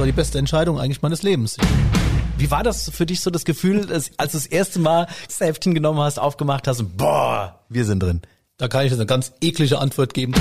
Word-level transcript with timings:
war 0.00 0.06
die 0.06 0.12
beste 0.12 0.38
Entscheidung 0.38 0.80
eigentlich 0.80 1.02
meines 1.02 1.22
Lebens. 1.22 1.56
Wie 2.38 2.50
war 2.50 2.62
das 2.62 2.90
für 2.90 3.04
dich 3.04 3.20
so 3.20 3.30
das 3.30 3.44
Gefühl, 3.44 3.92
als, 3.92 4.10
als 4.16 4.32
du 4.32 4.38
das 4.38 4.46
erste 4.46 4.78
Mal 4.78 5.06
das 5.26 5.40
Heftchen 5.40 5.74
genommen 5.74 6.00
hast, 6.00 6.18
aufgemacht 6.18 6.66
hast 6.66 6.80
und 6.80 6.96
boah, 6.96 7.60
wir 7.68 7.84
sind 7.84 8.02
drin? 8.02 8.22
Da 8.56 8.68
kann 8.68 8.84
ich 8.86 8.90
jetzt 8.90 8.98
eine 8.98 9.06
ganz 9.06 9.32
eklige 9.42 9.78
Antwort 9.78 10.14
geben. 10.14 10.32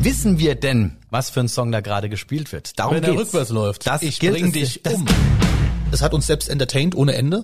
Wissen 0.00 0.38
wir 0.38 0.54
denn, 0.54 0.98
was 1.10 1.30
für 1.30 1.40
ein 1.40 1.48
Song 1.48 1.72
da 1.72 1.80
gerade 1.80 2.08
gespielt 2.08 2.52
wird? 2.52 2.78
Darum 2.78 2.94
Wenn 2.94 3.02
er 3.04 3.16
rückwärts 3.16 3.50
läuft. 3.50 3.86
Das 3.88 4.02
ich 4.02 4.20
gilt 4.20 4.34
bring 4.34 4.46
es- 4.46 4.52
dich 4.52 4.80
das- 4.84 4.94
um. 4.94 5.04
Es 5.90 6.00
hat 6.02 6.14
uns 6.14 6.26
selbst 6.28 6.48
entertained 6.48 6.94
ohne 6.94 7.14
Ende. 7.14 7.42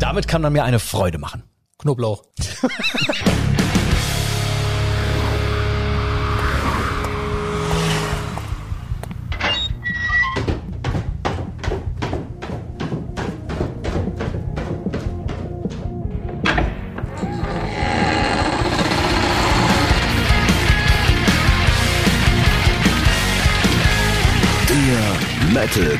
Damit 0.00 0.26
kann 0.26 0.40
man 0.42 0.52
mir 0.54 0.64
eine 0.64 0.78
Freude 0.78 1.18
machen. 1.18 1.42
Knoblauch. 1.78 2.22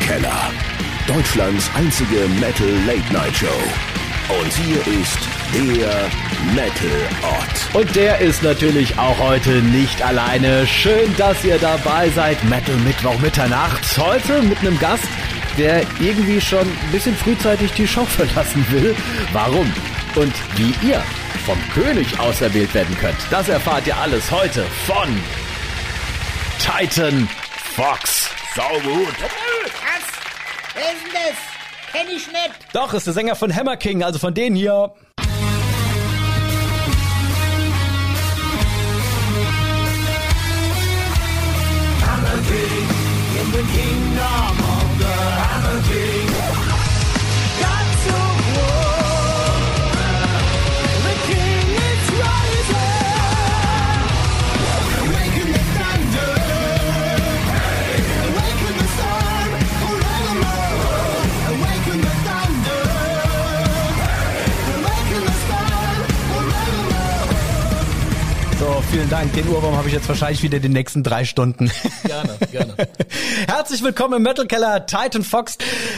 Keller. 0.02 0.50
Deutschlands 1.06 1.70
einzige 1.74 2.28
Metal 2.40 2.68
Late 2.86 3.12
Night 3.12 3.36
Show. 3.36 3.46
Und 4.40 4.52
hier 4.52 4.76
ist 5.00 5.18
der 5.52 6.10
Metal 6.54 6.90
Ott. 7.22 7.74
Und 7.74 7.94
der 7.94 8.18
ist 8.18 8.42
natürlich 8.42 8.98
auch 8.98 9.18
heute 9.18 9.50
nicht 9.62 10.02
alleine. 10.02 10.66
Schön, 10.66 11.14
dass 11.16 11.44
ihr 11.44 11.58
dabei 11.58 12.10
seid. 12.10 12.42
Metal 12.44 12.74
Mittwoch 12.76 13.18
Mitternacht. 13.20 13.82
Heute 13.98 14.42
mit 14.42 14.58
einem 14.58 14.78
Gast, 14.78 15.04
der 15.56 15.82
irgendwie 16.00 16.40
schon 16.40 16.66
ein 16.66 16.92
bisschen 16.92 17.16
frühzeitig 17.16 17.72
die 17.72 17.86
Show 17.86 18.04
verlassen 18.06 18.66
will. 18.70 18.96
Warum? 19.32 19.72
Und 20.16 20.34
wie 20.56 20.74
ihr 20.86 21.02
vom 21.46 21.58
König 21.74 22.18
auserwählt 22.18 22.74
werden 22.74 22.96
könnt, 22.98 23.18
das 23.30 23.48
erfahrt 23.48 23.86
ihr 23.86 23.96
alles 23.96 24.30
heute 24.30 24.64
von 24.86 25.08
Titan 26.58 27.28
Fox. 27.74 28.41
Saugut. 28.54 28.82
Was? 28.82 30.04
Wer 30.74 30.92
ist 30.92 31.04
denn 31.04 31.12
das? 31.14 31.92
Kenn 31.92 32.06
ich 32.08 32.26
nicht. 32.26 32.74
Doch, 32.74 32.92
ist 32.92 33.06
der 33.06 33.14
Sänger 33.14 33.34
von 33.34 33.54
Hammer 33.54 33.78
King, 33.78 34.02
also 34.02 34.18
von 34.18 34.34
denen 34.34 34.56
hier. 34.56 34.92
Vielen 68.92 69.08
Dank. 69.08 69.32
Den 69.32 69.48
Urwurm 69.48 69.74
habe 69.74 69.88
ich 69.88 69.94
jetzt 69.94 70.06
wahrscheinlich 70.06 70.42
wieder 70.42 70.60
die 70.60 70.68
nächsten 70.68 71.02
drei 71.02 71.24
Stunden. 71.24 71.70
Gerne, 72.04 72.36
gerne. 72.50 72.74
Herzlich 73.46 73.82
willkommen 73.82 74.18
im 74.18 74.22
Metal 74.22 74.46
Keller 74.46 74.84
Titan 74.84 75.22
Fox. 75.22 75.56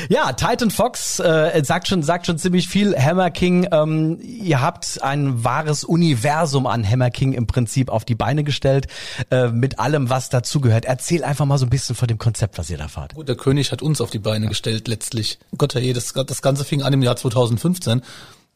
Ja, 0.09 0.33
Titan 0.33 0.71
Fox 0.71 1.19
äh, 1.19 1.61
sagt 1.65 1.89
schon 1.89 2.05
sagt 2.05 2.27
schon 2.27 2.39
ziemlich 2.39 2.69
viel. 2.69 2.97
Hammer 2.97 3.33
King, 3.33 3.67
ähm, 3.73 4.21
ihr 4.21 4.61
habt 4.61 5.03
ein 5.03 5.43
wahres 5.43 5.83
Universum 5.83 6.69
an 6.69 6.89
Hammer 6.89 7.11
King 7.11 7.33
im 7.33 7.49
Prinzip 7.49 7.89
auf 7.89 8.05
die 8.05 8.15
Beine 8.15 8.45
gestellt 8.45 8.87
äh, 9.33 9.49
mit 9.49 9.81
allem, 9.81 10.09
was 10.09 10.29
dazugehört. 10.29 10.85
Erzähl 10.85 11.25
einfach 11.25 11.47
mal 11.47 11.59
so 11.59 11.67
ein 11.67 11.71
bisschen 11.71 11.97
von 11.97 12.07
dem 12.07 12.19
Konzept, 12.19 12.59
was 12.59 12.71
ihr 12.71 12.79
da 12.79 12.87
fahrt. 12.87 13.15
Gut, 13.15 13.27
der 13.27 13.37
König 13.37 13.73
hat 13.73 13.83
uns 13.83 14.01
auf 14.01 14.11
die 14.11 14.21
Beine 14.21 14.47
gestellt 14.47 14.87
letztlich. 14.87 15.41
Gott, 15.59 15.75
je, 15.75 15.93
das, 15.95 16.13
das 16.13 16.43
Ganze 16.43 16.65
fing 16.65 16.83
an 16.83 16.93
im 16.93 17.03
Jahr 17.03 17.17
2015. 17.17 18.03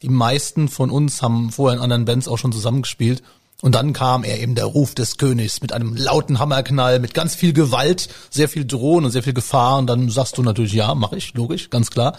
Die 0.03 0.09
meisten 0.09 0.69
von 0.69 0.91
uns 0.91 1.23
haben 1.23 1.51
vorher 1.51 1.77
in 1.77 1.83
anderen 1.83 2.05
Bands 2.05 2.29
auch 2.29 2.39
schon 2.39 2.53
zusammengespielt. 2.53 3.25
Und 3.61 3.75
dann 3.75 3.93
kam 3.93 4.23
er 4.23 4.39
eben 4.39 4.55
der 4.55 4.67
Ruf 4.67 4.95
des 4.95 5.19
Königs 5.19 5.61
mit 5.61 5.73
einem 5.73 5.97
lauten 5.97 6.39
Hammerknall, 6.39 7.01
mit 7.01 7.13
ganz 7.13 7.35
viel 7.35 7.53
Gewalt, 7.53 8.09
sehr 8.31 8.49
viel 8.49 8.65
Drohen 8.65 9.05
und 9.05 9.11
sehr 9.11 9.25
viel 9.25 9.33
Gefahr. 9.33 9.79
Und 9.79 9.89
dann 9.89 10.09
sagst 10.11 10.39
du 10.39 10.43
natürlich, 10.43 10.75
ja, 10.75 10.95
mache 10.95 11.17
ich, 11.17 11.35
logisch, 11.35 11.69
ganz 11.69 11.91
klar. 11.91 12.17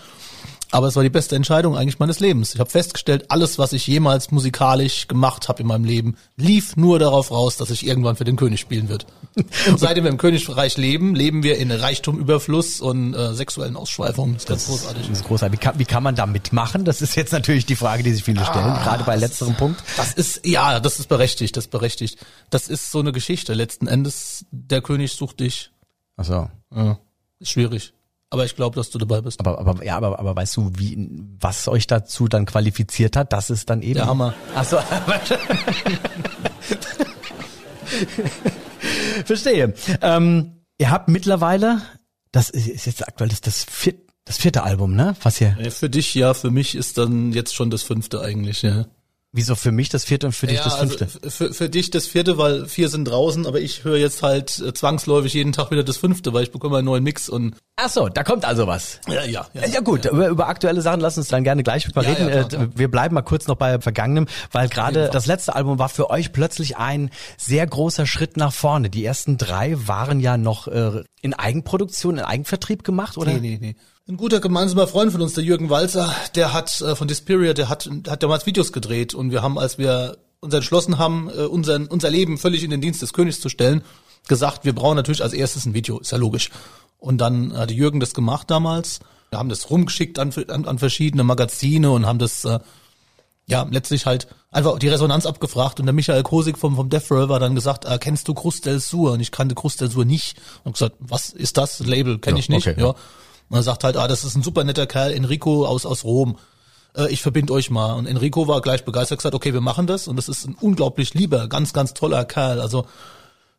Aber 0.71 0.87
es 0.87 0.95
war 0.95 1.01
die 1.01 1.09
beste 1.09 1.35
Entscheidung 1.35 1.75
eigentlich 1.75 1.97
meines 1.97 2.19
Lebens. 2.19 2.53
Ich 2.53 2.59
habe 2.59 2.69
festgestellt, 2.69 3.25
alles, 3.29 3.57
was 3.57 3.73
ich 3.73 3.87
jemals 3.87 4.29
musikalisch 4.29 5.07
gemacht 5.07 5.49
habe 5.49 5.61
in 5.61 5.67
meinem 5.67 5.83
Leben, 5.83 6.15
lief 6.37 6.77
nur 6.77 6.99
darauf 6.99 7.31
raus, 7.31 7.57
dass 7.57 7.71
ich 7.71 7.87
irgendwann 7.87 8.15
für 8.15 8.23
den 8.23 8.35
König 8.35 8.59
spielen 8.59 8.87
wird. 8.87 9.07
Und 9.67 9.79
seitdem 9.79 10.03
wir 10.03 10.11
im 10.11 10.17
Königreich 10.17 10.77
leben, 10.77 11.15
leben 11.15 11.41
wir 11.41 11.57
in 11.57 11.71
Reichtum, 11.71 12.19
Überfluss 12.19 12.81
und 12.81 13.13
äh, 13.13 13.33
sexuellen 13.33 13.75
Ausschweifungen. 13.75 14.35
Das 14.35 14.43
ist 14.43 14.49
ganz 14.49 14.67
großartig. 14.67 15.07
Das 15.07 15.19
ist 15.19 15.25
großartig. 15.25 15.59
Wie 15.59 15.63
kann, 15.63 15.79
wie 15.79 15.85
kann 15.85 16.03
man 16.03 16.15
da 16.15 16.25
mitmachen? 16.25 16.85
Das 16.85 17.01
ist 17.01 17.15
jetzt 17.15 17.31
natürlich 17.31 17.65
die 17.65 17.75
Frage, 17.75 18.03
die 18.03 18.11
sich 18.11 18.23
viele 18.23 18.43
stellen, 18.45 18.73
gerade 18.75 19.03
bei 19.03 19.15
letzterem 19.15 19.55
Punkt. 19.55 19.83
Das 19.97 20.13
ist, 20.13 20.45
ja, 20.45 20.79
das 20.79 20.99
ist 20.99 21.09
berechtigt, 21.09 21.57
das 21.57 21.65
ist 21.65 21.71
berechtigt. 21.71 22.17
Das 22.49 22.67
ist 22.67 22.91
so 22.91 22.99
eine 22.99 23.11
Geschichte. 23.11 23.53
Letzten 23.53 23.87
Endes, 23.87 24.45
der 24.51 24.81
König 24.81 25.13
sucht 25.13 25.39
dich. 25.39 25.71
Also, 26.15 26.49
Ja, 26.75 26.99
ist 27.39 27.51
schwierig. 27.51 27.93
Aber 28.31 28.45
ich 28.45 28.55
glaube, 28.55 28.75
dass 28.75 28.91
du 28.91 28.99
dabei 28.99 29.21
bist. 29.21 29.39
aber, 29.39 29.57
aber 29.57 29.83
ja, 29.83 29.97
aber, 29.97 30.19
aber 30.19 30.35
weißt 30.35 30.57
du, 30.57 30.71
wie 30.75 31.09
was 31.39 31.67
euch 31.67 31.87
dazu 31.87 32.27
dann 32.27 32.45
qualifiziert 32.45 33.15
hat? 33.15 33.33
Das 33.33 33.49
ist 33.49 33.69
dann 33.69 33.81
eben 33.81 33.95
Der 33.95 34.05
Hammer. 34.05 34.35
Ach 34.55 34.63
so. 34.63 34.77
Verstehe. 39.25 39.73
Ähm, 40.01 40.63
ihr 40.77 40.91
habt 40.91 41.07
mittlerweile, 41.07 41.81
das 42.31 42.51
ist 42.51 42.85
jetzt 42.85 43.07
aktuell, 43.07 43.29
das, 43.29 43.41
das, 43.41 43.63
vier, 43.63 43.95
das 44.25 44.37
vierte 44.37 44.61
Album, 44.63 44.95
ne? 44.95 45.15
Was 45.23 45.37
hier? 45.37 45.57
Ja, 45.59 45.71
Für 45.71 45.89
dich 45.89 46.13
ja, 46.13 46.35
für 46.35 46.51
mich 46.51 46.75
ist 46.75 46.99
dann 46.99 47.31
jetzt 47.33 47.55
schon 47.55 47.71
das 47.71 47.81
fünfte 47.81 48.21
eigentlich, 48.21 48.61
ja. 48.61 48.85
Wieso 49.31 49.53
für 49.53 49.71
mich 49.71 49.89
das 49.89 50.05
vierte 50.05 50.25
und 50.25 50.33
für 50.33 50.47
dich 50.47 50.57
ja, 50.57 50.63
das 50.63 50.77
fünfte? 50.77 51.05
Also 51.05 51.29
für, 51.29 51.53
für 51.53 51.69
dich 51.69 51.91
das 51.91 52.07
vierte, 52.07 52.39
weil 52.39 52.65
vier 52.65 52.89
sind 52.89 53.05
draußen, 53.05 53.45
aber 53.45 53.59
ich 53.59 53.83
höre 53.83 53.97
jetzt 53.97 54.23
halt 54.23 54.57
äh, 54.59 54.73
zwangsläufig 54.73 55.35
jeden 55.35 55.51
Tag 55.51 55.69
wieder 55.69 55.83
das 55.83 55.97
fünfte, 55.97 56.33
weil 56.33 56.41
ich 56.43 56.51
bekomme 56.51 56.77
einen 56.77 56.85
neuen 56.85 57.03
Mix 57.03 57.29
und 57.29 57.55
Ach 57.75 57.89
so, 57.89 58.09
da 58.09 58.23
kommt 58.23 58.43
also 58.43 58.65
was. 58.65 58.99
ja, 59.07 59.23
ja, 59.25 59.45
ja. 59.53 59.67
Ja 59.67 59.81
gut, 59.81 60.05
Über, 60.05 60.29
über 60.29 60.47
aktuelle 60.47 60.81
Sachen 60.81 60.99
lass 60.99 61.17
uns 61.17 61.27
dann 61.27 61.43
gerne 61.43 61.61
gleich 61.61 61.87
Ja, 61.95 62.01
reden. 62.01 62.27
ja, 62.27 62.29
klar, 62.29 62.41
Äh, 62.45 62.47
klar. 62.47 62.67
Wir 62.75 62.89
bleiben 62.89 63.13
mal 63.13 63.21
kurz 63.21 63.47
noch 63.47 63.55
bei 63.55 63.79
Vergangenem, 63.79 64.25
weil 64.51 64.67
gerade 64.67 65.09
das 65.13 65.27
letzte 65.27 65.55
Album 65.55 65.77
war 65.77 65.89
für 65.89 66.09
euch 66.09 66.33
plötzlich 66.33 66.77
ein 66.77 67.11
sehr 67.37 67.67
großer 67.67 68.07
Schritt 68.07 68.35
nach 68.35 68.51
vorne. 68.51 68.89
Die 68.89 69.05
ersten 69.05 69.37
drei 69.37 69.75
waren 69.87 70.19
ja 70.19 70.37
noch 70.37 70.67
äh, 70.67 71.03
in 71.21 71.33
Eigenproduktion, 71.33 72.17
in 72.17 72.23
Eigenvertrieb 72.23 72.83
gemacht, 72.83 73.17
oder? 73.17 73.33
Nee, 73.33 73.39
nee, 73.39 73.57
nee. 73.59 73.75
Ein 74.07 74.17
guter 74.17 74.39
gemeinsamer 74.39 74.87
Freund 74.87 75.11
von 75.11 75.21
uns, 75.21 75.33
der 75.33 75.43
Jürgen 75.43 75.69
Walzer, 75.69 76.13
der 76.35 76.53
hat 76.53 76.81
äh, 76.81 76.95
von 76.95 77.07
Dispiria, 77.07 77.53
der 77.53 77.69
hat, 77.69 77.89
hat 78.07 78.23
damals 78.23 78.45
Videos 78.45 78.71
gedreht 78.71 79.13
und 79.13 79.31
wir 79.31 79.43
haben, 79.43 79.59
als 79.59 79.77
wir 79.77 80.17
uns 80.39 80.53
entschlossen 80.53 80.97
haben, 80.97 81.29
äh, 81.29 81.43
unseren, 81.43 81.87
unser 81.87 82.09
Leben 82.09 82.37
völlig 82.37 82.63
in 82.63 82.71
den 82.71 82.81
Dienst 82.81 83.01
des 83.01 83.13
Königs 83.13 83.39
zu 83.39 83.49
stellen, 83.49 83.83
gesagt, 84.27 84.65
wir 84.65 84.73
brauchen 84.73 84.95
natürlich 84.95 85.21
als 85.21 85.33
erstes 85.33 85.65
ein 85.65 85.73
Video, 85.73 85.99
ist 85.99 86.11
ja 86.11 86.17
logisch. 86.17 86.49
Und 86.97 87.19
dann 87.19 87.55
hatte 87.55 87.73
Jürgen 87.73 87.99
das 87.99 88.13
gemacht 88.13 88.49
damals. 88.49 88.99
Wir 89.29 89.39
haben 89.39 89.49
das 89.49 89.69
rumgeschickt 89.69 90.17
an, 90.19 90.33
an, 90.47 90.65
an 90.65 90.79
verschiedene 90.79 91.23
Magazine 91.23 91.91
und 91.91 92.05
haben 92.05 92.19
das 92.19 92.45
äh, 92.45 92.59
ja, 93.47 93.67
letztlich 93.69 94.05
halt 94.05 94.27
einfach 94.51 94.79
die 94.79 94.87
Resonanz 94.87 95.25
abgefragt 95.25 95.79
und 95.79 95.85
der 95.85 95.93
Michael 95.93 96.23
Kosig 96.23 96.57
vom, 96.57 96.75
vom 96.75 96.89
Death 96.89 97.11
Roll 97.11 97.29
war 97.29 97.39
dann 97.39 97.55
gesagt, 97.55 97.85
äh, 97.85 97.97
kennst 97.99 98.27
du 98.27 98.33
Cruz 98.33 98.61
del 98.61 98.79
Sur? 98.79 99.13
Und 99.13 99.19
ich 99.19 99.31
kannte 99.31 99.55
Cruz 99.55 99.75
del 99.77 99.91
Sur 99.91 100.05
nicht. 100.05 100.37
Und 100.63 100.73
gesagt, 100.73 100.95
was 100.99 101.29
ist 101.29 101.57
das? 101.57 101.79
Label 101.79 102.19
kenne 102.19 102.37
Ja, 102.37 102.39
ich 102.39 102.49
nicht. 102.49 102.67
okay, 102.67 102.79
ja. 102.79 102.87
ja. 102.87 102.95
Und 103.49 103.57
er 103.57 103.63
sagt 103.63 103.83
halt, 103.83 103.97
ah, 103.97 104.07
das 104.07 104.23
ist 104.23 104.35
ein 104.35 104.43
super 104.43 104.63
netter 104.63 104.87
Kerl, 104.87 105.11
Enrico 105.11 105.65
aus, 105.65 105.85
aus 105.85 106.03
Rom. 106.03 106.37
Äh, 106.95 107.11
ich 107.11 107.21
verbinde 107.21 107.53
euch 107.53 107.69
mal. 107.69 107.93
Und 107.93 108.05
Enrico 108.05 108.47
war 108.47 108.61
gleich 108.61 108.85
begeistert, 108.85 109.19
gesagt, 109.19 109.35
okay, 109.35 109.53
wir 109.53 109.61
machen 109.61 109.87
das. 109.87 110.07
Und 110.07 110.15
das 110.15 110.29
ist 110.29 110.45
ein 110.45 110.55
unglaublich 110.59 111.13
lieber, 111.13 111.47
ganz, 111.47 111.73
ganz 111.73 111.93
toller 111.93 112.25
Kerl. 112.25 112.59
Also 112.61 112.85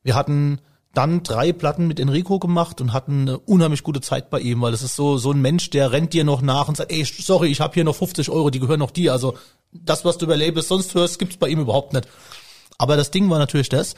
wir 0.02 0.14
hatten 0.14 0.60
dann 0.92 1.22
drei 1.22 1.52
Platten 1.52 1.87
mit 1.87 2.00
Enrico 2.00 2.38
gemacht 2.38 2.81
und 2.81 2.92
hatten 2.92 3.22
eine 3.22 3.38
unheimlich 3.38 3.82
gute 3.82 4.00
Zeit 4.00 4.28
bei 4.28 4.40
ihm, 4.40 4.60
weil 4.60 4.75
es 4.75 4.82
ist 4.82 4.96
so 4.96 5.19
so 5.19 5.31
ein 5.31 5.40
Mensch, 5.40 5.70
der 5.70 5.92
rennt 5.92 6.12
dir 6.12 6.25
noch 6.25 6.42
nach 6.42 6.69
und 6.69 6.76
sagt, 6.76 6.90
ey, 6.90 7.04
sorry, 7.04 7.48
ich 7.48 7.60
habe 7.60 7.75
hier 7.75 7.84
noch 7.84 7.94
50 7.94 8.28
Euro, 8.31 8.50
die 8.50 8.58
gehören 8.58 8.81
noch 8.81 8.90
dir. 8.90 9.12
Also 9.12 9.37
das, 9.72 10.04
was 10.04 10.19
du 10.19 10.26
über 10.26 10.37
Labels 10.37 10.69
sonst 10.69 10.94
hörst, 10.94 11.19
gibt's 11.19 11.37
bei 11.37 11.48
ihm 11.48 11.60
überhaupt 11.60 11.92
nicht. 11.92 12.08
Aber 12.78 12.96
das 12.96 13.10
Ding 13.10 13.31
war 13.31 13.38
natürlich 13.38 13.69
das. 13.69 13.94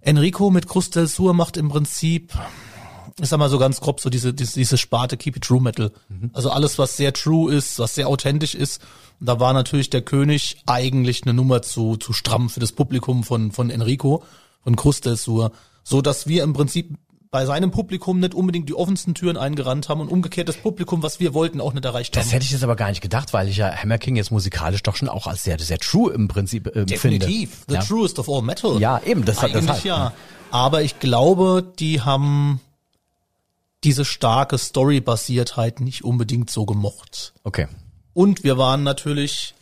Enrico 0.00 0.50
mit 0.50 0.68
Cruz 0.68 0.90
del 0.90 1.06
Sur 1.06 1.32
macht 1.32 1.56
im 1.56 1.68
Prinzip, 1.68 2.32
ich 3.20 3.28
sag 3.28 3.38
mal 3.38 3.48
so 3.48 3.58
ganz 3.58 3.80
grob, 3.80 4.00
so 4.00 4.10
diese, 4.10 4.34
diese, 4.34 4.54
diese 4.54 4.76
Sparte 4.76 5.16
Keep 5.16 5.36
It 5.36 5.44
True 5.44 5.62
Metal. 5.62 5.92
Also 6.32 6.50
alles, 6.50 6.78
was 6.78 6.96
sehr 6.96 7.12
true 7.12 7.54
ist, 7.54 7.78
was 7.78 7.94
sehr 7.94 8.08
authentisch 8.08 8.54
ist. 8.54 8.82
Und 9.20 9.26
da 9.28 9.38
war 9.38 9.52
natürlich 9.52 9.88
der 9.88 10.02
König 10.02 10.58
eigentlich 10.66 11.22
eine 11.22 11.32
Nummer 11.32 11.62
zu, 11.62 11.96
zu 11.96 12.12
stramm 12.12 12.50
für 12.50 12.60
das 12.60 12.72
Publikum 12.72 13.22
von, 13.22 13.52
von 13.52 13.70
Enrico, 13.70 14.24
von 14.64 14.76
Cruz 14.76 15.00
del 15.00 15.16
Sur. 15.16 15.52
So 15.82 16.02
dass 16.02 16.26
wir 16.26 16.42
im 16.42 16.52
Prinzip 16.52 16.96
bei 17.30 17.46
seinem 17.46 17.70
Publikum 17.70 18.20
nicht 18.20 18.34
unbedingt 18.34 18.68
die 18.68 18.74
offensten 18.74 19.14
Türen 19.14 19.38
eingerannt 19.38 19.88
haben 19.88 20.00
und 20.02 20.08
umgekehrt 20.08 20.50
das 20.50 20.58
Publikum, 20.58 21.02
was 21.02 21.18
wir 21.18 21.32
wollten, 21.32 21.62
auch 21.62 21.72
nicht 21.72 21.84
erreicht 21.84 22.14
haben. 22.14 22.22
Das 22.22 22.32
hätte 22.32 22.44
ich 22.44 22.50
jetzt 22.50 22.62
aber 22.62 22.76
gar 22.76 22.90
nicht 22.90 23.00
gedacht, 23.00 23.32
weil 23.32 23.48
ich 23.48 23.56
ja 23.56 23.74
Hammer 23.74 23.96
King 23.96 24.16
jetzt 24.16 24.30
musikalisch 24.30 24.82
doch 24.82 24.96
schon 24.96 25.08
auch 25.08 25.26
als 25.26 25.42
sehr, 25.42 25.58
sehr 25.58 25.78
true 25.78 26.12
im 26.12 26.28
Prinzip 26.28 26.66
äh, 26.76 26.84
Definitiv. 26.84 27.50
finde. 27.50 27.64
The 27.68 27.74
ja. 27.76 27.82
truest 27.82 28.18
of 28.18 28.28
all 28.28 28.42
metal. 28.42 28.78
Ja, 28.80 29.00
eben, 29.04 29.24
das 29.24 29.40
hat- 29.40 29.50
das 29.54 29.62
Eigentlich 29.62 29.70
halt, 29.70 29.84
ja. 29.84 30.12
Aber 30.50 30.82
ich 30.82 31.00
glaube, 31.00 31.64
die 31.78 32.02
haben 32.02 32.60
diese 33.82 34.04
starke 34.04 34.58
Story-Basiertheit 34.58 35.80
nicht 35.80 36.04
unbedingt 36.04 36.50
so 36.50 36.66
gemocht. 36.66 37.32
Okay. 37.44 37.66
Und 38.12 38.44
wir 38.44 38.58
waren 38.58 38.82
natürlich 38.82 39.54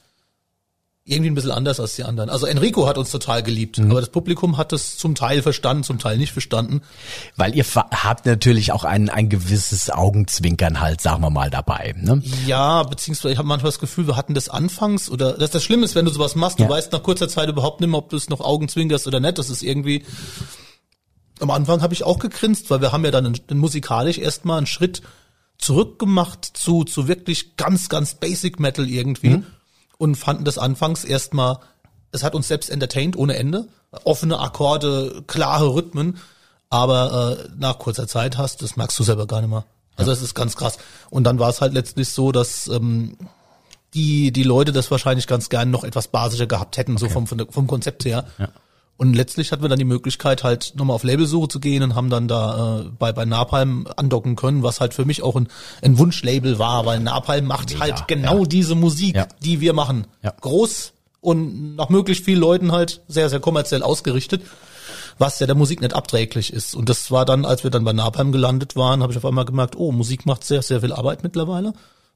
irgendwie 1.11 1.31
ein 1.31 1.35
bisschen 1.35 1.51
anders 1.51 1.81
als 1.81 1.97
die 1.97 2.05
anderen. 2.05 2.31
Also 2.31 2.47
Enrico 2.47 2.87
hat 2.87 2.97
uns 2.99 3.11
total 3.11 3.43
geliebt, 3.43 3.79
Mhm. 3.79 3.91
aber 3.91 4.01
das 4.01 4.11
Publikum 4.11 4.57
hat 4.57 4.73
es 4.73 4.97
zum 4.97 5.15
Teil 5.15 5.43
verstanden, 5.43 5.83
zum 5.85 5.99
Teil 5.99 6.17
nicht 6.19 6.33
verstanden. 6.33 6.83
Weil 7.37 7.55
ihr 7.55 7.65
habt 7.65 8.27
natürlich 8.27 8.73
auch 8.73 8.85
ein, 8.85 9.09
ein 9.11 9.29
gewisses 9.29 9.91
Augenzwinkern 9.91 10.81
halt, 10.81 11.01
sagen 11.01 11.23
wir 11.23 11.31
mal, 11.31 11.51
dabei. 11.51 11.95
Ne? 11.99 12.23
Ja, 12.47 12.83
beziehungsweise 12.85 13.33
ich 13.33 13.39
habe 13.39 13.49
manchmal 13.49 13.71
das 13.71 13.81
Gefühl, 13.81 14.07
wir 14.07 14.17
hatten 14.17 14.35
das 14.35 14.49
anfangs 14.49 15.11
oder 15.11 15.33
dass 15.35 15.51
das 15.51 15.63
Schlimme 15.65 15.85
ist, 15.85 15.95
wenn 15.95 16.05
du 16.05 16.11
sowas 16.11 16.35
machst, 16.35 16.59
du 16.59 16.65
Ja. 16.65 16.69
weißt 16.71 16.93
nach 16.93 17.03
kurzer 17.03 17.29
Zeit 17.29 17.49
überhaupt 17.49 17.81
nicht 17.81 17.91
mehr, 17.91 17.99
ob 17.99 18.09
du 18.11 18.17
es 18.17 18.29
noch 18.29 18.41
Augen 18.41 18.69
zwinkerst 18.69 19.07
oder 19.07 19.21
nicht. 19.21 19.39
Das 19.39 19.51
ist 19.51 19.63
irgendwie. 19.63 20.05
Am 21.41 21.51
Anfang 21.51 21.81
habe 21.83 21.95
ich 21.95 22.05
auch 22.05 22.19
gegrinst, 22.19 22.69
weil 22.71 22.81
wir 22.83 22.93
haben 22.93 23.05
ja 23.05 23.11
dann 23.11 23.25
einen, 23.27 23.41
einen 23.49 23.61
musikalisch 23.61 24.19
erstmal 24.19 24.59
einen 24.59 24.67
Schritt 24.67 25.01
zurück 25.57 25.99
gemacht 25.99 26.45
zu 26.55 26.85
zu 26.85 27.09
wirklich 27.09 27.57
ganz 27.57 27.89
ganz 27.89 28.15
Basic 28.15 28.61
Metal 28.61 28.89
irgendwie 28.89 29.31
Mhm. 29.31 29.47
Und 30.01 30.15
fanden 30.15 30.45
das 30.45 30.57
anfangs 30.57 31.05
erstmal. 31.05 31.59
Es 32.11 32.25
hat 32.25 32.35
uns 32.35 32.49
selbst 32.49 32.71
entertained 32.71 33.17
ohne 33.17 33.37
Ende, 33.37 33.69
offene 34.05 34.41
Akkorde, 34.41 35.23
klare 35.27 35.75
Rhythmen, 35.75 36.19
aber 36.71 37.39
äh, 37.39 37.49
nach 37.59 37.79
kurzer 37.79 38.09
Zeit 38.09 38.39
hast, 38.39 38.63
das 38.63 38.77
merkst 38.77 38.99
du 38.99 39.03
selber 39.03 39.27
gar 39.27 39.43
nicht 39.43 39.51
mehr. 39.51 39.65
Also 39.97 40.11
es 40.11 40.23
ist 40.23 40.35
ganz 40.35 40.57
krass. 40.57 40.79
Und 41.11 41.25
dann 41.25 41.39
war 41.39 41.51
es 41.51 41.61
halt 41.61 41.75
letztlich 41.75 42.09
so, 42.09 42.33
dass 42.33 42.67
ähm, 42.69 43.19
die 43.93 44.33
die 44.33 44.43
Leute 44.43 44.73
das 44.73 44.91
wahrscheinlich 44.91 45.27
ganz 45.27 45.51
gern 45.51 45.71
noch 45.71 45.85
etwas 45.85 46.09
basischer 46.09 46.47
gehabt 46.47 46.79
hätten, 46.79 46.97
so 46.97 47.09
vom, 47.11 47.27
vom 47.27 47.67
Konzept 47.67 48.07
her. 48.07 48.25
Und 49.01 49.15
letztlich 49.15 49.51
hatten 49.51 49.63
wir 49.63 49.71
dann 49.71 49.79
die 49.79 49.87
Möglichkeit, 49.87 50.45
halt 50.45 50.75
nochmal 50.77 50.95
auf 50.95 51.05
Labelsuche 51.05 51.49
zu 51.49 51.59
gehen 51.59 51.83
und 51.83 51.95
haben 51.95 52.11
dann 52.11 52.29
da 52.29 52.81
äh, 52.81 52.85
bei, 52.99 53.15
bei 53.15 53.25
Napalm 53.25 53.89
andocken 53.97 54.37
können, 54.37 54.63
was 54.63 54.79
halt 54.83 54.93
für 54.93 55.07
mich 55.07 55.23
auch 55.23 55.37
ein, 55.37 55.49
ein 55.81 55.97
Wunschlabel 55.97 56.59
war, 56.59 56.85
weil 56.85 57.01
Napalm 57.01 57.47
macht 57.47 57.71
Mega, 57.71 57.81
halt 57.81 58.09
genau 58.09 58.41
ja. 58.41 58.45
diese 58.45 58.75
Musik, 58.75 59.17
Ja. 59.17 59.27
die 59.43 59.63
wir 59.63 59.73
machen. 59.73 60.07
Ja. 60.23 60.35
Groß 60.39 60.93
und 61.23 61.77
nach 61.77 61.89
möglichst 61.89 62.27
vielen 62.27 62.41
Leuten 62.41 62.73
halt 62.73 63.01
sehr, 63.09 63.31
sehr 63.31 63.41
kommerziell 63.41 63.83
ausgerichtet, 63.83 64.43
was 65.17 65.41
ja 65.41 65.47
der 65.47 65.57
Musik 65.57 65.81
nicht 65.81 65.95
abträglich 65.95 66.53
ist. 66.53 66.75
Und 66.75 66.91
das 66.91 67.11
war 67.11 67.25
dann, 67.25 67.47
als 67.47 67.65
wir 67.65 67.71
dann 67.71 67.85
bei 67.85 67.95
Napalm 67.95 68.33
gelandet 68.33 68.77
waren, 68.77 69.03
habe 69.03 69.15
ich 69.15 69.17
auf 69.17 69.25
einmal 69.25 69.47
gemerkt, 69.47 69.77
oh, 69.77 69.93
Musik 69.93 70.27
macht 70.27 70.45
sehr, 70.45 70.61
sehr 70.61 70.83
viel 70.83 70.93
Arbeit 70.93 71.23
mittlerweile. 71.23 71.73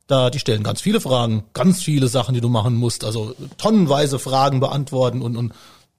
Da, 0.07 0.29
die 0.29 0.39
stellen 0.39 0.63
ganz 0.63 0.83
viele 0.83 1.01
Fragen, 1.01 1.45
ganz 1.55 1.83
viele 1.83 2.09
Sachen, 2.09 2.35
die 2.35 2.43
du 2.43 2.51
machen 2.51 2.75
musst, 2.75 3.05
also 3.05 3.35
tonnenweise 3.57 4.19
Fragen 4.19 4.61
beantworten 4.61 5.23
und, 5.23 5.39
und 5.39 5.55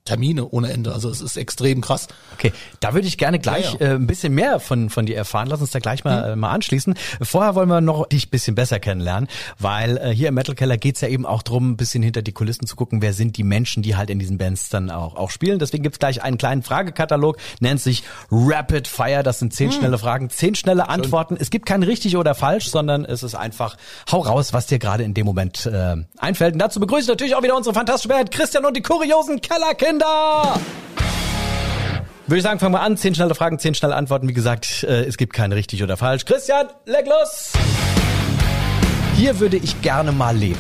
Termine 0.06 0.48
ohne 0.48 0.72
Ende. 0.72 0.94
Also 0.94 1.10
es 1.10 1.20
ist 1.20 1.36
extrem 1.36 1.82
krass. 1.82 2.08
Okay, 2.36 2.54
da 2.80 2.94
würde 2.94 3.08
ich 3.08 3.18
gerne 3.18 3.40
gleich 3.40 3.74
Ja, 3.74 3.80
ja. 3.80 3.94
Äh, 3.94 3.96
ein 3.96 4.06
bisschen 4.06 4.36
mehr 4.36 4.60
von, 4.60 4.92
von 4.92 5.08
dir 5.08 5.18
erfahren. 5.18 5.48
Lass 5.48 5.62
uns 5.62 5.72
da 5.72 5.80
gleich 5.80 6.04
mal, 6.04 6.34
äh, 6.34 6.36
mal 6.36 6.52
anschließen. 6.52 6.94
Vorher 7.24 7.56
wollen 7.56 7.70
wir 7.70 7.82
noch 7.82 8.08
dich 8.08 8.28
ein 8.28 8.30
bisschen 8.30 8.54
besser 8.54 8.80
kennenlernen, 8.80 9.28
weil 9.58 9.98
äh, 9.98 10.12
hier 10.12 10.28
im 10.28 10.36
Metal 10.36 10.54
Keller 10.54 10.78
geht's 10.78 11.02
ja 11.02 11.08
eben 11.08 11.26
auch 11.26 11.42
drum, 11.42 11.72
ein 11.72 11.76
bisschen 11.78 12.04
hinter 12.04 12.22
die 12.22 12.34
Kulissen 12.34 12.68
zu 12.68 12.76
gucken, 12.76 13.02
wer 13.02 13.14
sind 13.14 13.36
die 13.38 13.44
Menschen, 13.44 13.82
die 13.82 13.96
halt 13.96 14.12
in 14.12 14.20
diesen 14.20 14.38
Bands 14.38 14.70
dann 14.70 14.92
auch, 14.92 15.16
auch 15.16 15.32
spielen. 15.32 15.58
Deswegen 15.58 15.82
gibt's 15.82 15.98
gleich 15.98 16.22
einen 16.22 16.38
kleinen 16.38 16.62
Fragekatalog, 16.62 17.38
nennt 17.60 17.82
sich 17.82 18.04
Rapid 18.30 18.88
Fire. 18.88 19.24
Das 19.24 19.40
sind 19.40 19.56
zehn 19.56 19.72
schnelle 19.72 19.98
Fragen, 19.98 20.30
zehn 20.30 20.54
schnelle 20.54 20.88
Antworten. 20.88 21.36
Es 21.40 21.50
gibt 21.50 21.66
kein 21.66 21.82
richtig 21.82 22.16
oder 22.16 22.36
falsch, 22.36 22.70
sondern 22.70 23.06
es 23.06 23.24
ist 23.24 23.34
einfach, 23.34 23.76
hau 24.12 24.20
raus, 24.20 24.54
was 24.54 24.68
dir 24.68 24.78
gerade 24.78 25.04
in 25.04 25.16
dem 25.16 25.26
Moment 25.26 25.66
äh, 25.66 25.96
einfällt. 26.20 26.54
Und 26.54 26.60
dazu 26.60 26.80
begrüße 26.80 27.02
ich 27.02 27.08
natürlich 27.08 27.34
auch 27.34 27.42
wieder 27.42 27.58
unsere 27.58 27.74
fantastische 27.74 28.10
Band, 28.10 28.30
Christian 28.30 28.66
und 28.66 28.78
die 28.78 28.84
kuriosen 28.84 29.42
Kellerkinder. 29.42 29.95
Würde 32.28 32.38
ich 32.38 32.44
sagen, 32.44 32.60
fangen 32.60 32.74
wir 32.74 32.82
an. 32.82 32.98
Zehn 32.98 33.14
schnelle 33.14 33.36
Fragen, 33.36 33.60
zehn 33.60 33.76
schnelle 33.76 33.96
Antworten. 33.96 34.28
Wie 34.28 34.34
gesagt, 34.34 34.84
äh, 34.84 35.04
es 35.04 35.18
gibt 35.18 35.34
kein 35.34 35.52
richtig 35.52 35.84
oder 35.84 35.96
falsch. 35.96 36.26
Christian, 36.26 36.68
leg 36.86 37.06
los! 37.08 37.54
Hier 39.16 39.40
würde 39.40 39.58
ich 39.58 39.82
gerne 39.82 40.12
mal 40.12 40.36
leben. 40.36 40.60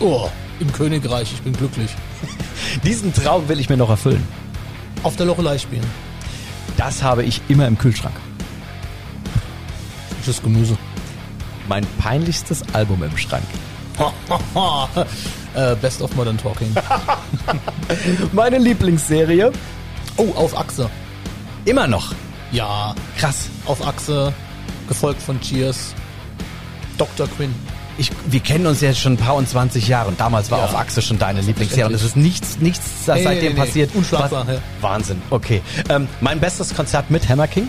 Oh, 0.00 0.28
im 0.60 0.72
Königreich, 0.72 1.32
ich 1.32 1.42
bin 1.42 1.52
glücklich. 1.54 1.90
Diesen 2.84 3.12
Traum 3.14 3.48
will 3.48 3.58
ich 3.58 3.68
mir 3.68 3.76
noch 3.76 3.90
erfüllen. 3.90 4.26
Auf 5.02 5.16
der 5.16 5.26
Lochelei 5.26 5.58
spielen. 5.58 5.86
Das 6.76 7.02
habe 7.02 7.24
ich 7.24 7.40
immer 7.48 7.66
im 7.66 7.78
Kühlschrank. 7.78 8.14
Frisches 10.18 10.42
Gemüse. 10.42 10.76
Mein 11.66 11.86
peinlichstes 11.98 12.62
Album 12.74 13.02
im 13.02 13.16
Schrank. 13.16 13.44
äh, 15.54 15.74
Best 15.76 16.02
of 16.02 16.14
Modern 16.16 16.38
Talking. 16.38 16.74
Meine 18.32 18.58
Lieblingsserie. 18.58 19.52
Oh, 20.16 20.32
auf 20.34 20.56
Achse. 20.56 20.88
Immer 21.64 21.86
noch. 21.86 22.14
Ja, 22.52 22.94
Krass. 23.18 23.48
auf 23.66 23.86
Achse, 23.86 24.32
gefolgt 24.88 25.20
von 25.20 25.40
Cheers. 25.40 25.94
Dr. 26.96 27.28
Quinn. 27.28 27.54
Ich, 27.98 28.10
wir 28.26 28.40
kennen 28.40 28.66
uns 28.66 28.80
jetzt 28.80 29.00
schon 29.00 29.14
ein 29.14 29.16
paar 29.16 29.34
und 29.34 29.48
20 29.48 29.86
Jahre 29.88 30.08
und 30.08 30.20
damals 30.20 30.50
war 30.50 30.58
Ja. 30.58 30.64
auf 30.64 30.74
Achse 30.76 31.02
schon 31.02 31.18
deine 31.18 31.40
Lieblingsserie 31.40 31.86
und 31.86 31.94
es 31.94 32.04
ist 32.04 32.16
nichts, 32.16 32.58
nichts 32.58 33.04
das 33.06 33.16
Nee, 33.18 33.24
seitdem 33.24 33.42
nee, 33.42 33.48
nee. 33.60 33.66
passiert. 33.66 33.90
Unschlagbar, 33.94 34.46
ja. 34.48 34.60
Wahnsinn, 34.80 35.20
okay. 35.30 35.60
Ähm, 35.88 36.08
mein 36.20 36.38
bestes 36.40 36.74
Konzert 36.74 37.10
mit 37.10 37.28
Hammer 37.28 37.48
King. 37.48 37.68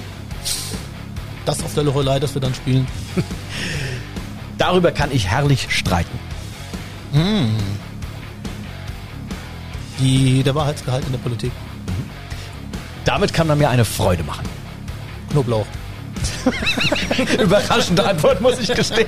Das 1.45 1.63
auf 1.63 1.73
der 1.73 1.83
Lochelei, 1.83 2.19
das 2.19 2.33
wir 2.35 2.41
dann 2.41 2.53
spielen. 2.53 2.87
Darüber 4.59 4.91
kann 4.91 5.09
ich 5.11 5.27
herrlich 5.27 5.67
streiten. 5.69 6.19
Die, 9.99 10.43
der 10.43 10.53
Wahrheitsgehalt 10.53 11.05
in 11.05 11.13
der 11.13 11.19
Politik. 11.19 11.51
Damit 13.05 13.33
kann 13.33 13.47
man 13.47 13.57
mir 13.57 13.69
eine 13.69 13.85
Freude 13.85 14.23
machen. 14.23 14.45
Knoblauch. 15.31 15.65
Überraschende 17.41 18.05
Antwort, 18.05 18.41
muss 18.41 18.59
ich 18.59 18.73
gestehen. 18.73 19.07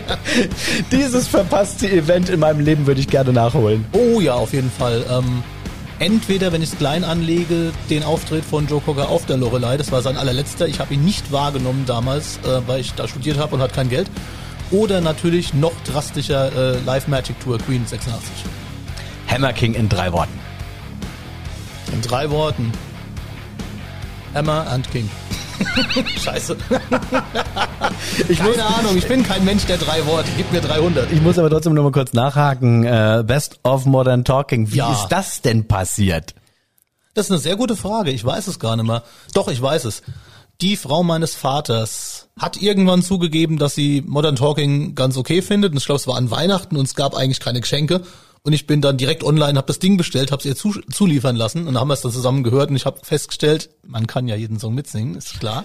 Dieses 0.90 1.28
verpasste 1.28 1.90
Event 1.92 2.30
in 2.30 2.40
meinem 2.40 2.62
Leben 2.62 2.88
würde 2.88 3.02
ich 3.02 3.08
gerne 3.08 3.34
nachholen. 3.34 3.86
Oh 3.92 4.22
ja, 4.22 4.34
auf 4.34 4.54
jeden 4.54 4.72
Fall. 4.72 5.06
Ähm, 5.10 5.44
entweder, 6.00 6.54
wenn 6.54 6.62
ich 6.62 6.72
es 6.72 6.78
klein 6.78 7.04
anlege, 7.04 7.74
den 7.90 8.04
Auftritt 8.04 8.46
von 8.46 8.68
Joe 8.68 8.80
Cocker 8.80 9.10
auf 9.10 9.26
der 9.26 9.36
Lorelei, 9.36 9.76
das 9.76 9.92
war 9.92 10.02
sein 10.02 10.16
allerletzter. 10.16 10.68
Ich 10.68 10.80
habe 10.80 10.94
ihn 10.94 11.04
nicht 11.04 11.32
wahrgenommen 11.34 11.84
damals, 11.86 12.38
äh, 12.38 12.62
weil 12.68 12.80
ich 12.80 12.94
da 12.94 13.08
studiert 13.08 13.38
habe 13.38 13.56
und 13.56 13.62
hatte 13.62 13.76
kein 13.76 13.90
Geld. 13.90 14.10
Oder 14.72 15.02
natürlich 15.02 15.54
noch 15.54 15.74
drastischer 15.86 16.52
äh, 16.76 16.80
Live 16.86 17.08
Magic 17.08 17.40
Tour 17.42 17.58
Queen 17.60 17.86
86. 17.86 18.24
Hammer 19.28 19.54
King 19.54 19.74
in 19.74 19.90
drei 19.90 20.12
Worten. 20.14 20.40
In 21.92 22.02
drei 22.02 22.30
Worten. 22.30 22.72
Hammer 24.34 24.66
and 24.70 24.90
King. 24.92 25.10
Scheiße. 26.24 26.56
Ich 28.30 28.40
Keine 28.40 28.66
Ahnung, 28.66 28.98
ich 28.98 29.08
bin 29.08 29.24
kein 29.24 29.44
Mensch 29.46 29.66
der 29.66 29.78
drei 29.78 30.06
Worte. 30.06 30.30
Gib 30.38 30.52
mir 30.52 30.62
300. 30.62 31.12
Ich 31.12 31.22
muss 31.22 31.38
aber 31.38 31.50
trotzdem 31.50 31.74
noch 31.74 31.84
mal 31.84 31.92
kurz 31.92 32.14
nachhaken. 32.14 32.84
Äh, 32.86 33.24
Best 33.28 33.60
of 33.64 33.86
Modern 33.86 34.24
Talking. 34.24 34.72
Wie 34.72 34.78
Ja. 34.78 34.92
ist 34.94 35.08
das 35.10 35.42
denn 35.42 35.68
passiert? 35.68 36.34
Das 37.14 37.26
ist 37.26 37.32
eine 37.32 37.40
sehr 37.42 37.58
gute 37.58 37.76
Frage. 37.76 38.12
Ich 38.12 38.24
weiß 38.24 38.48
es 38.48 38.58
gar 38.58 38.76
nicht 38.78 38.88
mehr. 38.88 39.04
Doch, 39.34 39.50
ich 39.50 39.62
weiß 39.62 39.86
es. 39.86 40.02
Die 40.62 40.76
Frau 40.76 41.02
meines 41.02 41.34
Vaters 41.34 42.28
hat 42.40 42.62
irgendwann 42.62 43.02
zugegeben, 43.02 43.58
dass 43.58 43.74
sie 43.74 44.04
Modern 44.06 44.36
Talking 44.36 44.94
ganz 44.94 45.18
okay 45.18 45.42
findet. 45.42 45.72
Und 45.72 45.80
ich 45.80 45.86
glaube, 45.86 46.00
es 46.00 46.06
war 46.06 46.18
an 46.18 46.30
Weihnachten 46.30 46.78
und 46.78 46.86
es 46.86 46.94
gab 46.94 47.16
eigentlich 47.16 47.40
keine 47.40 47.62
Geschenke. 47.62 48.02
Und 48.44 48.54
ich 48.54 48.68
bin 48.68 48.80
dann 48.80 48.98
direkt 48.98 49.24
online, 49.24 49.58
habe 49.58 49.66
das 49.66 49.80
Ding 49.80 49.98
bestellt, 49.98 50.32
habe 50.32 50.40
es 50.40 50.46
ihr 50.46 50.56
zu, 50.56 50.74
zuliefern 50.92 51.36
lassen 51.36 51.68
und 51.68 51.74
dann 51.74 51.80
haben 51.80 51.88
wir 51.88 51.96
es 51.96 52.02
dann 52.02 52.12
zusammen 52.12 52.44
gehört 52.44 52.70
und 52.70 52.76
ich 52.76 52.86
habe 52.86 53.00
festgestellt, 53.04 53.70
man 53.86 54.08
kann 54.08 54.28
ja 54.28 54.36
jeden 54.36 54.60
Song 54.60 54.74
mitsingen, 54.74 55.16
ist 55.16 55.40
klar. 55.40 55.64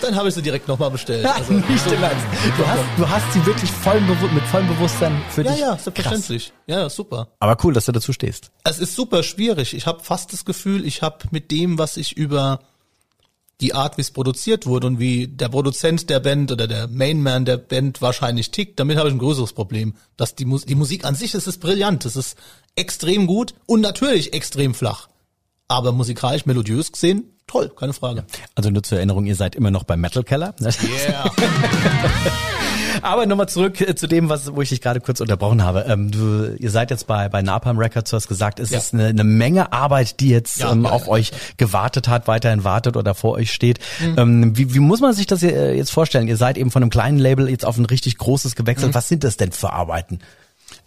Dann 0.00 0.16
habe 0.16 0.28
ich 0.28 0.34
sie 0.34 0.42
direkt 0.42 0.66
nochmal 0.66 0.90
bestellt. 0.90 1.24
Also, 1.24 1.52
Nicht 1.52 1.86
im 1.86 2.02
Ernst. 2.02 2.26
Du 2.56 2.66
hast, 2.66 2.82
du 2.96 3.08
hast 3.08 3.32
sie 3.32 3.46
wirklich 3.46 3.70
voll 3.70 4.00
mit 4.00 4.42
vollem 4.44 4.66
Bewusstsein 4.66 5.22
für 5.30 5.42
ja, 5.42 5.52
dich. 5.52 5.60
ja, 5.60 5.68
Krass. 5.68 5.84
selbstverständlich. 5.84 6.52
Ja, 6.66 6.80
ja, 6.80 6.90
super. 6.90 7.28
Aber 7.38 7.56
cool, 7.62 7.72
dass 7.72 7.84
du 7.84 7.92
dazu 7.92 8.12
stehst. 8.12 8.50
Es 8.64 8.80
ist 8.80 8.96
super 8.96 9.22
schwierig. 9.22 9.74
Ich 9.74 9.86
habe 9.86 10.02
fast 10.02 10.32
das 10.32 10.44
Gefühl, 10.44 10.84
ich 10.84 11.02
habe 11.02 11.18
mit 11.30 11.52
dem, 11.52 11.78
was 11.78 11.96
ich 11.96 12.16
über 12.16 12.58
die 13.62 13.74
Art, 13.74 13.96
wie 13.96 14.02
es 14.02 14.10
produziert 14.10 14.66
wurde 14.66 14.88
und 14.88 14.98
wie 14.98 15.28
der 15.28 15.48
Produzent 15.48 16.10
der 16.10 16.20
Band 16.20 16.50
oder 16.50 16.66
der 16.66 16.88
Mainman 16.88 17.44
der 17.44 17.56
Band 17.56 18.02
wahrscheinlich 18.02 18.50
tickt, 18.50 18.78
damit 18.80 18.98
habe 18.98 19.08
ich 19.08 19.14
ein 19.14 19.18
größeres 19.18 19.52
Problem. 19.52 19.94
Dass 20.16 20.34
die, 20.34 20.44
Mus 20.44 20.64
die 20.64 20.74
Musik 20.74 21.04
an 21.04 21.14
sich, 21.14 21.32
das 21.32 21.46
ist 21.46 21.58
brillant, 21.58 22.04
das 22.04 22.16
ist 22.16 22.36
extrem 22.74 23.26
gut 23.26 23.54
und 23.66 23.80
natürlich 23.80 24.34
extrem 24.34 24.74
flach. 24.74 25.08
Aber 25.68 25.92
musikalisch, 25.92 26.44
melodiös 26.44 26.92
gesehen, 26.92 27.30
toll, 27.46 27.70
keine 27.74 27.92
Frage. 27.92 28.26
Also 28.54 28.70
nur 28.70 28.82
zur 28.82 28.98
Erinnerung, 28.98 29.26
ihr 29.26 29.36
seid 29.36 29.54
immer 29.54 29.70
noch 29.70 29.84
beim 29.84 30.00
Metal 30.00 30.24
Keller. 30.24 30.54
Yeah. 30.60 31.30
Aber 33.02 33.26
nochmal 33.26 33.48
zurück 33.48 33.80
äh, 33.80 33.94
zu 33.94 34.06
dem, 34.06 34.28
was, 34.28 34.54
wo 34.54 34.62
ich 34.62 34.68
dich 34.70 34.80
gerade 34.80 35.00
kurz 35.00 35.20
unterbrochen 35.20 35.62
habe. 35.62 35.84
Ähm, 35.88 36.10
du, 36.10 36.54
ihr 36.58 36.70
seid 36.70 36.90
jetzt 36.90 37.06
bei, 37.06 37.28
bei 37.28 37.42
Napalm 37.42 37.78
Records, 37.78 38.10
du 38.10 38.16
hast 38.16 38.28
gesagt, 38.28 38.60
es 38.60 38.70
Ja. 38.70 38.78
ist 38.78 38.94
eine, 38.94 39.06
eine 39.08 39.24
Menge 39.24 39.72
Arbeit, 39.72 40.20
die 40.20 40.28
jetzt 40.30 40.60
Ja, 40.60 40.72
ähm, 40.72 40.84
ja, 40.84 40.90
auf 40.90 41.08
euch 41.08 41.32
gewartet 41.56 42.08
hat, 42.08 42.28
weiterhin 42.28 42.64
wartet 42.64 42.96
oder 42.96 43.14
vor 43.14 43.32
euch 43.32 43.52
steht. 43.52 43.80
Mhm. 44.00 44.14
Ähm, 44.18 44.56
wie, 44.56 44.74
wie 44.74 44.78
muss 44.78 45.00
man 45.00 45.12
sich 45.14 45.26
das 45.26 45.42
äh, 45.42 45.72
jetzt 45.74 45.90
vorstellen? 45.90 46.28
Ihr 46.28 46.36
seid 46.36 46.56
eben 46.56 46.70
von 46.70 46.82
einem 46.82 46.90
kleinen 46.90 47.18
Label 47.18 47.48
jetzt 47.50 47.64
auf 47.64 47.76
ein 47.76 47.84
richtig 47.86 48.18
großes 48.18 48.54
gewechselt. 48.54 48.90
Mhm. 48.92 48.94
Was 48.94 49.08
sind 49.08 49.24
das 49.24 49.36
denn 49.36 49.52
für 49.52 49.72
Arbeiten? 49.72 50.20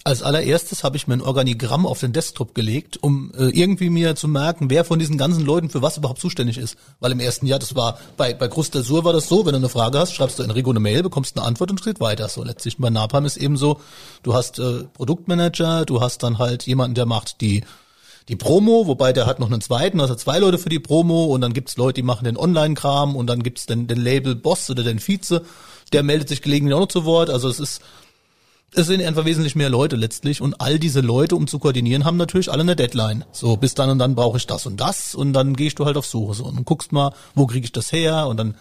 Als 0.04 0.22
allererstes 0.22 0.84
habe 0.84 0.98
ich 0.98 1.08
mir 1.08 1.16
ein 1.16 1.22
Organigramm 1.22 1.86
auf 1.86 2.00
den 2.00 2.14
Desktop 2.14 2.54
gelegt, 2.54 3.02
um 3.02 3.32
äh, 3.38 3.50
irgendwie 3.50 3.90
mir 3.90 4.16
zu 4.16 4.28
merken, 4.28 4.70
wer 4.70 4.86
von 4.86 5.00
diesen 5.00 5.18
ganzen 5.18 5.44
Leuten 5.44 5.70
für 5.70 5.82
was 5.82 5.98
überhaupt 5.98 6.22
zuständig 6.22 6.58
ist. 6.58 6.78
Weil 7.00 7.12
im 7.12 7.20
ersten 7.20 7.48
Jahr, 7.48 7.60
das 7.60 7.76
war, 7.76 7.98
bei, 8.18 8.34
bei 8.34 8.48
Cruz 8.48 8.70
del 8.70 8.84
Sur 8.84 9.04
war 9.04 9.14
das 9.14 9.28
so, 9.28 9.46
wenn 9.46 9.54
du 9.54 9.58
eine 9.58 9.70
Frage 9.70 9.98
hast, 10.00 10.14
schreibst 10.14 10.38
du 10.38 10.44
Enrico 10.44 10.70
eine 10.70 10.80
Mail, 10.80 11.04
bekommst 11.04 11.38
eine 11.38 11.46
Antwort 11.46 11.72
und 11.72 11.84
geht 11.84 12.00
weiter. 12.00 12.30
So 12.30 12.44
letztlich 12.44 12.78
bei 12.78 12.90
Napalm 12.90 13.26
ist 13.26 13.38
eben 13.38 13.58
so, 13.58 13.80
du 14.24 14.34
hast 14.34 14.60
äh, 14.60 14.84
Produktmanager, 14.94 15.86
du 15.86 16.02
hast 16.02 16.24
dann 16.24 16.38
halt 16.38 16.64
jemanden, 16.64 16.96
der 16.96 17.06
macht 17.06 17.42
die 17.42 17.64
die 18.28 18.36
Promo, 18.36 18.88
wobei 18.88 19.14
der 19.14 19.28
hat 19.28 19.40
noch 19.40 19.52
einen 19.52 19.62
zweiten, 19.62 20.02
also 20.02 20.16
zwei 20.16 20.40
Leute 20.40 20.58
für 20.58 20.70
die 20.70 20.80
Promo 20.80 21.26
und 21.26 21.42
dann 21.42 21.54
gibt's 21.54 21.78
Leute, 21.78 22.02
die 22.02 22.04
machen 22.04 22.26
den 22.26 22.38
Online-Kram 22.38 23.16
und 23.16 23.28
dann 23.28 23.44
gibt's 23.44 23.68
den, 23.68 23.88
den 23.88 24.00
Label-Boss 24.00 24.70
oder 24.70 24.84
den 24.84 25.00
Vize, 25.00 25.44
der 25.94 26.02
meldet 26.02 26.30
sich 26.30 26.42
gelegentlich 26.42 26.74
auch 26.74 26.80
noch 26.80 26.88
zu 26.88 27.06
Wort. 27.06 27.30
Also 27.30 27.50
es 27.50 27.60
ist 27.60 27.82
es 28.76 28.88
sind 28.88 29.02
einfach 29.02 29.26
wesentlich 29.26 29.56
mehr 29.56 29.70
Leute 29.70 29.96
letztlich 29.96 30.42
und 30.42 30.62
all 30.62 30.80
diese 30.80 31.02
Leute, 31.02 31.36
um 31.36 31.48
zu 31.48 31.60
koordinieren, 31.60 32.06
haben 32.06 32.18
natürlich 32.18 32.52
alle 32.52 32.62
eine 32.62 32.76
Deadline. 32.76 33.26
So, 33.32 33.58
bis 33.58 33.74
dann 33.74 33.90
und 33.90 34.00
dann 34.00 34.16
brauche 34.16 34.38
ich 34.38 34.48
das 34.48 34.66
und 34.66 34.80
das 34.80 35.16
und 35.16 35.34
dann 35.34 35.56
gehst 35.56 35.80
du 35.80 35.86
halt 35.86 35.98
auf 35.98 36.06
Suche 36.06 36.34
so 36.34 36.46
und 36.46 36.66
guckst 36.66 36.92
mal, 36.92 37.14
wo 37.34 37.46
kriege 37.48 37.66
ich 37.66 37.72
das 37.72 37.92
her 37.92 38.28
und 38.28 38.38
dann 38.38 38.56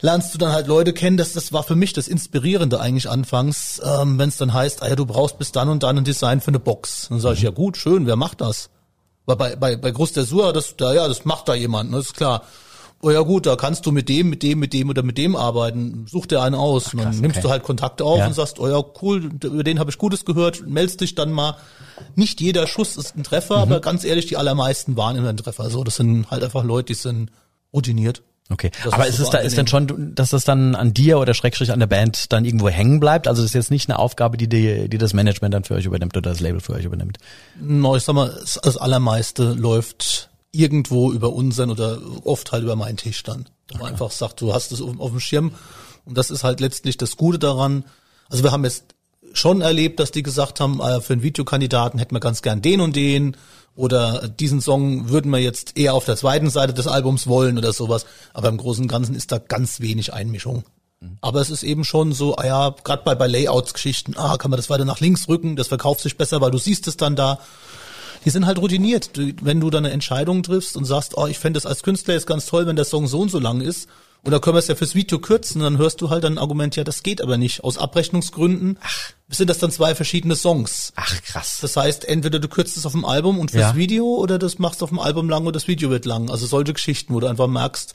lernst 0.00 0.34
du 0.34 0.38
dann 0.38 0.52
halt 0.52 0.66
Leute 0.66 0.92
kennen. 0.92 1.16
Das, 1.16 1.32
das 1.32 1.52
war 1.52 1.62
für 1.62 1.74
mich 1.74 1.92
das 1.92 2.08
Inspirierende 2.08 2.80
eigentlich 2.80 3.08
anfangs, 3.08 3.80
ähm, 3.84 4.18
wenn 4.18 4.28
es 4.28 4.36
dann 4.36 4.52
heißt, 4.52 4.82
ah 4.82 4.88
ja, 4.88 4.96
du 4.96 5.06
brauchst 5.06 5.38
bis 5.38 5.52
dann 5.52 5.68
und 5.68 5.82
dann 5.82 5.98
ein 5.98 6.04
Design 6.04 6.40
für 6.40 6.48
eine 6.48 6.60
Box. 6.60 7.08
Dann 7.08 7.20
sage 7.20 7.36
ich, 7.36 7.42
ja 7.42 7.50
gut, 7.50 7.76
schön, 7.76 8.06
wer 8.06 8.16
macht 8.16 8.40
das? 8.40 8.70
Weil 9.26 9.36
bei, 9.36 9.56
bei, 9.56 9.76
bei 9.76 9.90
Groß 9.90 10.12
der 10.12 10.24
Sur, 10.24 10.52
das, 10.52 10.76
da, 10.76 10.94
ja, 10.94 11.06
das 11.08 11.24
macht 11.24 11.48
da 11.48 11.54
jemand, 11.54 11.90
ne, 11.90 11.98
ist 11.98 12.14
klar. 12.14 12.44
Oh 13.00 13.10
ja 13.10 13.20
gut, 13.20 13.46
da 13.46 13.54
kannst 13.54 13.86
du 13.86 13.92
mit 13.92 14.08
dem, 14.08 14.28
mit 14.28 14.42
dem, 14.42 14.58
mit 14.58 14.72
dem 14.72 14.88
oder 14.90 15.04
mit 15.04 15.18
dem 15.18 15.36
arbeiten. 15.36 16.06
Such 16.10 16.26
dir 16.26 16.42
einen 16.42 16.56
aus. 16.56 16.92
und 16.92 16.98
dann 17.00 17.10
krass, 17.12 17.20
nimmst 17.20 17.36
okay. 17.38 17.46
du 17.46 17.50
halt 17.50 17.62
Kontakte 17.62 18.04
auf 18.04 18.18
Ja. 18.18 18.26
und 18.26 18.32
sagst, 18.34 18.58
oh 18.58 18.66
ja 18.68 18.82
cool, 19.02 19.30
über 19.44 19.62
den 19.62 19.78
habe 19.78 19.90
ich 19.90 19.98
Gutes 19.98 20.24
gehört, 20.24 20.66
meldest 20.66 21.00
dich 21.00 21.14
dann 21.14 21.30
mal. 21.30 21.56
Nicht 22.16 22.40
jeder 22.40 22.66
Schuss 22.66 22.96
ist 22.96 23.16
ein 23.16 23.22
Treffer, 23.22 23.56
Mhm. 23.56 23.62
aber 23.62 23.80
ganz 23.80 24.02
ehrlich, 24.04 24.26
die 24.26 24.36
allermeisten 24.36 24.96
waren 24.96 25.14
immer 25.16 25.28
ein 25.28 25.36
Treffer. 25.36 25.70
So, 25.70 25.84
das 25.84 25.94
sind 25.96 26.28
halt 26.30 26.42
einfach 26.42 26.64
Leute, 26.64 26.86
die 26.86 26.94
sind 26.94 27.30
routiniert. 27.72 28.22
Okay, 28.50 28.70
Das 28.82 28.94
aber 28.94 29.06
ist 29.06 29.18
es 29.18 29.28
da, 29.28 29.38
ist 29.38 29.58
denn 29.58 29.66
schon, 29.66 30.14
dass 30.14 30.30
das 30.30 30.44
dann 30.44 30.74
an 30.74 30.94
dir 30.94 31.18
oder 31.20 31.34
Schrägstrich 31.34 31.70
an 31.70 31.80
der 31.80 31.86
Band 31.86 32.32
dann 32.32 32.46
irgendwo 32.46 32.70
hängen 32.70 32.98
bleibt? 32.98 33.28
Also 33.28 33.42
das 33.42 33.50
ist 33.50 33.54
jetzt 33.54 33.70
nicht 33.70 33.90
eine 33.90 33.98
Aufgabe, 33.98 34.38
die, 34.38 34.48
die, 34.48 34.88
die 34.88 34.96
das 34.98 35.12
Management 35.12 35.52
dann 35.52 35.64
für 35.64 35.74
euch 35.74 35.84
übernimmt 35.84 36.16
oder 36.16 36.30
das 36.30 36.40
Label 36.40 36.60
für 36.60 36.72
euch 36.72 36.86
übernimmt. 36.86 37.18
No, 37.60 37.94
ich 37.94 38.02
sag 38.04 38.14
mal, 38.14 38.34
das 38.62 38.76
allermeiste 38.78 39.52
läuft 39.52 40.30
irgendwo 40.52 41.12
über 41.12 41.32
unseren 41.32 41.70
oder 41.70 42.00
oft 42.24 42.52
halt 42.52 42.62
über 42.62 42.76
meinen 42.76 42.96
Tisch 42.96 43.22
dann. 43.22 43.48
Wo 43.70 43.78
man 43.78 43.92
einfach 43.92 44.10
sagt, 44.10 44.40
du 44.40 44.54
hast 44.54 44.72
es 44.72 44.80
auf, 44.80 44.98
auf 44.98 45.10
dem 45.10 45.20
Schirm 45.20 45.52
und 46.04 46.16
das 46.16 46.30
ist 46.30 46.44
halt 46.44 46.60
letztlich 46.60 46.96
das 46.96 47.16
Gute 47.16 47.38
daran. 47.38 47.84
Also 48.28 48.42
wir 48.42 48.52
haben 48.52 48.64
jetzt 48.64 48.94
schon 49.32 49.60
erlebt, 49.60 50.00
dass 50.00 50.10
die 50.10 50.22
gesagt 50.22 50.60
haben, 50.60 50.80
äh, 50.80 51.00
für 51.00 51.12
einen 51.12 51.22
Videokandidaten 51.22 51.98
hätten 51.98 52.14
wir 52.14 52.20
ganz 52.20 52.42
gern 52.42 52.62
den 52.62 52.80
und 52.80 52.96
den 52.96 53.36
oder 53.74 54.26
diesen 54.28 54.60
Song 54.60 55.10
würden 55.10 55.30
wir 55.30 55.38
jetzt 55.38 55.76
eher 55.76 55.94
auf 55.94 56.04
der 56.04 56.16
zweiten 56.16 56.50
Seite 56.50 56.74
des 56.74 56.86
Albums 56.86 57.26
wollen 57.26 57.58
oder 57.58 57.72
sowas. 57.72 58.06
Aber 58.32 58.48
im 58.48 58.56
Großen 58.56 58.84
und 58.84 58.88
Ganzen 58.88 59.14
ist 59.14 59.30
da 59.30 59.38
ganz 59.38 59.80
wenig 59.80 60.12
Einmischung. 60.12 60.64
Aber 61.20 61.40
es 61.40 61.50
ist 61.50 61.62
eben 61.62 61.84
schon 61.84 62.12
so, 62.12 62.36
ah 62.36 62.46
ja, 62.46 62.74
gerade 62.82 63.04
bei, 63.04 63.14
bei 63.14 63.28
Layouts-Geschichten, 63.28 64.16
ah, 64.16 64.36
kann 64.36 64.50
man 64.50 64.58
das 64.58 64.68
weiter 64.68 64.84
nach 64.84 64.98
links 64.98 65.28
rücken, 65.28 65.54
das 65.54 65.68
verkauft 65.68 66.00
sich 66.00 66.16
besser, 66.16 66.40
weil 66.40 66.50
du 66.50 66.58
siehst 66.58 66.88
es 66.88 66.96
dann 66.96 67.14
da. 67.14 67.38
Die 68.24 68.30
sind 68.30 68.46
halt 68.46 68.58
routiniert. 68.58 69.16
Du, 69.16 69.32
wenn 69.42 69.60
du 69.60 69.70
dann 69.70 69.84
eine 69.84 69.94
Entscheidung 69.94 70.42
triffst 70.42 70.76
und 70.76 70.84
sagst, 70.84 71.16
oh, 71.16 71.26
ich 71.26 71.38
fände 71.38 71.58
es 71.58 71.66
als 71.66 71.82
Künstler 71.82 72.14
jetzt 72.14 72.26
ganz 72.26 72.46
toll, 72.46 72.66
wenn 72.66 72.76
der 72.76 72.84
Song 72.84 73.06
so 73.06 73.20
und 73.20 73.30
so 73.30 73.38
lang 73.38 73.60
ist, 73.60 73.88
und 74.24 74.32
da 74.32 74.40
können 74.40 74.56
wir 74.56 74.58
es 74.58 74.66
ja 74.66 74.74
fürs 74.74 74.94
Video 74.96 75.20
kürzen, 75.20 75.62
dann 75.62 75.78
hörst 75.78 76.00
du 76.00 76.10
halt 76.10 76.24
ein 76.24 76.38
Argument, 76.38 76.74
ja, 76.74 76.82
das 76.82 77.04
geht 77.04 77.22
aber 77.22 77.38
nicht. 77.38 77.62
Aus 77.62 77.78
Abrechnungsgründen 77.78 78.78
sind 79.28 79.48
das 79.48 79.58
dann 79.58 79.70
zwei 79.70 79.94
verschiedene 79.94 80.34
Songs. 80.34 80.92
Ach 80.96 81.22
krass. 81.22 81.58
Das 81.62 81.76
heißt, 81.76 82.04
entweder 82.04 82.40
du 82.40 82.48
kürzt 82.48 82.76
es 82.76 82.84
auf 82.84 82.92
dem 82.92 83.04
Album 83.04 83.38
und 83.38 83.52
fürs 83.52 83.62
Ja. 83.62 83.76
Video 83.76 84.06
oder 84.16 84.38
das 84.38 84.58
machst 84.58 84.82
auf 84.82 84.88
dem 84.88 84.98
Album 84.98 85.28
lang 85.28 85.46
und 85.46 85.54
das 85.54 85.68
Video 85.68 85.88
wird 85.90 86.04
lang. 86.04 86.30
Also 86.30 86.46
solche 86.46 86.72
Geschichten, 86.72 87.14
wo 87.14 87.20
du 87.20 87.28
einfach 87.28 87.46
merkst, 87.46 87.94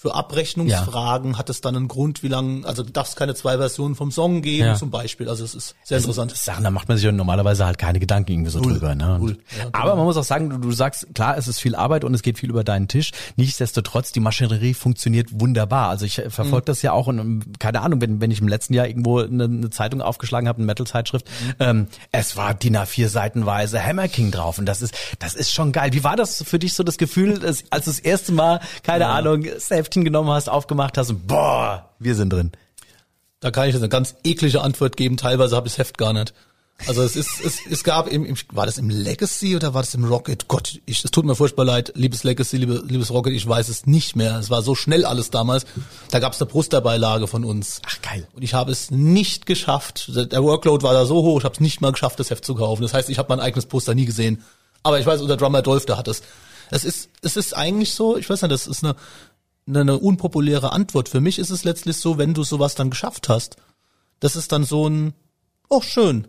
für 0.00 0.14
Abrechnungsfragen 0.14 1.38
hat 1.38 1.50
es 1.50 1.60
dann 1.60 1.74
einen 1.74 1.88
Grund, 1.88 2.22
wie 2.22 2.28
lang, 2.28 2.64
also 2.64 2.84
du 2.84 2.92
darfst 2.92 3.16
keine 3.16 3.34
zwei 3.34 3.56
Versionen 3.58 3.96
vom 3.96 4.12
Song 4.12 4.42
geben, 4.42 4.66
Ja. 4.68 4.74
zum 4.76 4.90
Beispiel. 4.90 5.28
Also 5.28 5.42
es 5.44 5.56
ist 5.56 5.74
sehr 5.82 5.98
interessant. 5.98 6.36
Sachen, 6.36 6.62
da 6.62 6.70
macht 6.70 6.86
man 6.88 6.96
sich 6.96 7.04
ja 7.04 7.10
normalerweise 7.10 7.66
halt 7.66 7.78
keine 7.78 7.98
Gedanken 7.98 8.30
irgendwie 8.30 8.50
so 8.52 8.60
Null. 8.60 8.74
drüber. 8.74 8.94
Ne? 8.94 9.18
Null. 9.18 9.38
Ja, 9.58 9.64
genau. 9.64 9.78
Aber 9.78 9.96
man 9.96 10.04
muss 10.04 10.16
auch 10.16 10.22
sagen, 10.22 10.50
du, 10.50 10.58
du 10.58 10.70
sagst, 10.70 11.08
klar, 11.14 11.36
es 11.36 11.48
ist 11.48 11.58
viel 11.58 11.74
Arbeit 11.74 12.04
und 12.04 12.14
es 12.14 12.22
geht 12.22 12.38
viel 12.38 12.48
über 12.48 12.62
deinen 12.62 12.86
Tisch. 12.86 13.10
Nichtsdestotrotz, 13.36 14.12
die 14.12 14.20
Maschinerie 14.20 14.72
funktioniert 14.74 15.28
wunderbar. 15.32 15.88
Also 15.88 16.04
ich 16.04 16.14
verfolge 16.28 16.58
Mhm. 16.58 16.64
das 16.66 16.82
ja 16.82 16.92
auch 16.92 17.08
und 17.08 17.18
ähm, 17.18 17.42
keine 17.58 17.80
Ahnung, 17.82 18.00
wenn, 18.00 18.20
wenn 18.20 18.30
ich 18.30 18.40
im 18.40 18.46
letzten 18.48 18.74
Jahr 18.74 18.86
irgendwo 18.86 19.18
eine, 19.18 19.44
eine 19.44 19.70
Zeitung 19.70 20.00
aufgeschlagen 20.00 20.48
habe, 20.48 20.58
eine 20.58 20.66
Metal-Zeitschrift, 20.66 21.26
Mhm. 21.26 21.54
ähm, 21.58 21.86
es 22.12 22.36
war 22.36 22.54
DIN 22.54 22.76
A4 22.76 23.08
seitenweise 23.08 23.84
Hammer 23.84 24.06
King 24.06 24.30
drauf 24.30 24.58
und 24.58 24.66
das 24.66 24.80
ist, 24.80 24.94
das 25.18 25.34
ist 25.34 25.52
schon 25.52 25.72
geil. 25.72 25.92
Wie 25.92 26.04
war 26.04 26.14
das 26.14 26.42
für 26.46 26.60
dich 26.60 26.74
so 26.74 26.84
das 26.84 26.98
Gefühl, 26.98 27.44
als 27.44 27.64
das 27.86 27.98
erste 27.98 28.30
Mal, 28.30 28.60
keine 28.84 29.06
Ahnung, 29.08 29.42
das 29.42 29.68
Heftchen 29.88 30.04
genommen 30.04 30.28
hast, 30.30 30.48
aufgemacht 30.50 30.98
hast 30.98 31.08
und 31.10 31.26
boah, 31.26 31.88
wir 31.98 32.14
sind 32.14 32.30
drin. 32.32 32.52
Da 33.40 33.50
kann 33.50 33.68
ich 33.68 33.72
jetzt 33.74 33.82
eine 33.82 33.88
ganz 33.88 34.16
eklige 34.24 34.60
Antwort 34.60 34.96
geben. 34.98 35.16
Teilweise 35.16 35.56
habe 35.56 35.66
ich 35.66 35.74
das 35.74 35.78
Heft 35.78 35.96
gar 35.98 36.12
nicht. 36.12 36.34
Also 36.86 37.02
es 37.02 37.16
ist, 37.16 37.40
es, 37.44 37.58
es 37.68 37.82
gab 37.84 38.06
im, 38.08 38.24
im, 38.24 38.36
war 38.52 38.66
das 38.66 38.78
im 38.78 38.88
Legacy 38.90 39.56
oder 39.56 39.74
war 39.74 39.82
das 39.82 39.94
im 39.94 40.04
Rocket? 40.04 40.46
Gott, 40.46 40.78
ich, 40.86 41.02
es 41.04 41.10
tut 41.10 41.24
mir 41.24 41.34
furchtbar 41.34 41.64
leid, 41.64 41.92
liebes 41.96 42.22
Legacy, 42.22 42.56
liebe, 42.58 42.82
liebes 42.86 43.10
Rocket, 43.10 43.32
ich 43.32 43.48
weiß 43.48 43.68
es 43.68 43.86
nicht 43.86 44.14
mehr. 44.14 44.36
Es 44.38 44.48
war 44.50 44.62
so 44.62 44.74
schnell 44.76 45.04
alles 45.06 45.30
damals. 45.30 45.64
Da 46.10 46.18
gab 46.20 46.34
es 46.34 46.40
eine 46.40 46.50
Posterbeilage 46.50 47.26
von 47.26 47.44
uns. 47.44 47.80
Ach, 47.86 48.00
geil. 48.02 48.28
Und 48.34 48.42
ich 48.42 48.54
habe 48.54 48.70
es 48.70 48.90
nicht 48.92 49.46
geschafft. 49.46 50.10
Der- 50.14 50.26
Der 50.26 50.42
Workload 50.44 50.84
war 50.84 50.92
da 50.92 51.04
so 51.06 51.16
hoch, 51.22 51.38
ich 51.38 51.44
habe 51.44 51.54
es 51.54 51.60
nicht 51.60 51.80
mal 51.80 51.90
geschafft, 51.92 52.20
das 52.20 52.30
Heft 52.30 52.44
zu 52.44 52.54
kaufen. 52.54 52.82
Das 52.82 52.92
heißt, 52.94 53.08
ich 53.08 53.18
habe 53.18 53.28
mein 53.30 53.40
eigenes 53.40 53.66
Poster 53.66 53.94
nie 53.94 54.04
gesehen. 54.04 54.44
Aber 54.84 55.00
ich 55.00 55.06
weiß, 55.06 55.20
unser 55.20 55.36
Drummer 55.36 55.62
Dolph, 55.62 55.86
der 55.86 55.96
hat 55.98 56.06
es. 56.06 56.22
Es 56.70 56.84
ist, 56.84 57.08
es 57.22 57.36
ist 57.38 57.56
eigentlich 57.56 57.94
so, 57.94 58.18
ich 58.18 58.28
weiß 58.28 58.42
nicht, 58.42 58.52
das 58.52 58.66
ist 58.66 58.84
eine, 58.84 58.94
eine, 59.68 59.98
unpopuläre 59.98 60.72
Antwort. 60.72 61.08
Für 61.08 61.20
mich 61.20 61.38
ist 61.38 61.50
es 61.50 61.64
letztlich 61.64 61.96
so, 61.96 62.18
wenn 62.18 62.34
du 62.34 62.42
sowas 62.42 62.74
dann 62.74 62.90
geschafft 62.90 63.28
hast, 63.28 63.56
das 64.20 64.36
ist 64.36 64.52
dann 64.52 64.64
so 64.64 64.88
ein, 64.88 65.14
oh 65.68 65.80
schön, 65.80 66.26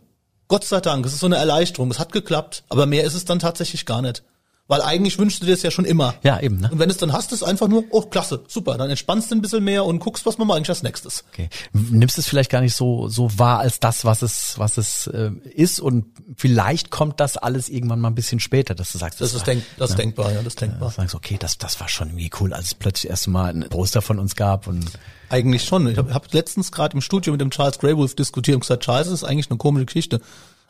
Gott 0.47 0.65
sei 0.65 0.81
Dank, 0.81 1.05
es 1.05 1.13
ist 1.13 1.19
so 1.19 1.27
eine 1.27 1.37
Erleichterung, 1.37 1.91
es 1.91 1.99
hat 1.99 2.11
geklappt, 2.11 2.63
aber 2.69 2.85
mehr 2.85 3.03
ist 3.03 3.13
es 3.13 3.25
dann 3.25 3.39
tatsächlich 3.39 3.85
gar 3.85 4.01
nicht. 4.01 4.23
Weil 4.69 4.81
eigentlich 4.83 5.17
wünschst 5.17 5.41
du 5.41 5.47
dir 5.47 5.53
das 5.53 5.63
ja 5.63 5.71
schon 5.71 5.83
immer. 5.83 6.13
Ja, 6.23 6.39
eben, 6.39 6.59
ne? 6.59 6.69
Und 6.71 6.77
wenn 6.77 6.91
es 6.91 6.97
dann 6.97 7.11
hast, 7.11 7.31
ist 7.31 7.41
einfach 7.41 7.67
nur, 7.67 7.83
oh 7.89 8.03
klasse, 8.03 8.43
super, 8.47 8.77
dann 8.77 8.89
entspannst 8.89 9.31
du 9.31 9.35
ein 9.35 9.41
bisschen 9.41 9.63
mehr 9.63 9.83
und 9.83 9.97
guckst, 9.99 10.25
was 10.27 10.37
machen 10.37 10.47
wir 10.47 10.55
eigentlich 10.55 10.69
als 10.69 10.83
nächstes. 10.83 11.23
Okay. 11.33 11.49
Nimmst 11.73 12.19
es 12.19 12.27
vielleicht 12.27 12.51
gar 12.51 12.61
nicht 12.61 12.75
so 12.75 13.07
so 13.07 13.37
wahr 13.39 13.59
als 13.59 13.79
das, 13.79 14.05
was 14.05 14.21
es 14.21 14.53
was 14.59 14.77
es 14.77 15.07
äh, 15.07 15.31
ist 15.55 15.79
und 15.79 16.05
vielleicht 16.37 16.91
kommt 16.91 17.19
das 17.19 17.35
alles 17.35 17.67
irgendwann 17.67 17.99
mal 17.99 18.09
ein 18.09 18.15
bisschen 18.15 18.39
später, 18.39 18.75
dass 18.75 18.91
du 18.91 18.99
sagst, 18.99 19.19
Das 19.19 19.33
ist, 19.33 19.39
war- 19.39 19.45
denk, 19.45 19.63
das 19.77 19.89
ist 19.89 19.97
denkbar, 19.99 20.31
ja, 20.31 20.37
das 20.43 20.53
ist 20.53 20.61
äh, 20.61 20.67
denkbar. 20.67 20.91
sagst, 20.91 21.15
okay, 21.15 21.37
das 21.39 21.57
das 21.57 21.79
war 21.79 21.89
schon 21.89 22.09
irgendwie 22.09 22.29
cool, 22.39 22.53
als 22.53 22.65
es 22.67 22.75
plötzlich 22.75 23.09
das 23.09 23.17
erste 23.17 23.31
Mal 23.31 23.49
ein 23.55 23.67
Poster 23.69 24.03
von 24.03 24.19
uns 24.19 24.35
gab 24.35 24.67
und 24.67 24.91
Eigentlich 25.31 25.63
schon. 25.63 25.87
Ich 25.87 25.97
habe 25.97 26.13
hab 26.13 26.31
letztens 26.33 26.71
gerade 26.71 26.93
im 26.95 27.01
Studio 27.01 27.31
mit 27.33 27.41
dem 27.41 27.49
Charles 27.51 27.77
Grey 27.79 27.97
Wolf 27.97 28.15
diskutiert 28.15 28.55
und 28.55 28.61
gesagt, 28.61 28.83
Charles, 28.83 29.07
das 29.07 29.15
ist 29.15 29.23
eigentlich 29.23 29.49
eine 29.49 29.57
komische 29.57 29.85
Geschichte. 29.87 30.21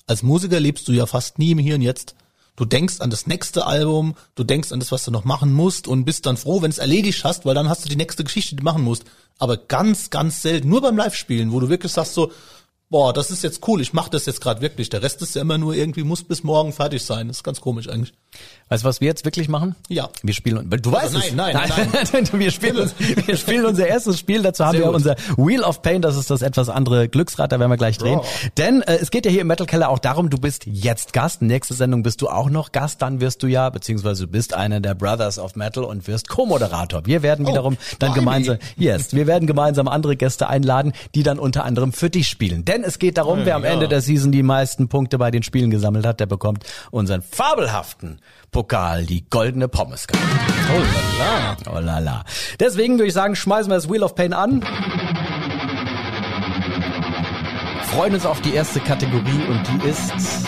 Als 0.08 0.24
Musiker 0.24 0.60
lebst 0.60 0.88
du 0.88 0.92
ja 0.94 1.06
fast 1.06 1.38
nie 1.38 1.52
im 1.52 1.60
Hier 1.60 1.76
und 1.76 1.82
Jetzt. 1.82 2.16
Du 2.60 2.66
denkst 2.66 3.00
an 3.00 3.10
das 3.10 3.26
nächste 3.26 3.66
Album, 3.68 4.16
du 4.36 4.44
denkst 4.44 4.74
an 4.74 4.82
das, 4.82 4.92
was 4.92 5.06
du 5.06 5.12
noch 5.12 5.24
machen 5.24 5.54
musst 5.54 5.88
und 5.88 6.04
bist 6.04 6.26
dann 6.26 6.36
froh, 6.36 6.62
wenn 6.62 6.70
es 6.70 6.78
erledigt 6.78 7.24
hast, 7.24 7.46
weil 7.46 7.56
dann 7.56 7.70
hast 7.70 7.86
du 7.86 7.90
die 7.90 7.96
nächste 7.96 8.26
Geschichte, 8.26 8.50
die 8.50 8.58
du 8.58 8.66
machen 8.66 8.84
musst. 8.84 9.06
Aber 9.38 9.56
ganz, 9.56 10.10
ganz 10.10 10.42
selten, 10.42 10.68
nur 10.68 10.82
beim 10.82 10.98
Live-Spielen, 10.98 11.54
wo 11.54 11.62
du 11.62 11.70
wirklich 11.70 11.94
sagst 11.94 12.16
so, 12.16 12.34
boah, 12.90 13.14
das 13.14 13.30
ist 13.32 13.44
jetzt 13.44 13.68
cool, 13.68 13.82
ich 13.82 13.94
mache 13.94 14.10
das 14.10 14.26
jetzt 14.26 14.42
gerade 14.42 14.62
wirklich. 14.62 14.90
Der 14.90 15.02
Rest 15.02 15.22
ist 15.22 15.36
ja 15.36 15.42
immer 15.42 15.58
nur 15.58 15.76
irgendwie, 15.76 16.04
muss 16.04 16.24
bis 16.24 16.44
morgen 16.44 16.74
fertig 16.74 17.04
sein. 17.04 17.28
Das 17.28 17.38
ist 17.38 17.44
ganz 17.44 17.62
komisch 17.62 17.88
eigentlich. 17.88 18.14
Weißt 18.70 18.84
du, 18.84 18.88
was 18.88 19.02
wir 19.02 19.08
jetzt 19.08 19.26
wirklich 19.26 19.50
machen? 19.50 19.76
Ja. 19.88 20.10
Wir 20.22 20.34
spielen, 20.36 20.70
du 20.70 20.92
weißt 20.92 21.14
nein, 21.14 21.24
es. 21.26 21.36
nein, 21.36 21.90
nein, 22.14 22.30
wir 22.40 22.52
spielen, 22.52 22.78
uns, 22.78 22.94
wir 23.00 23.36
spielen 23.36 23.66
unser 23.66 23.88
erstes 23.88 24.20
Spiel. 24.20 24.44
Dazu 24.44 24.64
haben 24.64 24.74
Sehr 24.74 24.82
wir 24.82 24.88
gut. 24.88 24.96
unser 24.96 25.16
Wheel 25.38 25.64
of 25.64 25.82
Pain. 25.82 26.04
Das 26.04 26.16
ist 26.16 26.30
das 26.30 26.44
etwas 26.44 26.70
andere 26.70 27.10
Glücksrad. 27.10 27.52
Da 27.52 27.60
werden 27.60 27.72
wir 27.72 27.78
gleich 27.78 27.98
drehen. 27.98 28.22
Denn 28.58 28.84
äh, 28.84 28.98
es 29.02 29.10
geht 29.10 29.26
ja 29.26 29.32
hier 29.32 29.42
im 29.42 29.48
Metal 29.48 29.66
Keller 29.66 29.90
auch 29.90 29.98
darum, 29.98 30.30
du 30.30 30.38
bist 30.38 30.68
jetzt 30.68 31.14
Gast. 31.14 31.42
Nächste 31.42 31.74
Sendung 31.74 32.04
bist 32.04 32.22
du 32.22 32.30
auch 32.30 32.52
noch 32.52 32.72
Gast. 32.72 33.02
Dann 33.02 33.20
wirst 33.22 33.42
du 33.42 33.48
ja, 33.48 33.72
beziehungsweise 33.72 34.26
du 34.26 34.32
bist 34.32 34.54
einer 34.54 34.80
der 34.80 34.94
Brothers 34.94 35.40
of 35.40 35.56
Metal 35.56 35.84
und 35.84 36.08
wirst 36.08 36.30
Co-Moderator. 36.30 37.08
Wir 37.08 37.24
werden 37.24 37.48
wiederum 37.48 37.78
dann 37.98 38.14
blimey. 38.14 38.20
gemeinsam, 38.20 38.58
yes, 38.78 39.14
wir 39.14 39.26
werden 39.26 39.48
gemeinsam 39.48 39.88
andere 39.88 40.16
Gäste 40.16 40.48
einladen, 40.48 40.94
die 41.16 41.24
dann 41.24 41.40
unter 41.40 41.66
anderem 41.66 41.92
für 41.92 42.12
dich 42.12 42.28
spielen. 42.28 42.66
Denn 42.66 42.79
es 42.84 43.00
geht 43.00 43.18
darum, 43.18 43.42
wer 43.44 43.56
am 43.56 43.64
ja. 43.64 43.72
Ende 43.72 43.88
der 43.88 44.02
Season 44.02 44.32
die 44.32 44.44
meisten 44.44 44.90
Punkte 44.90 45.18
bei 45.18 45.32
den 45.32 45.44
Spielen 45.44 45.70
gesammelt 45.70 46.06
hat, 46.06 46.20
der 46.20 46.26
bekommt 46.26 46.64
unseren 46.92 47.22
fabelhaften 47.22 48.20
Pokal, 48.52 49.06
die 49.06 49.30
goldene 49.30 49.68
Pommeskarte. 49.68 50.24
Oh 50.76 50.82
la 51.20 51.56
la. 51.74 51.78
Oh 51.78 51.80
la 51.80 52.00
la. 52.00 52.26
Deswegen 52.60 52.96
würde 52.96 53.08
ich 53.08 53.14
sagen, 53.14 53.36
schmeißen 53.36 53.72
wir 53.72 53.76
das 53.76 53.90
Wheel 53.90 54.04
of 54.04 54.16
Pain 54.16 54.34
an. 54.34 54.64
freuen 58.00 58.14
uns 58.14 58.26
auf 58.26 58.40
die 58.42 58.54
erste 58.54 58.80
Kategorie 58.80 59.44
und 59.50 59.62
die 59.68 59.90
ist... 59.90 60.48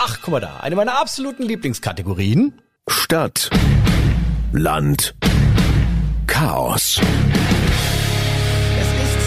Ach, 0.00 0.18
guck 0.22 0.32
mal 0.32 0.40
da, 0.40 0.56
eine 0.60 0.74
meiner 0.74 0.98
absoluten 0.98 1.44
Lieblingskategorien. 1.44 2.60
Stadt, 2.88 3.50
Land, 4.52 5.14
Chaos. 6.26 7.00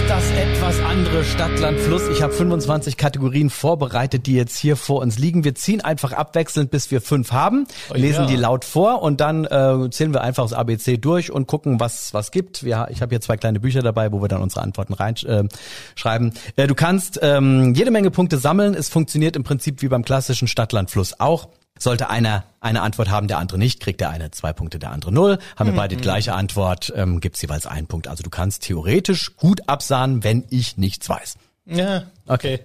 Das 0.08 0.32
etwas 0.32 0.80
andere 0.82 1.24
Stadtland 1.24 1.80
Fluss. 1.80 2.10
Ich 2.10 2.22
habe 2.22 2.34
25 2.34 2.98
Kategorien 2.98 3.50
vorbereitet, 3.50 4.28
die 4.28 4.34
jetzt 4.34 4.58
hier 4.58 4.76
vor 4.76 5.02
uns 5.02 5.18
liegen. 5.18 5.44
Wir 5.46 5.56
ziehen 5.56 5.82
einfach 5.82 6.12
abwechselnd, 6.12 6.72
bis 6.72 6.92
wir 6.92 7.00
fünf 7.00 7.32
haben, 7.32 7.68
Oh 7.90 7.94
lesen 7.94 8.22
ja. 8.24 8.28
die 8.28 8.36
laut 8.36 8.66
vor 8.66 9.02
und 9.02 9.22
dann 9.22 9.46
äh, 9.46 9.90
zählen 9.92 10.14
wir 10.14 10.22
einfach 10.22 10.44
das 10.44 10.54
ABC 10.54 10.98
durch 10.98 11.32
und 11.32 11.48
gucken, 11.48 11.80
was 11.80 12.14
was 12.14 12.32
gibt. 12.32 12.64
Wir, 12.64 12.88
ich 12.92 13.02
habe 13.02 13.12
hier 13.12 13.22
zwei 13.22 13.38
kleine 13.38 13.60
Bücher 13.62 13.82
dabei, 13.82 14.12
wo 14.12 14.22
wir 14.22 14.28
dann 14.28 14.42
unsere 14.42 14.62
Antworten 14.62 14.94
reinschreiben. 14.94 16.34
Äh, 16.58 16.64
äh, 16.64 16.68
du 16.68 16.76
kannst 16.76 17.20
ähm, 17.22 17.74
jede 17.74 17.92
Menge 17.92 18.12
Punkte 18.12 18.38
sammeln. 18.38 18.74
Es 18.74 18.90
funktioniert 18.90 19.36
im 19.36 19.44
Prinzip 19.44 19.82
wie 19.82 19.88
beim 19.88 20.04
klassischen 20.04 20.48
Stadtland 20.50 20.92
Fluss 20.92 21.20
auch. 21.20 21.48
Sollte 21.80 22.10
einer 22.10 22.44
eine 22.62 22.82
Antwort 22.82 23.10
haben, 23.10 23.28
der 23.28 23.40
andere 23.40 23.58
nicht, 23.58 23.80
kriegt 23.82 24.00
der 24.00 24.10
eine 24.10 24.32
zwei 24.32 24.54
Punkte, 24.54 24.80
der 24.80 24.92
andere 24.92 25.12
null. 25.12 25.38
Haben 25.58 25.70
wir 25.72 25.76
beide 25.76 25.96
die 25.98 26.02
gleiche 26.02 26.34
Antwort, 26.34 26.94
ähm, 26.96 27.20
gibt's 27.20 27.42
jeweils 27.42 27.66
einen 27.66 27.88
Punkt. 27.88 28.08
Also 28.08 28.24
du 28.24 28.30
kannst 28.30 28.62
theoretisch 28.64 29.36
gut 29.36 29.68
absahnen, 29.68 30.24
wenn 30.24 30.46
ich 30.50 30.78
nichts 30.78 31.10
weiß. 31.10 31.36
Ja, 31.66 32.04
okay. 32.28 32.62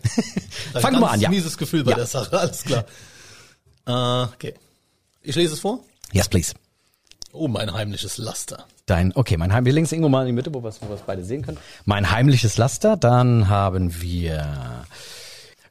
Ein 0.74 0.80
Fangen 0.82 0.96
wir 0.96 1.00
mal 1.00 1.10
an, 1.10 1.20
ja. 1.20 1.30
mieses 1.30 1.56
Gefühl 1.58 1.84
bei 1.84 1.92
Ja. 1.92 1.96
der 1.98 2.06
Sache, 2.06 2.38
alles 2.38 2.64
klar. 2.64 2.84
Äh, 3.86 4.28
okay. 4.34 4.54
Ich 5.22 5.34
lese 5.36 5.54
es 5.54 5.60
vor. 5.60 5.80
Yes, 6.12 6.28
please. 6.28 6.54
Oh, 7.32 7.48
mein 7.48 7.72
heimliches 7.72 8.18
Laster. 8.18 8.64
Dein, 8.86 9.14
okay, 9.14 9.36
mein 9.36 9.52
Heim, 9.52 9.64
wir 9.66 9.72
links 9.72 9.92
irgendwo 9.92 10.08
mal 10.08 10.22
in 10.22 10.28
die 10.28 10.32
Mitte, 10.32 10.52
wo 10.54 10.62
wir 10.62 10.68
es 10.68 10.80
wo 10.80 10.88
wir 10.88 10.94
es 10.94 11.02
beide 11.02 11.22
sehen 11.24 11.42
können. 11.42 11.58
Mein 11.84 12.10
heimliches 12.10 12.56
Laster, 12.56 12.96
dann 12.96 13.48
haben 13.48 14.00
wir 14.00 14.86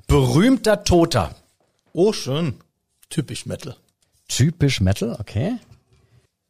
berühmter 0.08 0.84
Toter. 0.84 1.32
Oh, 1.94 2.13
schön. 2.13 2.56
Typisch 3.10 3.46
Metal. 3.46 3.76
Typisch 4.28 4.82
Metal, 4.82 5.18
okay. 5.20 5.58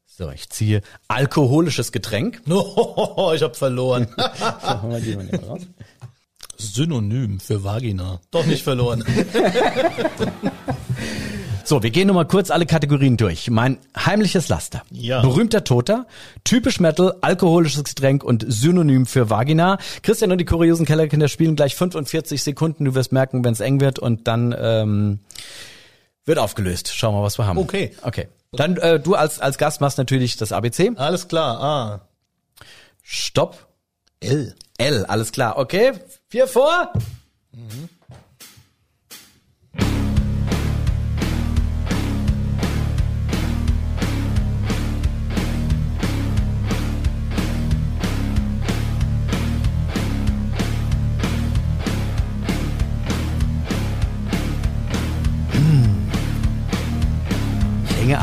So, 0.05 0.31
ich 0.31 0.49
ziehe 0.49 0.81
alkoholisches 1.07 1.91
Getränk. 1.91 2.41
No, 2.47 3.31
ich 3.35 3.43
hab 3.43 3.55
verloren. 3.55 4.07
Synonym 6.57 7.39
für 7.39 7.63
Vagina. 7.63 8.19
Doch 8.31 8.45
nicht 8.45 8.63
verloren. 8.63 9.03
So, 11.67 11.83
wir 11.83 11.89
gehen 11.89 12.07
nochmal 12.07 12.27
kurz 12.27 12.49
alle 12.49 12.65
Kategorien 12.65 13.17
durch. 13.17 13.49
Mein 13.49 13.77
heimliches 13.93 14.47
Laster. 14.47 14.83
Ja. 14.89 15.19
Berühmter 15.19 15.65
Toter, 15.65 16.07
typisch 16.45 16.79
Metal, 16.79 17.15
alkoholisches 17.19 17.83
Getränk 17.83 18.23
und 18.23 18.45
Synonym 18.47 19.05
für 19.05 19.29
Vagina. 19.29 19.77
Christian 20.01 20.31
und 20.31 20.37
die 20.37 20.45
kuriosen 20.45 20.85
Kellerkinder 20.85 21.27
spielen 21.27 21.57
gleich 21.57 21.75
45 21.75 22.41
Sekunden. 22.41 22.85
Du 22.85 22.95
wirst 22.95 23.11
merken, 23.11 23.43
wenn 23.43 23.51
es 23.51 23.59
eng 23.59 23.81
wird 23.81 23.99
und 23.99 24.29
dann 24.29 24.55
ähm, 24.57 25.19
wird 26.27 26.39
aufgelöst. 26.39 26.93
Schauen 26.93 27.13
wir 27.13 27.19
mal, 27.19 27.25
was 27.25 27.37
wir 27.37 27.45
haben. 27.47 27.57
Okay. 27.57 27.95
Okay. 28.01 28.27
Dann 28.51 28.77
äh, 28.77 28.99
du 28.99 29.15
als 29.15 29.39
als 29.39 29.57
Gast 29.57 29.81
machst 29.81 29.97
natürlich 29.97 30.37
das 30.37 30.51
ABC. 30.51 30.91
Alles 30.95 31.27
klar. 31.27 31.59
Ah. 31.61 32.07
Stopp. 33.01 33.67
L. 34.19 34.55
L, 34.77 35.05
alles 35.05 35.31
klar. 35.31 35.57
Okay. 35.57 35.93
Vier 36.29 36.47
vor. 36.47 36.91
Ich 37.51 37.96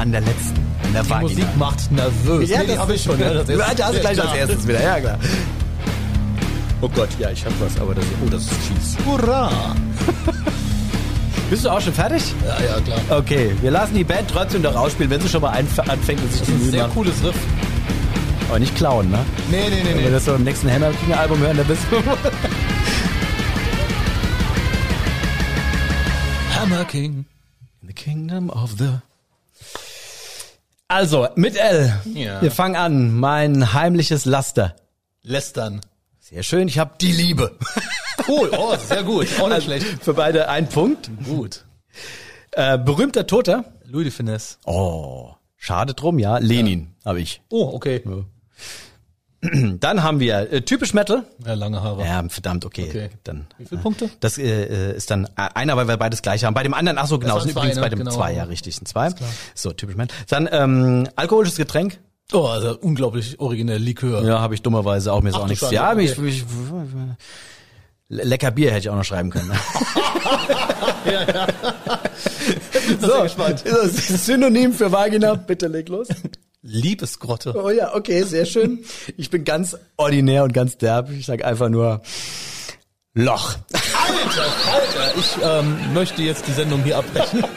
an 0.04 0.12
der 0.12 0.20
letzten. 0.20 0.60
An 0.84 0.92
der 0.92 1.02
Die 1.02 1.10
Vagina. 1.10 1.28
Musik 1.30 1.56
macht 1.56 1.92
nervös. 1.92 2.50
Ja, 2.50 2.60
nee, 2.60 2.66
das 2.68 2.78
habe 2.78 2.94
ich 2.94 3.02
schon. 3.02 3.18
Ja, 3.18 3.32
das 3.32 3.48
ist, 3.48 3.58
Ja, 3.58 3.66
hast 3.66 3.94
du 3.94 4.00
gleich 4.00 4.16
ja, 4.18 4.22
als 4.22 4.32
klar. 4.32 4.36
erstes 4.36 4.68
wieder, 4.68 4.82
ja 4.82 5.00
klar. 5.00 5.18
Oh 6.82 6.88
Gott, 6.94 7.08
ja, 7.18 7.30
ich 7.30 7.44
hab 7.44 7.52
was, 7.60 7.80
aber 7.80 7.94
das, 7.94 8.04
oh, 8.24 8.28
das 8.28 8.42
ist 8.42 8.52
fies. 8.52 8.96
Hurra. 9.06 9.50
Bist 11.50 11.64
du 11.64 11.70
auch 11.70 11.80
schon 11.80 11.94
fertig? 11.94 12.22
Ja, 12.44 12.64
ja, 12.66 12.80
klar. 12.80 13.18
Okay, 13.18 13.52
wir 13.62 13.70
lassen 13.70 13.94
die 13.94 14.04
Band 14.04 14.28
trotzdem 14.30 14.62
doch 14.62 14.74
ausspielen, 14.76 15.10
wenn 15.10 15.20
sie 15.22 15.28
schon 15.28 15.40
mal 15.40 15.50
anfängt 15.50 16.20
und 16.22 16.30
sich 16.32 16.40
Das 16.40 16.48
die 16.48 16.54
ist 16.54 16.62
ein 16.64 16.70
sehr 16.70 16.88
cooles 16.88 17.14
Riff. 17.24 17.36
Aber 18.48 18.58
nicht 18.58 18.76
klauen, 18.76 19.10
ne? 19.10 19.18
Nee, 19.50 19.68
nee, 19.70 19.76
nee, 19.82 19.88
Wenn 19.88 19.96
wir 19.98 20.04
nee. 20.06 20.10
das 20.10 20.24
so 20.26 20.34
im 20.34 20.44
nächsten 20.44 20.70
Hammer 20.70 20.90
King 20.90 21.14
Album 21.14 21.38
hören, 21.38 21.56
dann 21.56 21.66
bist 21.66 21.82
du... 21.90 21.96
Hammer 26.60 26.84
King. 26.84 27.24
In 27.80 27.88
the 27.88 27.94
Kingdom 27.94 28.50
of 28.50 28.72
the... 28.78 29.00
Also, 30.88 31.28
mit 31.34 31.56
L. 31.56 31.98
Ja. 32.12 32.42
Wir 32.42 32.50
fangen 32.50 32.76
an. 32.76 33.12
Mein 33.18 33.72
heimliches 33.72 34.24
Laster. 34.24 34.76
Lästern. 35.22 35.80
Sehr 36.20 36.42
schön, 36.42 36.68
ich 36.68 36.78
habe 36.78 36.92
die 37.00 37.12
Liebe. 37.12 37.56
Cool. 38.26 38.50
Oh, 38.56 38.74
sehr 38.76 39.02
gut. 39.02 39.26
Auch 39.38 39.48
nicht 39.48 39.54
Also, 39.54 39.66
schlecht. 39.66 40.02
Für 40.02 40.14
beide 40.14 40.48
ein 40.48 40.66
Punkt. 40.68 41.10
Gut. 41.26 41.66
Äh, 42.52 42.78
berühmter 42.78 43.26
Toter. 43.26 43.64
Louis 43.84 44.04
de 44.04 44.12
Finesse. 44.12 44.56
Oh, 44.64 45.32
schade 45.58 45.92
drum, 45.92 46.18
ja. 46.18 46.38
Lenin 46.38 46.94
habe 47.04 47.20
ich. 47.20 47.42
Oh, 47.50 47.72
okay. 47.74 48.02
Dann 49.80 50.02
haben 50.02 50.20
wir 50.20 50.52
äh, 50.52 50.62
typisch 50.62 50.94
Metal. 50.94 51.24
Ja, 51.44 51.54
lange 51.54 51.82
Haare. 51.82 52.04
Ja, 52.04 52.22
verdammt, 52.28 52.64
okay. 52.64 52.86
Okay. 52.88 53.10
Dann, 53.24 53.46
Wie 53.58 53.66
viele 53.66 53.80
Punkte? 53.80 54.10
Das 54.20 54.38
äh, 54.38 54.42
äh, 54.92 54.96
ist 54.96 55.10
dann 55.10 55.24
äh, 55.24 55.28
einer, 55.54 55.76
weil 55.76 55.88
wir 55.88 55.96
beides 55.96 56.22
gleich 56.22 56.44
haben. 56.44 56.54
Bei 56.54 56.62
dem 56.62 56.74
anderen, 56.74 56.98
ach 56.98 57.06
so, 57.06 57.18
genau, 57.18 57.34
Das 57.34 57.44
sind 57.44 57.52
übrigens 57.52 57.76
bei 57.76 57.82
ne? 57.82 57.90
dem 57.90 57.98
Genau. 58.00 58.10
zwei, 58.12 58.32
ja, 58.32 58.44
richtig, 58.44 58.76
sind 58.76 58.86
zwei. 58.88 59.10
So, 59.54 59.72
typisch 59.72 59.96
Metal. 59.96 60.16
Dann 60.28 60.48
ähm, 60.50 61.08
alkoholisches 61.16 61.56
Getränk. 61.56 61.98
Oh, 62.32 62.46
also 62.46 62.78
unglaublich 62.80 63.38
originell 63.38 63.80
Likör. 63.82 64.22
Ja, 64.24 64.40
habe 64.40 64.54
ich 64.54 64.62
dummerweise 64.62 65.12
auch 65.12 65.22
mir 65.22 65.32
Ach 65.34 65.40
auch 65.40 65.46
nichts. 65.46 65.70
Ja, 65.70 65.92
okay. 65.92 66.04
ich, 66.04 66.18
ich, 66.18 66.44
Le- 68.08 68.24
lecker 68.24 68.50
Bier 68.50 68.70
hätte 68.70 68.80
ich 68.80 68.88
auch 68.90 68.96
noch 68.96 69.04
schreiben 69.04 69.30
können. 69.30 69.50
so, 73.00 73.22
gespannt. 73.22 73.62
das 73.64 74.10
ist 74.10 74.26
Synonym 74.26 74.72
für 74.72 74.90
Vagina. 74.90 75.34
Bitte 75.34 75.68
leg 75.68 75.88
los. 75.88 76.08
Liebesgrotte. 76.64 77.54
Oh 77.62 77.68
ja, 77.68 77.94
okay, 77.94 78.22
sehr 78.22 78.46
schön. 78.46 78.84
Ich 79.18 79.28
bin 79.30 79.44
ganz 79.44 79.76
ordinär 79.96 80.44
und 80.44 80.54
ganz 80.54 80.78
derb. 80.78 81.10
Ich 81.10 81.26
sag 81.26 81.44
einfach 81.44 81.68
nur 81.68 82.00
Loch. 83.12 83.54
Alter, 83.72 84.42
Alter. 84.72 85.18
Ich 85.18 85.36
ähm, 85.42 85.94
möchte 85.94 86.22
jetzt 86.22 86.48
die 86.48 86.52
Sendung 86.52 86.82
hier 86.82 86.98
abbrechen. 86.98 87.44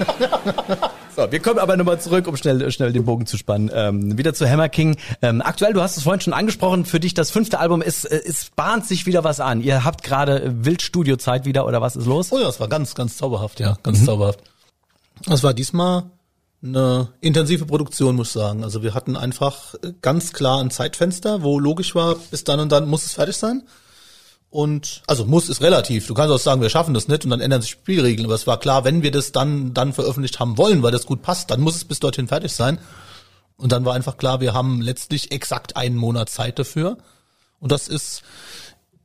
So, 1.18 1.32
wir 1.32 1.40
kommen 1.40 1.58
aber 1.58 1.76
nochmal 1.78 2.00
zurück, 2.00 2.28
um 2.28 2.38
schnell, 2.38 2.70
schnell 2.72 2.94
den 2.94 3.04
Bogen 3.04 3.26
zu 3.26 3.38
spannen. 3.38 3.72
Ähm, 3.74 4.20
wieder 4.20 4.36
zu 4.36 4.48
Hammer 4.48 4.70
King. 4.70 4.98
Ähm, 5.24 5.42
aktuell, 5.42 5.74
du 5.74 5.82
hast 5.82 5.98
es 5.98 6.04
vorhin 6.04 6.22
schon 6.22 6.34
angesprochen, 6.34 6.86
für 6.86 7.00
dich 7.00 7.16
das 7.16 7.32
fünfte 7.32 7.58
Album 7.58 7.82
ist, 7.82 8.06
äh, 8.06 8.22
es 8.24 8.52
bahnt 8.56 8.86
sich 8.86 9.08
wieder 9.08 9.24
was 9.24 9.40
an. 9.40 9.64
Ihr 9.64 9.84
habt 9.84 10.04
gerade 10.04 10.64
Wildstudiozeit 10.64 11.46
wieder 11.46 11.66
oder 11.66 11.82
was 11.82 11.96
ist 11.96 12.06
los? 12.06 12.32
Oh 12.32 12.38
ja, 12.38 12.48
es 12.48 12.60
war 12.60 12.68
ganz, 12.68 12.94
ganz 12.94 13.18
zauberhaft, 13.18 13.60
ja, 13.60 13.80
ganz 13.82 14.06
zauberhaft. 14.06 14.42
Es 15.28 15.42
war 15.42 15.56
diesmal 15.56 16.04
eine 16.64 17.10
intensive 17.22 17.66
Produktion, 17.66 18.16
muss 18.16 18.28
ich 18.28 18.34
sagen. 18.34 18.64
Also 18.64 18.82
wir 18.84 18.94
hatten 18.94 19.16
einfach 19.16 19.76
ganz 20.02 20.34
klar 20.34 20.60
ein 20.60 20.72
Zeitfenster, 20.72 21.44
wo 21.44 21.60
logisch 21.60 21.94
war, 21.96 22.16
bis 22.16 22.44
dann 22.44 22.60
und 22.60 22.72
dann 22.72 22.88
muss 22.88 23.06
es 23.06 23.14
fertig 23.14 23.38
sein. 23.38 23.64
Und 24.50 25.04
also 25.08 25.26
muss 25.26 25.50
ist 25.50 25.62
relativ. 25.62 26.08
Du 26.08 26.14
kannst 26.14 26.34
auch 26.34 26.40
sagen, 26.40 26.62
wir 26.62 26.70
schaffen 26.70 26.94
das 26.94 27.08
nicht 27.08 27.26
und 27.26 27.32
dann 27.32 27.42
ändern 27.42 27.62
sich 27.62 27.72
Spielregeln. 27.72 28.26
Aber 28.26 28.36
es 28.36 28.48
war 28.48 28.60
klar, 28.60 28.86
wenn 28.86 29.04
wir 29.04 29.12
das 29.12 29.32
dann 29.32 29.74
dann 29.74 29.94
veröffentlicht 29.94 30.40
haben 30.40 30.58
wollen, 30.58 30.84
weil 30.84 30.92
das 30.92 31.06
gut 31.06 31.22
passt, 31.22 31.52
dann 31.52 31.62
muss 31.62 31.76
es 31.76 31.86
bis 31.86 32.00
dorthin 32.00 32.28
fertig 32.28 32.54
sein. 32.54 32.80
Und 33.58 33.72
dann 33.72 33.86
war 33.86 33.94
einfach 33.94 34.18
klar, 34.18 34.40
wir 34.40 34.54
haben 34.54 34.82
letztlich 34.82 35.32
exakt 35.32 35.76
einen 35.76 35.96
Monat 35.96 36.30
Zeit 36.30 36.60
dafür. 36.60 36.98
Und 37.60 37.72
das 37.72 37.88
ist 37.88 38.24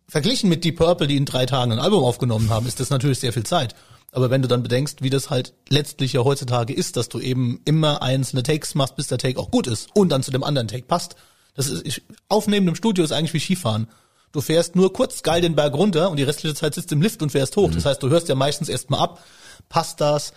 verglichen 0.06 0.48
mit 0.48 0.62
Deep 0.64 0.76
Purple, 0.76 1.06
die 1.06 1.16
in 1.16 1.24
drei 1.24 1.46
Tagen 1.46 1.72
ein 1.72 1.78
Album 1.78 2.04
aufgenommen 2.04 2.50
haben, 2.50 2.66
ist 2.66 2.80
das 2.80 2.90
natürlich 2.90 3.18
sehr 3.18 3.32
viel 3.32 3.44
Zeit. 3.44 3.74
Aber 4.12 4.30
wenn 4.30 4.42
du 4.42 4.48
dann 4.48 4.62
bedenkst, 4.62 5.00
wie 5.00 5.10
das 5.10 5.30
halt 5.30 5.54
letztlich 5.70 6.12
ja 6.12 6.22
heutzutage 6.22 6.74
ist, 6.74 6.96
dass 6.96 7.08
du 7.08 7.18
eben 7.18 7.60
immer 7.64 8.02
einzelne 8.02 8.42
Takes 8.42 8.74
machst, 8.74 8.94
bis 8.94 9.06
der 9.06 9.18
Take 9.18 9.40
auch 9.40 9.50
gut 9.50 9.66
ist 9.66 9.88
und 9.94 10.10
dann 10.10 10.22
zu 10.22 10.30
dem 10.30 10.44
anderen 10.44 10.68
Take 10.68 10.84
passt. 10.84 11.16
Das 11.54 11.66
ist, 11.66 11.86
ich, 11.86 12.02
Aufnehmen 12.28 12.68
im 12.68 12.74
Studio 12.74 13.04
ist 13.04 13.12
eigentlich 13.12 13.32
wie 13.32 13.40
Skifahren. 13.40 13.88
Du 14.30 14.40
fährst 14.40 14.76
nur 14.76 14.92
kurz 14.92 15.22
geil 15.22 15.40
den 15.40 15.56
Berg 15.56 15.74
runter 15.74 16.10
und 16.10 16.18
die 16.18 16.22
restliche 16.22 16.54
Zeit 16.54 16.74
sitzt 16.74 16.92
im 16.92 17.02
Lift 17.02 17.22
und 17.22 17.30
fährst 17.30 17.56
hoch. 17.56 17.70
Das 17.70 17.86
heißt, 17.86 18.02
du 18.02 18.10
hörst 18.10 18.28
ja 18.28 18.34
meistens 18.34 18.68
erstmal 18.68 19.00
ab, 19.00 19.24
passt 19.68 20.00
das, 20.00 20.32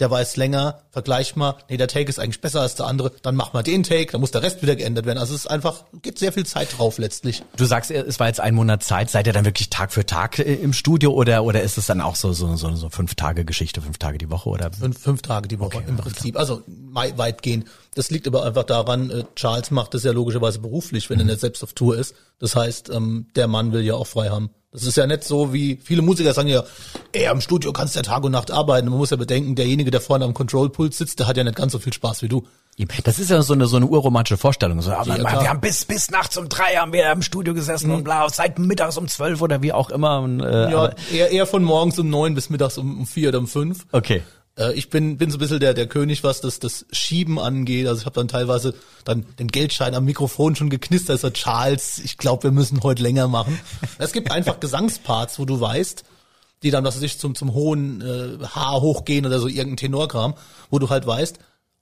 der 0.00 0.10
weiß 0.10 0.36
länger, 0.36 0.82
vergleich 0.90 1.36
mal, 1.36 1.56
nee, 1.68 1.76
der 1.76 1.86
Take 1.86 2.08
ist 2.08 2.18
eigentlich 2.18 2.40
besser 2.40 2.60
als 2.60 2.74
der 2.74 2.86
andere, 2.86 3.12
dann 3.22 3.36
mach 3.36 3.52
mal 3.52 3.62
den 3.62 3.82
Take, 3.82 4.12
dann 4.12 4.20
muss 4.20 4.30
der 4.30 4.42
Rest 4.42 4.62
wieder 4.62 4.74
geändert 4.74 5.06
werden. 5.06 5.18
Also 5.18 5.34
es 5.34 5.42
ist 5.42 5.46
einfach, 5.46 5.84
geht 6.02 6.18
sehr 6.18 6.32
viel 6.32 6.46
Zeit 6.46 6.76
drauf 6.76 6.98
letztlich. 6.98 7.42
Du 7.56 7.64
sagst, 7.64 7.90
es 7.90 8.18
war 8.18 8.26
jetzt 8.26 8.40
ein 8.40 8.54
Monat 8.54 8.82
Zeit. 8.82 9.10
Seid 9.10 9.26
ihr 9.26 9.32
dann 9.32 9.44
wirklich 9.44 9.70
Tag 9.70 9.92
für 9.92 10.04
Tag 10.04 10.38
äh, 10.38 10.54
im 10.54 10.72
Studio 10.72 11.12
oder 11.12 11.44
oder 11.44 11.62
ist 11.62 11.78
es 11.78 11.86
dann 11.86 12.00
auch 12.00 12.16
so 12.16 12.32
so 12.32 12.56
so, 12.56 12.74
so 12.74 12.90
fünf 12.90 13.14
Tage 13.14 13.44
Geschichte, 13.44 13.80
fünf 13.80 13.98
Tage 13.98 14.18
die 14.18 14.30
Woche 14.30 14.48
oder? 14.48 14.72
Fünf, 14.72 14.98
fünf 14.98 15.22
Tage 15.22 15.48
die 15.48 15.60
Woche 15.60 15.82
im 15.86 15.96
Prinzip. 15.96 16.36
Also 16.36 16.62
weitgehend. 16.66 17.66
Das 17.94 18.10
liegt 18.10 18.26
aber 18.26 18.44
einfach 18.44 18.64
daran, 18.64 19.10
äh, 19.10 19.24
Charles 19.36 19.70
macht 19.70 19.94
das 19.94 20.04
ja 20.04 20.12
logischerweise 20.12 20.58
beruflich, 20.60 21.10
wenn 21.10 21.18
er 21.18 21.26
nicht 21.26 21.40
selbst 21.40 21.62
auf 21.62 21.74
Tour 21.74 21.96
ist. 21.98 22.14
Das 22.38 22.56
heißt, 22.56 22.88
ähm, 22.90 23.26
der 23.36 23.48
Mann 23.48 23.72
will 23.72 23.82
ja 23.82 23.94
auch 23.94 24.06
frei 24.06 24.30
haben. 24.30 24.50
Das 24.72 24.84
ist 24.84 24.96
ja 24.96 25.06
nicht 25.06 25.24
so 25.24 25.52
wie 25.52 25.78
viele 25.82 26.00
Musiker 26.00 26.32
sagen 26.32 26.48
ja, 26.48 26.64
ey, 27.12 27.30
im 27.30 27.42
Studio 27.42 27.74
kannst 27.74 27.94
du 27.94 27.98
ja 27.98 28.02
Tag 28.02 28.24
und 28.24 28.32
Nacht 28.32 28.50
arbeiten. 28.50 28.88
Man 28.88 28.96
muss 28.96 29.10
ja 29.10 29.18
bedenken, 29.18 29.54
derjenige, 29.54 29.90
der 29.90 30.00
vorne 30.00 30.24
am 30.24 30.32
Control-Pult 30.32 30.94
sitzt, 30.94 31.20
der 31.20 31.26
hat 31.26 31.36
ja 31.36 31.44
nicht 31.44 31.56
ganz 31.56 31.72
so 31.72 31.78
viel 31.78 31.92
Spaß 31.92 32.22
wie 32.22 32.28
du. 32.28 32.46
Das 33.04 33.18
ist 33.18 33.28
ja 33.28 33.42
so 33.42 33.52
eine, 33.52 33.66
so 33.66 33.76
eine 33.76 33.84
urromantische 33.84 34.38
Vorstellung. 34.38 34.80
So, 34.80 34.92
aber 34.92 35.18
Ja, 35.18 35.42
wir 35.42 35.50
haben 35.50 35.60
bis, 35.60 35.84
bis 35.84 36.10
nachts 36.10 36.38
um 36.38 36.48
drei 36.48 36.76
haben 36.76 36.94
wir 36.94 37.12
im 37.12 37.20
Studio 37.20 37.52
gesessen 37.52 37.90
und 37.90 38.04
bla, 38.04 38.26
seit 38.30 38.58
mittags 38.58 38.96
um 38.96 39.08
zwölf 39.08 39.42
oder 39.42 39.60
wie 39.60 39.74
auch 39.74 39.90
immer. 39.90 40.20
Und, 40.20 40.40
äh, 40.40 40.70
Ja, 40.70 40.90
eher, 41.12 41.30
eher 41.30 41.46
von 41.46 41.62
morgens 41.62 41.98
um 41.98 42.08
neun 42.08 42.34
bis 42.34 42.48
mittags 42.48 42.78
um, 42.78 43.00
um 43.00 43.06
vier 43.06 43.28
oder 43.28 43.40
um 43.40 43.46
fünf. 43.48 43.84
okay. 43.92 44.22
Äh, 44.58 44.74
ich 44.74 44.90
bin, 44.90 45.18
bin 45.18 45.30
so 45.30 45.36
ein 45.36 45.40
bisschen 45.40 45.60
der, 45.60 45.74
der 45.74 45.86
König, 45.86 46.24
was 46.24 46.40
das, 46.40 46.58
das 46.58 46.86
Schieben 46.92 47.38
angeht. 47.38 47.86
Also 47.86 48.00
ich 48.00 48.06
habe 48.06 48.14
dann 48.14 48.28
teilweise 48.28 48.74
dann 49.04 49.24
den 49.38 49.48
Geldschein 49.48 49.94
am 49.94 50.04
Mikrofon 50.04 50.56
schon 50.56 50.70
geknistert. 50.70 51.20
So, 51.20 51.30
Charles, 51.30 51.98
ich 51.98 52.18
glaube, 52.18 52.44
wir 52.44 52.50
müssen 52.52 52.82
heute 52.82 53.02
länger 53.02 53.28
machen. 53.28 53.58
Es 53.98 54.12
gibt 54.12 54.30
einfach 54.30 54.60
Gesangsparts, 54.60 55.38
wo 55.38 55.44
du 55.44 55.60
weißt, 55.60 56.04
die 56.62 56.70
dann, 56.70 56.84
was 56.84 56.96
weiß 56.96 57.02
ich, 57.02 57.18
zum, 57.18 57.34
zum 57.34 57.54
hohen 57.54 58.00
äh, 58.00 58.44
Haar 58.46 58.80
hochgehen 58.80 59.26
oder 59.26 59.40
so 59.40 59.48
irgendein 59.48 59.78
Tenorkram, 59.78 60.34
wo 60.70 60.78
du 60.78 60.90
halt 60.90 61.06
weißt, 61.06 61.38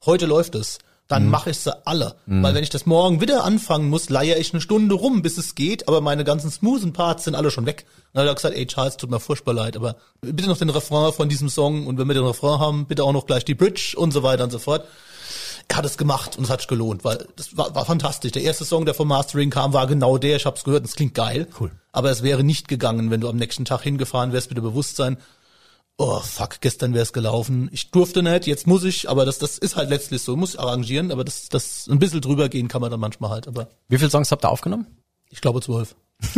heute 0.06 0.26
läuft 0.26 0.54
es. 0.54 0.78
Dann 1.10 1.28
mache 1.28 1.50
ich 1.50 1.58
sie 1.58 1.86
alle. 1.86 2.14
Weil 2.26 2.54
wenn 2.54 2.62
ich 2.62 2.70
das 2.70 2.86
morgen 2.86 3.20
wieder 3.20 3.44
anfangen 3.44 3.88
muss, 3.90 4.08
leier 4.10 4.38
ich 4.38 4.52
eine 4.52 4.60
Stunde 4.60 4.94
rum, 4.94 5.22
bis 5.22 5.38
es 5.38 5.56
geht, 5.56 5.88
aber 5.88 6.00
meine 6.00 6.22
ganzen 6.22 6.50
smoothen 6.50 6.92
Parts 6.92 7.24
sind 7.24 7.34
alle 7.34 7.50
schon 7.50 7.66
weg. 7.66 7.84
Dann 8.12 8.22
hat 8.22 8.28
er 8.28 8.34
gesagt, 8.36 8.54
ey 8.54 8.66
Charles, 8.66 8.96
tut 8.96 9.10
mir 9.10 9.18
furchtbar 9.18 9.52
leid, 9.52 9.76
aber 9.76 9.96
bitte 10.20 10.48
noch 10.48 10.56
den 10.56 10.70
Refrain 10.70 11.12
von 11.12 11.28
diesem 11.28 11.48
Song 11.48 11.88
und 11.88 11.98
wenn 11.98 12.06
wir 12.06 12.14
den 12.14 12.24
Refrain 12.24 12.60
haben, 12.60 12.86
bitte 12.86 13.02
auch 13.02 13.12
noch 13.12 13.26
gleich 13.26 13.44
die 13.44 13.54
Bridge 13.54 13.94
und 13.96 14.12
so 14.12 14.22
weiter 14.22 14.44
und 14.44 14.52
so 14.52 14.60
fort. 14.60 14.84
Er 15.66 15.76
hat 15.76 15.84
es 15.84 15.98
gemacht 15.98 16.36
und 16.36 16.44
es 16.44 16.50
hat 16.50 16.60
sich 16.60 16.68
gelohnt, 16.68 17.04
weil 17.04 17.26
das 17.36 17.56
war, 17.56 17.74
war 17.74 17.84
fantastisch. 17.84 18.32
Der 18.32 18.42
erste 18.42 18.64
Song, 18.64 18.84
der 18.84 18.94
vom 18.94 19.08
Mastering 19.08 19.50
kam, 19.50 19.72
war 19.72 19.86
genau 19.86 20.18
der. 20.18 20.36
Ich 20.36 20.46
habe 20.46 20.56
es 20.56 20.64
gehört, 20.64 20.82
und 20.82 20.88
es 20.88 20.96
klingt 20.96 21.14
geil. 21.14 21.46
Cool. 21.58 21.70
Aber 21.92 22.10
es 22.10 22.22
wäre 22.22 22.42
nicht 22.42 22.66
gegangen, 22.66 23.10
wenn 23.10 23.20
du 23.20 23.28
am 23.28 23.36
nächsten 23.36 23.64
Tag 23.64 23.82
hingefahren 23.82 24.32
wärst 24.32 24.50
mit 24.50 24.58
dem 24.58 24.64
Bewusstsein, 24.64 25.16
oh 25.98 26.20
fuck, 26.20 26.60
gestern 26.60 26.94
wäre 26.94 27.02
es 27.02 27.12
gelaufen. 27.12 27.68
Ich 27.72 27.90
durfte 27.90 28.22
nicht, 28.22 28.46
jetzt 28.46 28.66
muss 28.66 28.84
ich, 28.84 29.08
aber 29.10 29.24
das, 29.26 29.38
das 29.38 29.58
ist 29.58 29.76
halt 29.76 29.90
letztlich 29.90 30.22
so, 30.22 30.36
muss 30.36 30.54
ich 30.54 30.60
arrangieren, 30.60 31.10
aber 31.12 31.24
das, 31.24 31.48
das 31.48 31.86
ein 31.90 31.98
bisschen 31.98 32.20
drüber 32.20 32.48
gehen 32.48 32.68
kann 32.68 32.80
man 32.80 32.90
dann 32.90 33.00
manchmal 33.00 33.30
halt, 33.30 33.46
aber 33.48 33.68
Wie 33.88 33.98
viele 33.98 34.10
Songs 34.10 34.30
habt 34.30 34.44
ihr 34.44 34.48
aufgenommen? 34.50 34.86
ich 35.32 35.40
glaube 35.40 35.60
zwölf. 35.60 35.94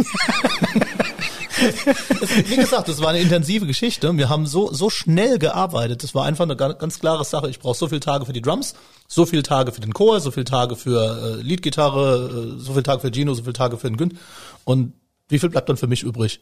Wie 2.49 2.57
gesagt, 2.57 2.89
das 2.89 3.01
war 3.01 3.09
eine 3.11 3.21
intensive 3.21 3.67
Geschichte. 3.67 4.17
Wir 4.17 4.29
haben 4.29 4.47
so 4.47 4.73
so 4.73 4.91
schnell 4.91 5.39
gearbeitet. 5.39 6.03
Das 6.03 6.15
war 6.15 6.25
einfach 6.25 6.45
eine 6.45 6.57
ga- 6.57 6.73
ganz 6.73 6.99
klare 6.99 7.25
Sache. 7.25 7.49
Ich 7.51 7.59
brauche 7.61 7.77
so 7.79 7.89
viele 7.89 8.01
Tage 8.01 8.27
für 8.27 8.33
die 8.33 8.43
Drums, 8.43 8.75
so 9.07 9.27
viele 9.27 9.43
Tage 9.43 9.71
für 9.73 9.81
den 9.81 9.93
Chor, 9.95 10.21
so 10.21 10.31
viele 10.31 10.45
Tage 10.45 10.77
für 10.77 11.39
äh, 11.39 11.43
Leadgitarre, 11.43 12.57
äh, 12.57 12.61
so 12.61 12.73
viele 12.73 12.83
Tage 12.83 13.01
für 13.01 13.11
Gino, 13.13 13.35
so 13.35 13.43
viele 13.43 13.53
Tage 13.53 13.77
für 13.79 13.89
den 13.89 13.97
Gün. 13.97 14.19
Und 14.65 14.95
wie 15.29 15.39
viel 15.39 15.51
bleibt 15.51 15.69
dann 15.69 15.77
für 15.77 15.87
mich 15.87 16.03
übrig? 16.03 16.41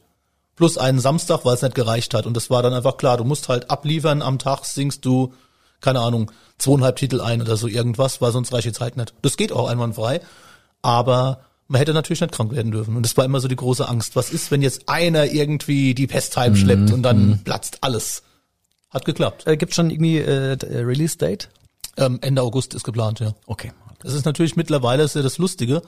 Plus 0.60 0.76
einen 0.76 1.00
Samstag, 1.00 1.46
weil 1.46 1.54
es 1.54 1.62
nicht 1.62 1.74
gereicht 1.74 2.12
hat. 2.12 2.26
Und 2.26 2.36
das 2.36 2.50
war 2.50 2.62
dann 2.62 2.74
einfach 2.74 2.98
klar. 2.98 3.16
Du 3.16 3.24
musst 3.24 3.48
halt 3.48 3.70
abliefern. 3.70 4.20
Am 4.20 4.38
Tag 4.38 4.66
singst 4.66 5.06
du, 5.06 5.32
keine 5.80 6.00
Ahnung, 6.00 6.30
zweieinhalb 6.58 6.96
Titel 6.96 7.22
ein 7.22 7.40
oder 7.40 7.56
so 7.56 7.66
irgendwas, 7.66 8.20
weil 8.20 8.30
sonst 8.30 8.52
reicht 8.52 8.66
die 8.66 8.72
Zeit 8.72 8.98
nicht. 8.98 9.14
Das 9.22 9.38
geht 9.38 9.52
auch 9.52 9.70
einwandfrei. 9.70 10.20
Aber 10.82 11.40
man 11.66 11.78
hätte 11.78 11.94
natürlich 11.94 12.20
nicht 12.20 12.34
krank 12.34 12.52
werden 12.52 12.72
dürfen. 12.72 12.94
Und 12.94 13.06
das 13.06 13.16
war 13.16 13.24
immer 13.24 13.40
so 13.40 13.48
die 13.48 13.56
große 13.56 13.88
Angst. 13.88 14.16
Was 14.16 14.30
ist, 14.32 14.50
wenn 14.50 14.60
jetzt 14.60 14.86
einer 14.90 15.24
irgendwie 15.32 15.94
die 15.94 16.06
Pest 16.06 16.36
heimschleppt 16.36 16.92
und 16.92 17.02
dann 17.04 17.40
platzt 17.42 17.78
alles? 17.80 18.22
Hat 18.90 19.06
geklappt. 19.06 19.46
Äh, 19.46 19.56
gibt's 19.56 19.76
schon 19.76 19.88
irgendwie 19.88 20.18
äh, 20.18 20.58
äh, 20.58 20.78
Release-Date? 20.80 21.48
Ähm, 21.96 22.18
Ende 22.20 22.42
August 22.42 22.74
ist 22.74 22.84
geplant, 22.84 23.20
ja. 23.20 23.32
Okay. 23.46 23.72
Das 24.02 24.12
ist 24.12 24.26
natürlich 24.26 24.56
mittlerweile 24.56 25.04
ist 25.04 25.16
ja 25.16 25.22
das 25.22 25.38
Lustige. 25.38 25.80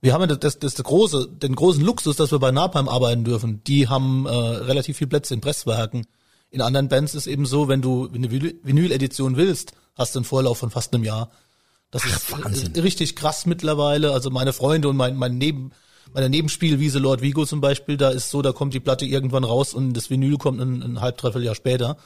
Wir 0.00 0.12
haben 0.12 0.20
ja 0.20 0.26
das, 0.28 0.58
das, 0.58 0.74
das 0.74 0.84
große, 0.84 1.28
den 1.28 1.56
großen 1.56 1.84
Luxus, 1.84 2.16
dass 2.16 2.30
wir 2.30 2.38
bei 2.38 2.52
Napalm 2.52 2.88
arbeiten 2.88 3.24
dürfen. 3.24 3.62
Die 3.64 3.88
haben 3.88 4.26
äh, 4.26 4.30
relativ 4.30 4.96
viel 4.98 5.08
Plätze 5.08 5.34
in 5.34 5.40
Presswerken. 5.40 6.06
In 6.50 6.60
anderen 6.62 6.88
Bands 6.88 7.14
ist 7.14 7.26
eben 7.26 7.46
so, 7.46 7.68
wenn 7.68 7.82
du 7.82 8.08
eine 8.14 8.28
Vinyl- 8.28 8.56
Vinyl-Edition 8.62 9.36
willst, 9.36 9.72
hast 9.96 10.14
du 10.14 10.20
einen 10.20 10.24
Vorlauf 10.24 10.58
von 10.58 10.70
fast 10.70 10.94
einem 10.94 11.04
Jahr. 11.04 11.30
Das 11.90 12.04
ist 12.04 12.30
Wahnsinn. 12.30 12.72
richtig 12.80 13.16
krass 13.16 13.44
mittlerweile. 13.46 14.12
Also 14.12 14.30
meine 14.30 14.52
Freunde 14.52 14.88
und 14.88 14.96
mein, 14.96 15.16
mein 15.16 15.36
Neben, 15.36 15.72
meine 16.12 16.28
Nebenspielwiese 16.28 16.98
Lord 17.00 17.20
Vigo 17.20 17.44
zum 17.44 17.60
Beispiel, 17.60 17.96
da 17.96 18.10
ist 18.10 18.30
so, 18.30 18.40
da 18.40 18.52
kommt 18.52 18.74
die 18.74 18.80
Platte 18.80 19.04
irgendwann 19.04 19.44
raus 19.44 19.74
und 19.74 19.94
das 19.94 20.10
Vinyl 20.10 20.38
kommt 20.38 20.60
ein, 20.60 20.82
ein 20.82 21.00
halb, 21.00 21.18
dreiviertel 21.18 21.44
Jahr 21.44 21.54
später. 21.54 21.96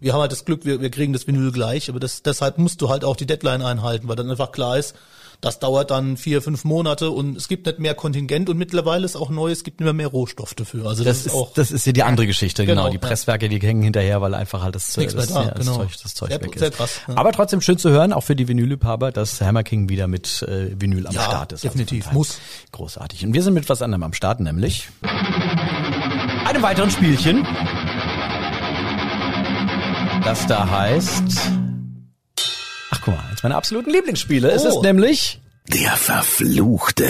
Wir 0.00 0.12
haben 0.12 0.20
halt 0.20 0.32
das 0.32 0.44
Glück, 0.44 0.64
wir, 0.64 0.80
wir 0.80 0.90
kriegen 0.90 1.12
das 1.12 1.26
Vinyl 1.26 1.52
gleich, 1.52 1.88
aber 1.88 2.00
das, 2.00 2.22
deshalb 2.22 2.58
musst 2.58 2.82
du 2.82 2.88
halt 2.88 3.04
auch 3.04 3.16
die 3.16 3.24
Deadline 3.26 3.62
einhalten, 3.62 4.08
weil 4.08 4.16
dann 4.16 4.30
einfach 4.30 4.52
klar 4.52 4.76
ist, 4.78 4.94
das 5.40 5.58
dauert 5.58 5.90
dann 5.90 6.16
vier, 6.16 6.42
fünf 6.42 6.64
Monate 6.64 7.10
und 7.10 7.36
es 7.36 7.48
gibt 7.48 7.66
nicht 7.66 7.78
mehr 7.78 7.94
Kontingent 7.94 8.48
und 8.48 8.56
mittlerweile 8.56 9.04
ist 9.04 9.16
auch 9.16 9.30
neu, 9.30 9.50
es 9.50 9.64
gibt 9.64 9.80
nicht 9.80 9.84
mehr, 9.84 9.92
mehr 9.92 10.08
Rohstoff 10.08 10.54
dafür. 10.54 10.86
Also 10.86 11.04
das, 11.04 11.24
Das 11.24 11.26
ist 11.26 11.34
auch 11.34 11.52
das 11.54 11.70
ist 11.70 11.86
ja 11.86 11.92
die 11.92 12.02
andere 12.02 12.26
Geschichte, 12.26 12.64
genau. 12.64 12.82
Genau, 12.82 12.90
Die 12.90 13.00
ja. 13.02 13.06
Presswerke, 13.08 13.48
die 13.48 13.58
hängen 13.58 13.82
hinterher, 13.82 14.20
weil 14.20 14.34
einfach 14.34 14.62
halt 14.62 14.74
das, 14.74 14.96
Nichts 14.96 15.14
das, 15.14 15.28
da, 15.28 15.42
ja, 15.44 15.50
das 15.50 15.60
genau. 15.66 15.76
Zeug, 15.78 15.88
das 16.02 16.14
Zeug 16.14 16.28
Sehr- 16.30 16.40
weg 16.42 16.54
ist. 16.54 16.60
sehr 16.60 16.70
krass, 16.70 17.00
ja. 17.08 17.16
Aber 17.16 17.32
trotzdem 17.32 17.60
schön 17.60 17.78
zu 17.78 17.90
hören, 17.90 18.12
auch 18.12 18.22
für 18.22 18.36
die 18.36 18.48
Vinylliebhaber, 18.48 19.12
dass 19.12 19.40
Hammer 19.40 19.62
King 19.62 19.88
wieder 19.88 20.06
mit 20.08 20.42
äh, 20.42 20.70
Vinyl 20.80 21.06
am 21.06 21.14
Ja, 21.14 21.22
Start 21.22 21.52
ist. 21.52 21.64
definitiv, 21.64 22.04
von 22.04 22.10
daher 22.10 22.18
muss. 22.18 22.38
Großartig. 22.72 23.24
Und 23.24 23.34
wir 23.34 23.42
sind 23.42 23.54
mit 23.54 23.68
was 23.68 23.82
anderem 23.82 24.02
am 24.02 24.12
Start, 24.12 24.40
nämlich 24.40 24.88
einem 26.46 26.62
weiteren 26.62 26.90
Spielchen. 26.90 27.46
Das 30.24 30.46
da 30.46 30.68
heißt... 30.68 31.50
Guck 33.06 33.14
mal, 33.14 33.24
eins 33.30 33.42
meiner 33.44 33.56
absoluten 33.56 33.90
Lieblingsspiele. 33.90 34.50
Es 34.50 34.64
Oh. 34.64 34.68
ist 34.68 34.82
nämlich... 34.82 35.40
Der 35.72 35.96
Verfluchte. 35.96 37.08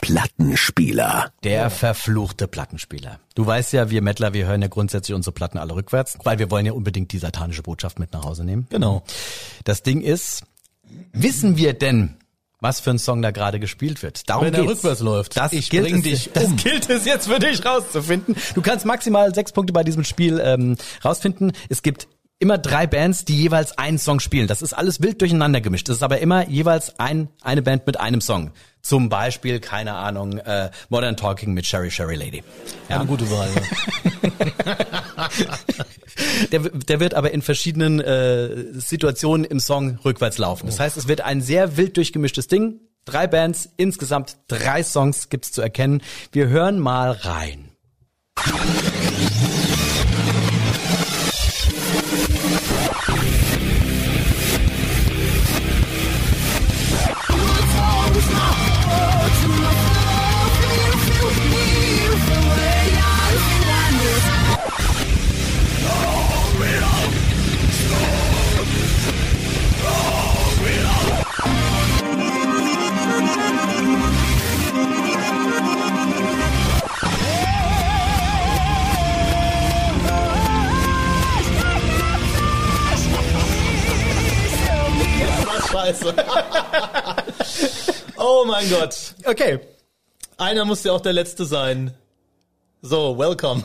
Plattenspieler. 0.00 1.30
Der 1.44 1.70
verfluchte 1.70 2.48
Plattenspieler. 2.48 3.20
Du 3.34 3.46
weißt 3.46 3.72
ja, 3.72 3.88
wir 3.90 4.02
Mettler, 4.02 4.32
wir 4.34 4.46
hören 4.46 4.60
ja 4.60 4.68
grundsätzlich 4.68 5.14
unsere 5.14 5.32
Platten 5.32 5.58
alle 5.58 5.74
rückwärts, 5.74 6.18
weil 6.24 6.38
wir 6.38 6.50
wollen 6.50 6.66
ja 6.66 6.72
unbedingt 6.72 7.12
die 7.12 7.18
satanische 7.18 7.62
Botschaft 7.62 7.98
mit 7.98 8.12
nach 8.12 8.24
Hause 8.24 8.44
nehmen. 8.44 8.66
Genau. 8.70 9.02
Das 9.64 9.82
Ding 9.82 10.00
ist, 10.02 10.42
wissen 11.12 11.56
wir 11.56 11.72
denn, 11.72 12.16
was 12.62 12.80
für 12.80 12.90
ein 12.90 12.98
Song 12.98 13.20
da 13.20 13.30
gerade 13.32 13.60
gespielt 13.60 14.02
wird? 14.02 14.28
Darum 14.30 14.46
Wenn 14.46 14.54
er 14.54 14.60
geht's. 14.60 14.72
rückwärts 14.76 15.00
läuft. 15.00 15.36
Das 15.36 15.52
Ich 15.52 15.68
gilt 15.68 15.84
bring 15.84 15.96
es, 15.96 16.02
dich 16.02 16.30
Das 16.32 16.44
um. 16.44 16.56
gilt 16.56 16.88
es 16.88 17.04
jetzt 17.04 17.26
für 17.28 17.38
dich 17.38 17.62
rauszufinden. 17.64 18.36
Du 18.54 18.62
kannst 18.62 18.86
maximal 18.86 19.34
sechs 19.34 19.52
Punkte 19.52 19.72
bei 19.74 19.82
diesem 19.84 20.04
Spiel 20.04 20.40
ähm, 20.42 20.76
rausfinden. 21.04 21.52
Es 21.68 21.82
gibt 21.82 22.08
immer 22.38 22.58
drei 22.58 22.86
Bands, 22.88 23.24
die 23.24 23.36
jeweils 23.36 23.76
einen 23.78 23.98
Song 23.98 24.18
spielen. 24.18 24.46
Das 24.48 24.62
ist 24.62 24.72
alles 24.72 25.00
wild 25.02 25.20
durcheinander 25.20 25.60
gemischt. 25.60 25.88
Das 25.88 25.96
ist 25.96 26.02
aber 26.02 26.18
immer 26.18 26.48
jeweils 26.48 26.98
ein, 26.98 27.28
eine 27.42 27.62
Band 27.62 27.86
mit 27.86 28.00
einem 28.00 28.20
Song. 28.20 28.50
Zum 28.80 29.08
Beispiel, 29.08 29.60
keine 29.60 29.94
Ahnung, 29.94 30.38
äh, 30.38 30.70
Modern 30.88 31.16
Talking 31.16 31.52
mit 31.54 31.66
Sherry 31.66 31.90
Sherry 31.90 32.16
Lady. 32.16 32.42
Ja. 32.88 32.96
eine 32.96 33.06
gute 33.06 33.30
Wahl. 33.30 33.48
Ja. 35.38 35.58
Der, 36.50 36.60
der 36.60 37.00
wird 37.00 37.14
aber 37.14 37.32
in 37.32 37.42
verschiedenen 37.42 38.00
äh, 38.00 38.64
Situationen 38.74 39.44
im 39.44 39.60
Song 39.60 39.98
rückwärts 40.04 40.38
laufen. 40.38 40.66
Das 40.66 40.80
heißt, 40.80 40.96
es 40.96 41.08
wird 41.08 41.20
ein 41.20 41.40
sehr 41.40 41.76
wild 41.76 41.96
durchgemischtes 41.96 42.48
Ding. 42.48 42.80
Drei 43.04 43.26
Bands, 43.26 43.68
insgesamt 43.76 44.36
drei 44.48 44.82
Songs 44.82 45.28
gibt's 45.28 45.52
zu 45.52 45.60
erkennen. 45.62 46.02
Wir 46.30 46.48
hören 46.48 46.78
mal 46.78 47.10
rein. 47.10 47.70
Scheiße. 85.72 86.14
oh 88.18 88.44
mein 88.46 88.68
Gott. 88.70 89.14
Okay. 89.24 89.60
Einer 90.38 90.64
muss 90.64 90.84
ja 90.84 90.92
auch 90.92 91.00
der 91.00 91.12
Letzte 91.12 91.44
sein. 91.44 91.94
So, 92.80 93.16
welcome. 93.18 93.62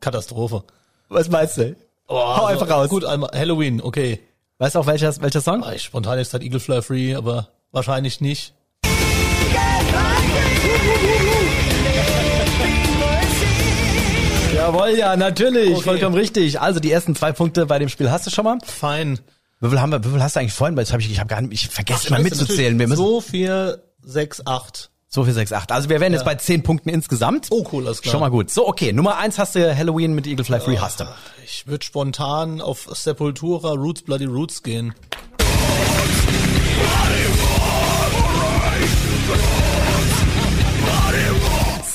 Katastrophe. 0.00 0.64
Was 1.08 1.28
meinst 1.28 1.56
du? 1.56 1.76
Oh, 2.08 2.16
Hau 2.36 2.44
einfach 2.46 2.68
raus. 2.68 2.88
Gut, 2.88 3.04
einmal 3.04 3.30
Halloween, 3.34 3.80
okay. 3.80 4.20
Weißt 4.58 4.74
du 4.74 4.80
auch 4.80 4.86
welcher, 4.86 5.14
welcher 5.22 5.40
Song? 5.40 5.64
Ah, 5.64 5.72
Ich 5.72 5.82
spontan 5.84 6.18
jetzt 6.18 6.32
halt 6.32 6.42
Eagle 6.42 6.60
Fly 6.60 6.82
Free, 6.82 7.14
aber 7.14 7.48
wahrscheinlich 7.72 8.20
nicht. 8.20 8.52
Jawohl, 14.54 14.90
ja, 14.98 15.16
natürlich. 15.16 15.70
Okay. 15.72 15.82
Vollkommen 15.82 16.14
richtig. 16.14 16.60
Also 16.60 16.80
die 16.80 16.90
ersten 16.90 17.14
zwei 17.14 17.32
Punkte 17.32 17.66
bei 17.66 17.78
dem 17.78 17.88
Spiel 17.88 18.10
hast 18.10 18.26
du 18.26 18.30
schon 18.30 18.44
mal. 18.44 18.58
Fein. 18.64 19.18
Wie 19.60 19.68
viel 19.68 19.80
haben 19.80 19.92
wir, 19.92 20.02
wie 20.04 20.08
viel 20.08 20.22
hast 20.22 20.36
du 20.36 20.40
eigentlich 20.40 20.54
vorhin? 20.54 20.74
Weil 20.76 20.84
das 20.84 20.92
hab 20.92 21.00
ich, 21.00 21.10
ich 21.10 21.18
habe 21.20 21.28
gar 21.28 21.40
nicht, 21.42 21.52
ich 21.52 21.68
vergesse 21.68 22.08
immer 22.08 22.18
mitzuzählen. 22.20 22.78
Wir 22.78 22.88
müssen, 22.88 22.96
So 22.98 23.20
vier, 23.20 23.82
sechs, 24.02 24.40
acht. 24.46 24.90
so 25.08 25.24
viel 25.24 25.34
6, 25.34 25.52
8. 25.52 25.72
Also 25.72 25.88
wir 25.90 26.00
wären 26.00 26.12
jetzt 26.14 26.24
bei 26.24 26.34
10 26.34 26.62
Punkten 26.62 26.88
insgesamt. 26.88 27.48
Oh, 27.50 27.66
cool, 27.72 27.84
alles 27.86 28.00
klar. 28.00 28.12
Schon 28.12 28.20
mal 28.20 28.30
gut. 28.30 28.48
So, 28.50 28.66
okay. 28.66 28.92
Nummer 28.94 29.18
eins 29.18 29.38
hast 29.38 29.54
du 29.56 29.76
Halloween 29.76 30.14
mit 30.14 30.26
Eagle 30.26 30.44
Fly 30.46 30.60
Free 30.60 30.78
hast 30.78 31.00
du. 31.00 31.04
Ich 31.44 31.66
würde 31.66 31.84
spontan 31.84 32.60
auf 32.62 32.88
Sepultura 32.92 33.72
Roots 33.72 34.02
Bloody 34.02 34.24
Roots 34.24 34.62
gehen. 34.62 34.94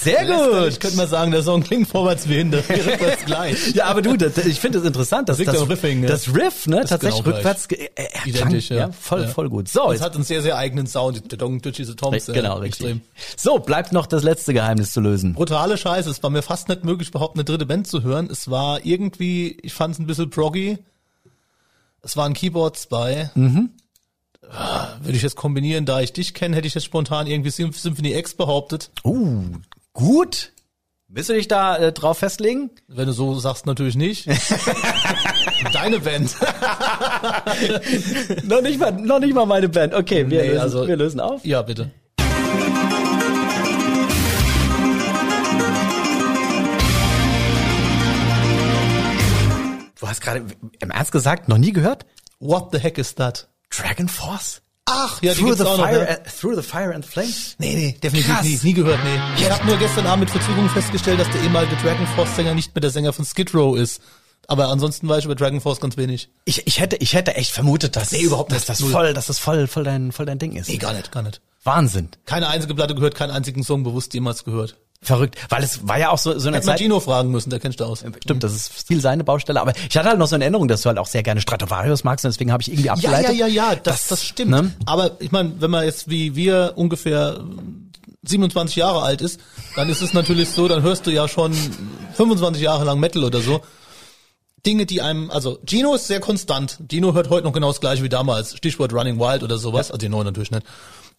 Sehr 0.05 0.67
Ich 0.67 0.79
könnte 0.79 0.97
mal 0.97 1.07
sagen, 1.07 1.31
der 1.31 1.43
Song 1.43 1.63
klingt 1.63 1.87
vorwärts 1.87 2.29
wie 2.29 2.35
hinter, 2.35 2.57
rückwärts 2.69 3.25
gleich. 3.25 3.73
Ja, 3.75 3.85
aber 3.85 4.01
du, 4.01 4.15
das, 4.15 4.37
ich 4.45 4.59
finde 4.59 4.79
es 4.79 4.85
interessant, 4.85 5.27
dass 5.29 5.37
das, 5.37 5.69
Riffing, 5.69 6.03
ja. 6.03 6.07
das 6.09 6.33
Riff, 6.33 6.67
ne, 6.67 6.81
ist 6.81 6.89
tatsächlich 6.89 7.23
genau 7.23 7.35
rückwärts, 7.35 7.65
äh, 7.67 7.89
äh, 7.95 8.07
Identisch, 8.25 8.67
klang, 8.67 8.79
ja. 8.79 8.91
voll, 8.91 9.21
Ja. 9.23 9.27
voll 9.27 9.49
gut. 9.49 9.67
So, 9.67 9.87
Es 9.87 9.93
jetzt, 9.93 10.01
hat 10.03 10.15
einen 10.15 10.23
sehr, 10.23 10.41
sehr 10.41 10.57
eigenen 10.57 10.87
Sound. 10.87 11.31
Der 11.31 11.37
Dong 11.37 11.61
durch 11.61 11.75
diese 11.75 11.95
Toms. 11.95 12.27
genau, 12.27 12.61
äh, 12.61 12.67
extrem. 12.67 13.01
So, 13.35 13.59
bleibt 13.59 13.91
noch 13.91 14.05
das 14.07 14.23
letzte 14.23 14.53
Geheimnis 14.53 14.91
zu 14.93 15.01
lösen. 15.01 15.33
Brutale 15.33 15.77
Scheiße. 15.77 16.09
Es 16.09 16.21
war 16.23 16.29
mir 16.29 16.41
fast 16.41 16.69
nicht 16.69 16.83
möglich, 16.83 17.09
überhaupt 17.09 17.35
eine 17.35 17.43
dritte 17.43 17.65
Band 17.65 17.87
zu 17.87 18.03
hören. 18.03 18.29
Es 18.31 18.49
war 18.49 18.85
irgendwie, 18.85 19.57
ich 19.61 19.73
fand 19.73 19.93
es 19.95 19.99
ein 19.99 20.05
bisschen 20.07 20.29
proggy. 20.29 20.77
Es 22.01 22.15
waren 22.15 22.33
Keyboards 22.33 22.87
bei. 22.87 23.31
Mhm. 23.35 23.71
Ah, 24.47 24.89
Würde 25.01 25.17
ich 25.17 25.23
jetzt 25.23 25.35
kombinieren, 25.35 25.85
da 25.87 26.01
ich 26.01 26.13
dich 26.13 26.35
kenne, 26.35 26.55
hätte 26.55 26.67
ich 26.67 26.75
jetzt 26.75 26.83
spontan 26.83 27.25
irgendwie 27.25 27.49
Sym- 27.49 27.73
Symphony 27.73 28.13
X 28.13 28.35
behauptet. 28.35 28.91
Uh, 29.03 29.43
gut. 29.95 30.51
Willst 31.08 31.29
du 31.29 31.34
dich 31.34 31.47
da 31.47 31.77
äh, 31.77 31.91
drauf 31.91 32.19
festlegen? 32.19 32.69
Wenn 32.88 33.08
du 33.08 33.13
so 33.13 33.34
sagst, 33.39 33.65
natürlich 33.65 33.95
nicht. 33.95 34.27
Deine 35.73 35.99
Band. 35.99 36.36
noch 38.43 38.62
nicht 38.62 38.79
mal, 38.79 38.91
noch 38.91 39.19
nicht 39.19 39.34
mal 39.34 39.45
meine 39.45 39.69
Band. 39.69 39.93
Okay, 39.93 40.29
wir, 40.29 40.41
Nee, 40.41 40.47
lösen, 40.49 40.62
also- 40.62 40.88
wir 40.88 40.97
lösen 40.97 41.19
auf. 41.19 41.45
Ja, 41.45 41.62
bitte. 41.62 41.91
Du 49.99 50.08
hast 50.08 50.21
gerade 50.21 50.45
im 50.79 50.91
Ernst 50.91 51.12
gesagt, 51.12 51.47
noch 51.47 51.58
nie 51.58 51.71
gehört? 51.71 52.05
What 52.39 52.69
the 52.71 52.79
heck 52.79 52.97
is 52.97 53.15
that? 53.15 53.47
Dragon 53.69 54.08
Force? 54.08 54.62
Ach, 54.87 55.19
ja, 55.23 55.33
die 55.33 55.39
through, 55.39 55.47
gibt's 55.49 55.61
the 55.63 55.67
auch 55.67 55.77
noch. 55.77 55.85
fire, 55.87 56.05
Ja. 56.07 56.17
uh, 56.17 56.29
through 56.39 56.55
the 56.55 56.61
Fire 56.61 56.93
and 56.93 57.03
Flame? 57.05 57.29
Nee, 57.57 57.73
nee, 57.75 57.97
definitiv 58.03 58.31
Krass. 58.31 58.43
nie, 58.45 58.59
nie 58.61 58.73
gehört, 58.73 58.99
nee. 59.03 59.19
Ich 59.43 59.49
habe 59.49 59.65
nur 59.65 59.77
gestern 59.77 60.05
Abend 60.05 60.25
mit 60.25 60.29
Verzögerung 60.29 60.69
festgestellt, 60.69 61.19
dass 61.19 61.29
der 61.31 61.41
ehemalige 61.41 61.75
Dragon 61.77 62.05
Force 62.15 62.35
Sänger 62.35 62.53
nicht 62.53 62.75
mehr 62.75 62.81
der 62.81 62.91
Sänger 62.91 63.11
von 63.11 63.25
Skid 63.25 63.53
Row 63.55 63.75
ist. 63.75 63.99
Aber 64.47 64.67
ansonsten 64.67 65.07
weiß 65.09 65.19
ich 65.19 65.25
über 65.25 65.33
Dragon 65.33 65.59
Force 65.59 65.79
ganz 65.79 65.97
wenig. 65.97 66.29
Ich, 66.45 66.67
ich 66.67 66.79
hätte, 66.79 66.97
ich 66.97 67.13
hätte 67.13 67.35
echt 67.35 67.49
vermutet, 67.49 67.95
dass, 67.95 68.11
Nee, 68.11 68.21
überhaupt 68.21 68.51
dass 68.51 68.65
das 68.65 68.79
Null. 68.79 68.91
voll, 68.91 69.13
dass 69.15 69.25
das 69.25 69.39
voll, 69.39 69.65
voll 69.65 69.83
dein, 69.83 70.11
voll 70.11 70.27
dein 70.27 70.37
Ding 70.37 70.53
ist. 70.55 70.69
Nee, 70.69 70.77
gar 70.77 70.93
nicht, 70.93 71.11
gar 71.11 71.23
nicht. 71.23 71.41
Wahnsinn. 71.63 72.09
Keine 72.27 72.47
einzige 72.49 72.75
Platte 72.75 72.93
gehört, 72.93 73.15
keinen 73.15 73.31
einzigen 73.31 73.63
Song 73.63 73.83
bewusst 73.83 74.13
jemals 74.13 74.43
gehört. 74.43 74.77
Verrückt. 75.05 75.37
Weil 75.49 75.63
es 75.63 75.87
war 75.87 75.97
ja 75.99 76.09
auch 76.09 76.17
so, 76.17 76.37
so 76.37 76.47
eine 76.47 76.57
Hätte 76.57 76.65
Zeit. 76.67 76.79
Gino 76.79 76.99
fragen 76.99 77.31
müssen, 77.31 77.49
der 77.51 77.59
kennst 77.59 77.79
du 77.79 77.85
aus. 77.85 78.03
Stimmt, 78.23 78.43
das 78.43 78.53
ist 78.53 78.69
viel 78.87 78.99
seine 78.99 79.23
Baustelle. 79.23 79.61
Aber 79.61 79.73
ich 79.89 79.95
hatte 79.97 80.09
halt 80.09 80.19
noch 80.19 80.27
so 80.27 80.35
eine 80.35 80.43
Erinnerung, 80.45 80.67
dass 80.67 80.81
du 80.81 80.87
halt 80.89 80.97
auch 80.97 81.07
sehr 81.07 81.23
gerne 81.23 81.41
Stratovarius 81.41 82.03
magst 82.03 82.25
und 82.25 82.31
deswegen 82.33 82.51
habe 82.51 82.61
ich 82.61 82.69
irgendwie 82.69 82.87
Ja, 82.87 82.93
abgeleitet. 82.93 83.35
ja, 83.35 83.47
ja, 83.47 83.71
ja, 83.71 83.75
das, 83.75 84.07
das 84.07 84.25
stimmt. 84.25 84.51
ne? 84.51 84.73
Aber 84.85 85.11
ich 85.19 85.31
meine, 85.31 85.53
wenn 85.61 85.71
man 85.71 85.85
jetzt 85.85 86.09
wie 86.09 86.35
wir 86.35 86.73
ungefähr 86.75 87.39
27 88.23 88.75
Jahre 88.77 89.03
alt 89.03 89.21
ist, 89.21 89.39
dann 89.75 89.87
ist 89.89 90.01
es 90.01 90.13
natürlich 90.13 90.49
so, 90.49 90.67
dann 90.67 90.81
hörst 90.81 91.05
du 91.05 91.11
ja 91.11 91.27
schon 91.27 91.53
25 92.15 92.61
Jahre 92.63 92.83
lang 92.85 92.99
Metal 92.99 93.23
oder 93.23 93.39
so. 93.41 93.61
Dinge, 94.65 94.87
die 94.87 95.01
einem, 95.01 95.29
also 95.29 95.59
Gino 95.67 95.93
ist 95.93 96.07
sehr 96.07 96.19
konstant. 96.19 96.79
Gino 96.89 97.13
hört 97.13 97.29
heute 97.29 97.45
noch 97.45 97.53
genau 97.53 97.67
das 97.67 97.79
gleiche 97.81 98.01
wie 98.01 98.09
damals. 98.09 98.57
Stichwort 98.57 98.93
Running 98.93 99.19
Wild 99.19 99.43
oder 99.43 99.59
sowas. 99.59 99.91
Also 99.91 99.99
die 99.99 100.09
neuen 100.09 100.25
natürlich 100.25 100.49
nicht. 100.49 100.65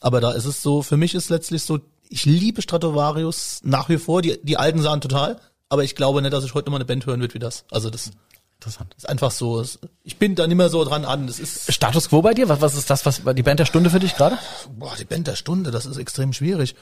Aber 0.01 0.21
da 0.21 0.33
ist 0.33 0.47
es 0.47 0.63
so, 0.63 0.83
für 0.83 0.97
mich 0.97 1.15
ist 1.15 1.31
letztlich 1.31 1.63
so, 1.63 1.79
ich 2.09 2.25
liebe 2.25 2.63
Stratovarius 2.63 3.61
nach 3.65 3.89
wie 3.89 3.99
vor. 3.99 4.23
Die, 4.23 4.39
die 4.43 4.57
alten 4.57 4.81
sahen 4.83 5.01
total. 5.01 5.41
Aber 5.69 5.85
ich 5.85 5.95
glaube 5.95 6.23
nicht, 6.23 6.33
dass 6.33 6.45
ich 6.45 6.55
heute 6.55 6.67
noch 6.67 6.73
mal 6.73 6.79
eine 6.79 6.85
Band 6.85 7.07
hören 7.07 7.21
wird 7.21 7.35
wie 7.35 7.39
das. 7.39 7.65
Also 7.71 7.91
das 7.91 8.13
Interessant. 8.61 8.95
ist 8.97 9.09
einfach 9.09 9.31
so. 9.31 9.65
Ich 10.05 10.19
bin 10.19 10.35
da 10.35 10.47
nicht 10.47 10.57
mehr 10.57 10.71
so 10.71 10.85
dran 10.85 11.05
an. 11.05 11.27
Das 11.27 11.39
ist 11.39 11.73
Status 11.73 12.09
Quo 12.09 12.23
bei 12.23 12.35
dir? 12.35 12.49
Was, 12.49 12.61
was 12.61 12.75
ist 12.77 12.89
das, 12.89 13.05
was 13.05 13.23
die 13.35 13.43
Band 13.43 13.61
der 13.61 13.67
Stunde 13.67 13.91
für 13.91 14.01
dich 14.01 14.15
gerade? 14.15 14.39
Boah, 14.79 14.95
die 14.99 15.05
Band 15.05 15.27
der 15.27 15.37
Stunde, 15.37 15.71
das 15.71 15.87
ist 15.87 15.97
extrem 15.97 16.33
schwierig. 16.33 16.75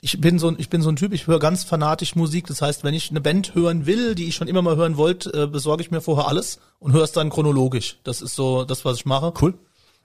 Ich 0.00 0.20
bin 0.20 0.38
so 0.38 0.48
ein, 0.48 0.56
ich 0.58 0.68
bin 0.68 0.82
so 0.82 0.90
ein 0.90 0.96
Typ, 0.96 1.12
ich 1.12 1.26
höre 1.26 1.38
ganz 1.38 1.64
fanatisch 1.64 2.16
Musik. 2.16 2.46
Das 2.46 2.60
heißt, 2.60 2.84
wenn 2.84 2.94
ich 2.94 3.10
eine 3.10 3.20
Band 3.20 3.54
hören 3.54 3.86
will, 3.86 4.14
die 4.14 4.26
ich 4.26 4.34
schon 4.34 4.48
immer 4.48 4.60
mal 4.60 4.76
hören 4.76 4.96
wollte, 4.96 5.32
äh, 5.32 5.46
besorge 5.46 5.82
ich 5.82 5.90
mir 5.90 6.00
vorher 6.00 6.28
alles 6.28 6.58
und 6.78 6.92
höre 6.92 7.04
es 7.04 7.12
dann 7.12 7.30
chronologisch. 7.30 7.98
Das 8.04 8.20
ist 8.20 8.34
so 8.34 8.64
das, 8.64 8.84
was 8.84 8.96
ich 8.96 9.06
mache. 9.06 9.32
Cool. 9.40 9.54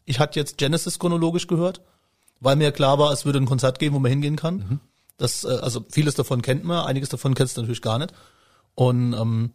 Ich 0.06 0.20
hatte 0.20 0.40
jetzt 0.40 0.58
Genesis 0.58 1.00
chronologisch 1.00 1.48
gehört, 1.48 1.82
weil 2.40 2.56
mir 2.56 2.72
klar 2.72 3.00
war, 3.00 3.12
es 3.12 3.26
würde 3.26 3.40
ein 3.40 3.46
Konzert 3.46 3.80
geben, 3.80 3.96
wo 3.96 4.00
man 4.00 4.10
hingehen 4.12 4.36
kann. 4.36 4.56
Mhm. 4.56 4.80
Das, 5.18 5.44
äh, 5.44 5.60
also 5.62 5.86
vieles 5.90 6.16
davon 6.16 6.42
kennt 6.42 6.64
man, 6.64 6.86
einiges 6.86 7.10
davon 7.10 7.36
kennst 7.36 7.58
du 7.58 7.62
natürlich 7.62 7.82
gar 7.82 8.00
nicht. 8.00 8.14
Und 8.76 9.14
ähm, 9.14 9.54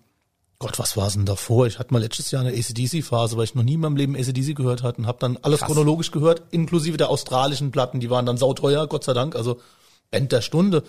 Gott, 0.59 0.79
was 0.79 0.97
war's 0.97 1.15
denn 1.15 1.27
davor? 1.27 1.67
Ich 1.67 1.79
hatte 1.79 1.93
mal 1.93 2.01
letztes 2.01 2.31
Jahr 2.31 2.43
eine 2.43 2.57
ACDC-Phase, 2.57 3.37
weil 3.37 3.45
ich 3.45 3.55
noch 3.55 3.63
nie 3.63 3.75
in 3.75 3.81
meinem 3.81 3.97
Leben 3.97 4.15
ACDC 4.15 4.55
gehört 4.55 4.83
hatte 4.83 4.99
und 4.99 5.07
habe 5.07 5.19
dann 5.19 5.37
alles 5.43 5.61
Krass. 5.61 5.67
chronologisch 5.67 6.11
gehört, 6.11 6.43
inklusive 6.53 6.97
der 6.97 7.11
australischen 7.11 7.71
Platten, 7.71 8.01
die 8.01 8.11
waren 8.11 8.27
dann 8.27 8.37
sauteuer, 8.37 8.87
Gott 8.87 9.05
sei 9.05 9.13
Dank. 9.15 9.35
Also 9.37 9.61
Band 10.11 10.33
der 10.33 10.43
Stunde. 10.43 10.85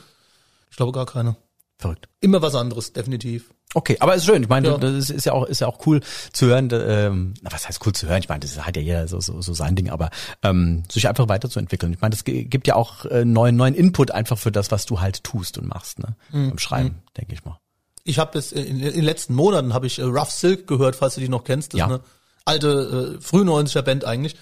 Ich 0.69 0.77
glaube 0.77 0.91
gar 0.91 1.05
keine. 1.05 1.35
Verrückt. 1.77 2.07
Immer 2.21 2.41
was 2.41 2.55
anderes, 2.55 2.93
definitiv. 2.93 3.49
Okay, 3.73 3.97
aber 3.99 4.15
ist 4.15 4.25
schön. 4.25 4.41
Ich 4.43 4.47
meine, 4.49 4.69
Ja. 4.69 4.77
das 4.77 5.09
ist, 5.09 5.25
ja 5.25 5.33
auch 5.33 5.45
ist 5.45 5.59
ja 5.59 5.67
auch 5.67 5.85
cool 5.85 5.99
zu 6.31 6.45
hören. 6.45 6.69
Ähm, 6.71 7.33
was 7.41 7.67
heißt 7.67 7.85
cool 7.85 7.91
zu 7.93 8.07
hören? 8.07 8.19
Ich 8.19 8.29
meine, 8.29 8.39
das 8.39 8.57
hat 8.65 8.77
ja 8.77 8.81
jeder 8.81 9.07
so 9.09 9.19
so, 9.19 9.41
so 9.41 9.53
sein 9.53 9.75
Ding, 9.75 9.89
aber 9.89 10.09
ähm, 10.43 10.83
sich 10.89 11.09
einfach 11.09 11.27
weiterzuentwickeln. 11.27 11.91
Ich 11.91 11.99
meine, 11.99 12.11
das 12.11 12.23
gibt 12.23 12.67
ja 12.67 12.75
auch 12.75 13.03
äh, 13.05 13.25
neuen 13.25 13.57
neuen 13.57 13.75
Input 13.75 14.11
einfach 14.11 14.37
für 14.37 14.51
das, 14.53 14.71
was 14.71 14.85
du 14.85 15.01
halt 15.01 15.23
tust 15.25 15.57
und 15.57 15.67
machst, 15.67 15.99
ne? 15.99 16.15
Mhm. 16.31 16.49
Beim 16.51 16.59
Schreiben, 16.59 16.95
denke 17.17 17.33
ich 17.33 17.43
mal. 17.43 17.59
Ich 18.05 18.17
habe 18.19 18.37
es 18.39 18.53
in, 18.53 18.79
in 18.79 18.93
den 18.93 19.03
letzten 19.03 19.33
Monaten 19.33 19.73
habe 19.73 19.87
ich 19.87 19.99
äh, 19.99 20.03
Rough 20.03 20.31
Silk 20.31 20.67
gehört, 20.67 20.95
falls 20.95 21.15
du 21.15 21.21
die 21.21 21.27
noch 21.29 21.43
kennst. 21.43 21.73
Das 21.73 21.79
Ja. 21.79 21.85
ist 21.87 21.91
eine 21.91 22.01
alte, 22.45 23.17
äh, 23.17 23.21
früh 23.21 23.41
90er 23.41 23.81
Band 23.81 24.05
eigentlich, 24.05 24.37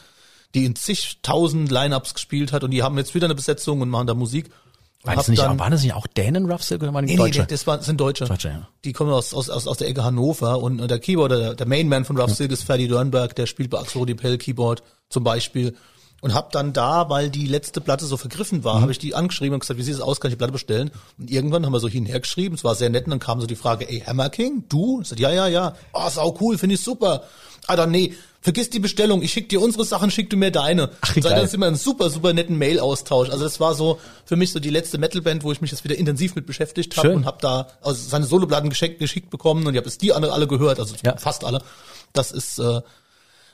die 0.53 0.65
in 0.65 0.75
zigtausend 0.75 1.71
Lineups 1.71 2.13
gespielt 2.13 2.51
hat 2.51 2.63
und 2.63 2.69
die 2.69 2.83
haben 2.83 2.97
jetzt 2.97 3.15
wieder 3.15 3.25
eine 3.25 3.33
Besetzung 3.35 3.81
und 3.81 3.89
machen 3.89 4.05
da 4.05 4.13
Musik. 4.13 4.51
Und 5.03 5.09
War 5.09 5.15
das 5.17 5.27
nicht, 5.27 5.41
dann- 5.41 5.59
waren 5.59 5.71
das 5.71 5.83
nicht 5.83 5.93
auch 5.93 6.07
Dänen, 6.07 6.49
Rough 6.49 6.63
Silk, 6.63 6.81
oder 6.81 6.93
waren 6.93 7.05
die 7.05 7.13
Nee, 7.13 7.17
nee, 7.19 7.25
Deutsche? 7.25 7.41
nee, 7.41 7.47
das, 7.49 7.67
war, 7.67 7.75
das 7.77 7.87
sind 7.87 7.99
Deutsche. 7.99 8.23
Deutsche, 8.25 8.47
ja. 8.47 8.67
Die 8.85 8.93
kommen 8.93 9.11
aus, 9.11 9.33
aus, 9.33 9.49
aus, 9.49 9.67
aus 9.67 9.77
der 9.77 9.89
Ecke 9.89 10.03
Hannover 10.03 10.59
und 10.63 10.77
der 10.87 10.97
Keyboarder, 10.99 11.39
der, 11.39 11.53
der 11.55 11.67
Mainman 11.67 12.05
von 12.05 12.17
Rough 12.17 12.33
Silk 12.33 12.51
ist 12.53 12.63
Ferdi 12.63 12.87
Dörnberg, 12.87 13.35
der 13.35 13.45
spielt 13.45 13.69
bei 13.69 13.79
Axel 13.79 14.05
Pell 14.15 14.37
Keyboard 14.37 14.81
zum 15.09 15.23
Beispiel. 15.25 15.75
Und 16.21 16.33
hab 16.33 16.53
dann 16.53 16.71
da, 16.71 17.09
weil 17.09 17.29
die 17.29 17.47
letzte 17.47 17.81
Platte 17.81 18.05
so 18.05 18.15
vergriffen 18.15 18.59
Mhm. 18.59 18.63
war, 18.63 18.79
habe 18.81 18.93
ich 18.93 18.97
die 18.97 19.13
angeschrieben 19.13 19.55
und 19.55 19.59
gesagt, 19.59 19.77
wie 19.77 19.83
sieht 19.83 19.95
es 19.95 19.99
aus, 19.99 20.21
kann 20.21 20.29
ich 20.29 20.35
die 20.35 20.37
Platte 20.37 20.53
bestellen? 20.53 20.89
Und 21.19 21.29
irgendwann 21.29 21.65
haben 21.65 21.73
wir 21.73 21.81
so 21.81 21.89
hinher 21.89 22.21
geschrieben, 22.21 22.55
es 22.55 22.63
war 22.63 22.75
sehr 22.75 22.89
nett 22.89 23.03
und 23.03 23.11
dann 23.11 23.19
kam 23.19 23.41
so 23.41 23.45
die 23.47 23.57
Frage, 23.57 23.89
ey, 23.89 23.99
Hammer 24.07 24.29
King, 24.29 24.63
du? 24.69 25.01
Ich 25.01 25.09
sag, 25.09 25.19
ja, 25.19 25.31
ja, 25.31 25.47
ja. 25.49 25.75
Oh, 25.91 26.07
sau 26.09 26.37
cool, 26.39 26.57
finde 26.57 26.75
ich 26.75 26.81
super. 26.81 27.23
Ah, 27.67 27.75
dann 27.75 27.91
nee, 27.91 28.13
vergiss 28.43 28.69
die 28.69 28.79
Bestellung, 28.79 29.23
ich 29.23 29.31
schick 29.31 29.47
dir 29.49 29.61
unsere 29.61 29.85
Sachen, 29.85 30.11
schick 30.11 30.29
du 30.29 30.35
mir 30.37 30.51
deine. 30.51 30.91
Ach, 31.01 31.07
Seitdem 31.15 31.23
geil. 31.31 31.43
ist 31.45 31.53
immer 31.53 31.67
ein 31.67 31.75
super, 31.75 32.09
super 32.09 32.33
netten 32.33 32.57
Mail-Austausch. 32.57 33.29
Also 33.29 33.43
das 33.45 33.59
war 33.59 33.73
so 33.73 33.99
für 34.25 34.35
mich 34.35 34.51
so 34.51 34.59
die 34.59 34.69
letzte 34.69 34.97
Metal-Band, 34.97 35.43
wo 35.43 35.51
ich 35.53 35.61
mich 35.61 35.71
jetzt 35.71 35.83
wieder 35.85 35.95
intensiv 35.97 36.35
mit 36.35 36.45
beschäftigt 36.45 36.95
habe 36.97 37.13
und 37.15 37.25
habe 37.25 37.37
da 37.41 37.69
also 37.81 38.07
seine 38.07 38.25
Soloplatten 38.25 38.69
geschenkt, 38.69 38.99
geschickt 38.99 39.29
bekommen 39.29 39.65
und 39.65 39.73
ich 39.73 39.77
habe 39.77 39.87
es 39.87 39.97
die 39.97 40.11
alle, 40.13 40.31
alle 40.31 40.45
gehört, 40.47 40.79
also 40.79 40.93
Ja. 41.03 41.17
fast 41.17 41.43
alle. 41.45 41.63
Das 42.11 42.31
ist 42.31 42.59
äh, 42.59 42.81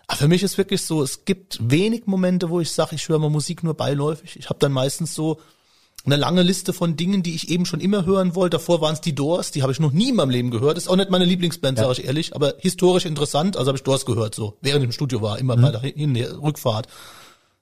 aber 0.07 0.17
für 0.17 0.27
mich 0.27 0.41
ist 0.41 0.57
wirklich 0.57 0.81
so, 0.83 1.03
es 1.03 1.23
gibt 1.23 1.59
wenig 1.61 2.07
Momente, 2.07 2.49
wo 2.49 2.59
ich 2.59 2.71
sage, 2.71 2.95
ich 2.95 3.07
höre 3.07 3.19
mal 3.19 3.29
Musik 3.29 3.63
nur 3.63 3.75
beiläufig. 3.75 4.37
Ich 4.39 4.49
habe 4.49 4.57
dann 4.57 4.71
meistens 4.71 5.13
so 5.13 5.39
eine 6.11 6.19
lange 6.19 6.41
Liste 6.41 6.73
von 6.73 6.95
Dingen, 6.95 7.23
die 7.23 7.35
ich 7.35 7.49
eben 7.49 7.65
schon 7.65 7.79
immer 7.79 8.05
hören 8.05 8.35
wollte. 8.35 8.57
Davor 8.57 8.81
waren 8.81 8.93
es 8.93 9.01
die 9.01 9.13
Doors, 9.13 9.51
die 9.51 9.61
habe 9.61 9.71
ich 9.71 9.79
noch 9.79 9.91
nie 9.91 10.09
in 10.09 10.15
meinem 10.15 10.29
Leben 10.29 10.51
gehört. 10.51 10.77
Ist 10.77 10.87
auch 10.87 10.95
nicht 10.95 11.09
meine 11.09 11.25
Lieblingsband, 11.25 11.77
sage 11.77 11.93
ich 11.93 12.05
ehrlich, 12.05 12.35
aber 12.35 12.55
historisch 12.57 13.05
interessant. 13.05 13.57
Also 13.57 13.69
habe 13.69 13.77
ich 13.77 13.83
Doors 13.83 14.05
gehört, 14.05 14.35
so 14.35 14.57
während 14.61 14.81
ich 14.81 14.87
im 14.87 14.91
Studio 14.91 15.21
war, 15.21 15.39
immer 15.39 15.55
bei 15.55 15.71
der 15.71 15.81
Hin 15.81 16.15
Rückfahrt. 16.15 16.87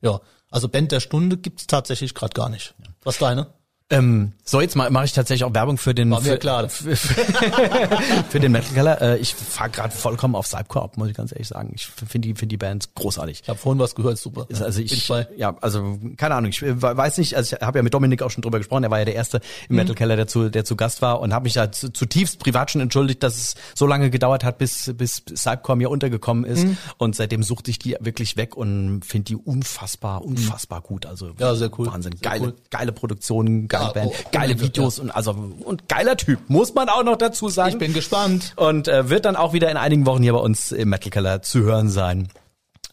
Ja, 0.02 0.22
also 0.50 0.70
Band 0.70 0.92
der 0.92 1.00
Stunde 1.00 1.38
gibt's 1.38 1.68
tatsächlich 1.68 2.14
gerade 2.14 2.34
gar 2.34 2.50
nicht. 2.50 2.74
Was 3.04 3.18
deine? 3.18 3.48
Ähm, 3.90 4.34
so, 4.44 4.60
jetzt 4.60 4.76
ma- 4.76 4.90
mache 4.90 5.06
ich 5.06 5.14
tatsächlich 5.14 5.46
auch 5.46 5.54
Werbung 5.54 5.78
für 5.78 5.96
den 5.96 6.12
War 6.12 6.20
mir 6.20 6.32
für, 6.34 6.38
klar. 6.38 6.68
für, 6.70 6.96
für 6.98 8.40
den 8.40 8.52
Metal 8.52 8.74
Keller. 8.74 9.02
Äh, 9.02 9.18
ich 9.20 9.34
fahre 9.34 9.70
gerade 9.70 9.96
vollkommen 9.96 10.36
auf 10.36 10.46
Cypcore 10.48 10.84
ab, 10.84 10.98
muss 10.98 11.08
ich 11.10 11.16
ganz 11.16 11.32
ehrlich 11.32 11.48
sagen. 11.48 11.72
Ich 11.74 11.86
finde 11.88 12.28
die, 12.28 12.34
finde 12.36 12.48
die 12.48 12.58
Band 12.58 12.94
großartig. 12.96 13.42
Ich 13.44 13.50
habe 13.50 13.58
vorhin 13.58 13.80
was 13.80 13.96
gehört, 13.96 14.18
super. 14.18 14.46
Ist 14.50 14.62
also 14.62 14.82
ich, 14.82 15.08
ja, 15.38 15.56
also 15.62 16.00
keine 16.18 16.36
Ahnung, 16.36 16.50
ich 16.50 16.62
äh, 16.62 16.82
weiß 16.82 17.18
nicht, 17.18 17.36
also 17.36 17.56
ich 17.56 17.62
habe 17.62 17.80
ja 17.80 17.84
mit 17.84 17.94
Dominik 17.94 18.22
auch 18.24 18.30
schon 18.32 18.42
drüber 18.42 18.58
gesprochen, 18.58 18.84
er 18.84 18.92
war 18.92 19.00
ja 19.00 19.06
der 19.06 19.16
erste 19.16 19.38
im 19.38 19.44
Mhm. 19.70 19.76
Metal 19.78 19.96
Keller, 19.96 20.16
der 20.18 20.28
zu, 20.28 20.50
der 20.50 20.66
zu 20.66 20.76
Gast 20.76 21.02
war 21.02 21.22
und 21.22 21.34
habe 21.34 21.44
mich 21.44 21.54
da 21.54 21.72
zu- 21.72 21.90
zutiefst 21.92 22.40
privat 22.40 22.72
schon 22.72 22.82
entschuldigt, 22.82 23.24
dass 23.24 23.38
es 23.38 23.56
so 23.74 23.88
lange 23.88 24.10
gedauert 24.10 24.44
hat, 24.44 24.58
bis 24.58 24.92
bis 24.98 25.24
Cypcore 25.36 25.78
mir 25.78 25.90
untergekommen 25.90 26.44
ist 26.44 26.66
Mhm. 26.66 26.78
und 26.98 27.16
seitdem 27.16 27.42
suchte 27.44 27.72
ich 27.72 27.80
die 27.80 27.96
wirklich 28.02 28.36
weg 28.36 28.58
und 28.58 29.04
finde 29.06 29.26
die 29.26 29.36
unfassbar, 29.38 30.24
unfassbar 30.26 30.82
gut, 30.82 31.06
also 31.06 31.28
Mhm. 31.28 31.34
Ja, 31.40 31.56
sehr 31.56 31.70
cool. 31.80 31.88
Wahnsinn, 31.88 32.14
Sehr 32.14 32.32
geile 32.32 32.44
cool. 32.48 32.56
geile 32.70 32.92
Produktion, 32.92 33.68
geile 33.78 33.88
Ja, 33.88 33.94
Band, 33.94 34.08
oh, 34.08 34.16
geile 34.32 34.46
unheimlich, 34.54 34.62
Videos 34.68 35.00
und 35.00 35.12
also 35.12 35.32
und 35.32 35.88
geiler 35.90 36.18
Typ, 36.18 36.40
muss 36.50 36.74
man 36.74 36.90
auch 36.90 37.04
noch 37.04 37.18
dazu 37.18 37.50
sagen. 37.50 37.72
Ich 37.72 37.78
bin 37.78 37.94
gespannt. 37.94 38.54
und 38.56 38.88
äh, 38.88 39.10
wird 39.10 39.26
dann 39.26 39.36
auch 39.36 39.54
wieder 39.54 39.70
in 39.72 39.78
einigen 39.78 40.06
Wochen 40.06 40.24
hier 40.24 40.34
bei 40.34 40.40
uns 40.40 40.72
im 40.72 40.90
Metal 40.90 41.10
Keller 41.10 41.42
zu 41.42 41.62
hören 41.62 41.90
sein. 41.90 42.28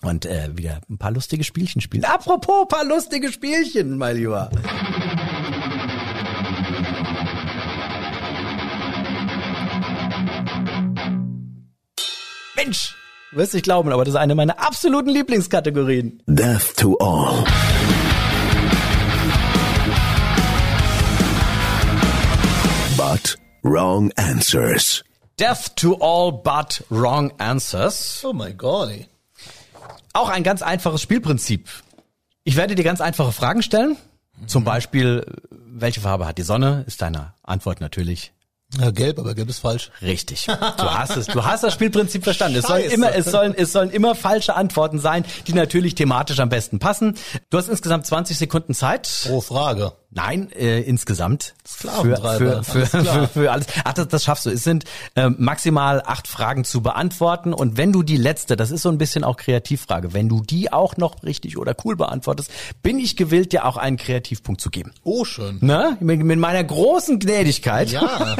und 0.02 0.26
äh, 0.26 0.50
wieder 0.56 0.80
ein 0.90 0.98
paar 0.98 1.10
lustige 1.12 1.44
Spielchen 1.44 1.80
spielen. 1.80 2.04
Apropos 2.04 2.66
paar 2.68 2.84
lustige 2.84 3.32
Spielchen, 3.32 3.96
mein 3.96 4.16
Lieber. 4.16 4.50
Mensch, 12.56 12.94
du 13.32 13.38
wirst 13.38 13.54
nicht 13.54 13.64
glauben, 13.64 13.92
aber 13.92 14.04
das 14.04 14.14
ist 14.14 14.20
eine 14.20 14.34
meiner 14.34 14.58
absoluten 14.60 15.10
Lieblingskategorien. 15.10 16.22
Death 16.26 16.76
to 16.76 16.96
all. 16.98 17.44
But 23.14 23.36
wrong 23.62 24.10
answers. 24.16 25.04
Death 25.38 25.76
to 25.76 25.94
all 26.00 26.32
but 26.32 26.82
wrong 26.90 27.30
answers. 27.38 28.24
Oh 28.24 28.32
my 28.32 28.52
God. 28.52 29.06
Auch 30.12 30.28
ein 30.30 30.42
ganz 30.42 30.62
einfaches 30.62 31.00
Spielprinzip. 31.02 31.68
Ich 32.42 32.56
werde 32.56 32.74
dir 32.74 32.82
ganz 32.82 33.00
einfache 33.00 33.30
Fragen 33.30 33.62
stellen. 33.62 33.96
Zum 34.48 34.64
Beispiel, 34.64 35.24
welche 35.50 36.00
Farbe 36.00 36.26
hat 36.26 36.38
die 36.38 36.42
Sonne? 36.42 36.82
Ist 36.88 37.02
deine 37.02 37.34
Antwort 37.44 37.80
natürlich 37.80 38.32
Ja, 38.80 38.90
gelb, 38.90 39.20
aber 39.20 39.36
gelb 39.36 39.48
ist 39.48 39.60
falsch. 39.60 39.92
richtig. 40.02 40.46
Du 40.46 40.52
hast 40.92 41.16
es. 41.16 41.26
Du 41.28 41.44
hast 41.44 41.62
das 41.62 41.72
Spielprinzip 41.72 42.24
verstanden. 42.24 42.58
Es 42.58 42.66
sollen 42.66 42.90
immer, 42.90 43.14
es 43.14 43.26
sollen, 43.26 43.54
es 43.56 43.70
sollen 43.70 43.90
immer 43.90 44.16
falsche 44.16 44.56
Antworten 44.56 44.98
sein, 44.98 45.24
die 45.46 45.52
natürlich 45.52 45.94
thematisch 45.94 46.40
am 46.40 46.48
besten 46.48 46.80
passen. 46.80 47.16
Du 47.50 47.58
hast 47.58 47.68
insgesamt 47.68 48.06
20 48.06 48.36
Sekunden 48.36 48.74
Zeit. 48.74 49.08
Pro 49.28 49.40
Frage. 49.40 49.92
Nein, 50.14 50.50
äh, 50.52 50.80
insgesamt. 50.80 51.54
Für, 51.64 51.88
Sklaventreiber, 51.88 52.62
für, 52.62 52.86
für, 52.86 52.96
alles 52.96 53.06
klar. 53.06 53.28
für, 53.28 53.40
für 53.40 53.52
alles. 53.52 53.66
Ach, 53.82 53.92
das, 53.92 54.08
das 54.08 54.24
schaffst 54.24 54.46
du. 54.46 54.50
Es 54.50 54.62
sind 54.62 54.84
äh, 55.16 55.28
maximal 55.28 56.02
acht 56.06 56.28
Fragen 56.28 56.64
zu 56.64 56.82
beantworten. 56.82 57.52
Und 57.52 57.76
wenn 57.76 57.92
du 57.92 58.04
die 58.04 58.16
letzte, 58.16 58.54
das 58.54 58.70
ist 58.70 58.82
so 58.82 58.90
ein 58.90 58.98
bisschen 58.98 59.24
auch 59.24 59.36
Kreativfrage, 59.36 60.14
wenn 60.14 60.28
du 60.28 60.40
die 60.40 60.72
auch 60.72 60.96
noch 60.96 61.24
richtig 61.24 61.58
oder 61.58 61.74
cool 61.84 61.96
beantwortest, 61.96 62.50
bin 62.82 63.00
ich 63.00 63.16
gewillt, 63.16 63.52
dir 63.52 63.64
auch 63.64 63.76
einen 63.76 63.96
Kreativpunkt 63.96 64.60
zu 64.60 64.70
geben. 64.70 64.92
Oh, 65.02 65.24
schön. 65.24 65.58
Na, 65.60 65.96
mit, 65.98 66.22
mit 66.22 66.38
meiner 66.38 66.62
großen 66.62 67.18
Gnädigkeit. 67.18 67.90
Ja. 67.90 68.36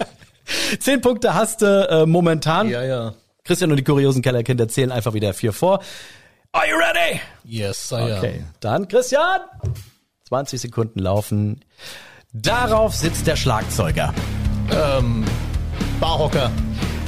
Zehn 0.78 1.00
Punkte 1.00 1.34
hast 1.34 1.62
du 1.62 1.88
äh, 1.88 2.06
momentan. 2.06 2.68
ja, 2.68 2.84
ja. 2.84 3.14
Christian 3.44 3.72
und 3.72 3.76
die 3.76 3.82
kuriosen 3.82 4.22
Kellerkinder 4.22 4.68
zählen 4.68 4.92
einfach 4.92 5.14
wieder 5.14 5.34
vier 5.34 5.52
vor. 5.52 5.82
Are 6.52 6.68
you 6.68 6.76
ready? 6.76 7.20
Yes, 7.44 7.90
I 7.90 7.94
am. 7.96 8.18
Okay, 8.18 8.44
dann 8.60 8.86
Christian. 8.86 9.40
20 10.32 10.62
Sekunden 10.62 10.98
laufen. 10.98 11.60
Darauf 12.32 12.94
sitzt 12.94 13.26
der 13.26 13.36
Schlagzeuger. 13.36 14.14
Ähm, 14.70 15.26
Barhocker. 16.00 16.50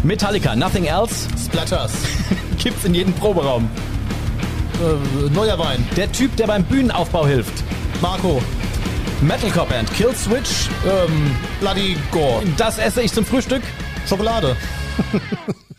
Metallica, 0.03 0.55
Nothing 0.55 0.85
Else. 0.85 1.27
Splatters. 1.43 1.93
Gibt's 2.63 2.85
in 2.85 2.93
jedem 2.93 3.15
Proberaum. 3.15 3.71
äh, 4.79 5.31
neuer 5.31 5.59
Wein. 5.59 5.89
Der 5.97 6.13
Typ, 6.13 6.37
der 6.37 6.49
beim 6.49 6.65
Bühnenaufbau 6.65 7.27
hilft. 7.27 7.65
Marco. 8.03 8.43
Metalcore 9.23 9.69
Band, 9.69 9.91
Killswitch. 9.95 10.69
Ähm, 10.87 11.35
Bloody 11.61 11.97
Gore. 12.11 12.43
Das 12.59 12.77
esse 12.77 13.01
ich 13.01 13.11
zum 13.11 13.25
Frühstück. 13.25 13.63
Schokolade. 14.07 14.55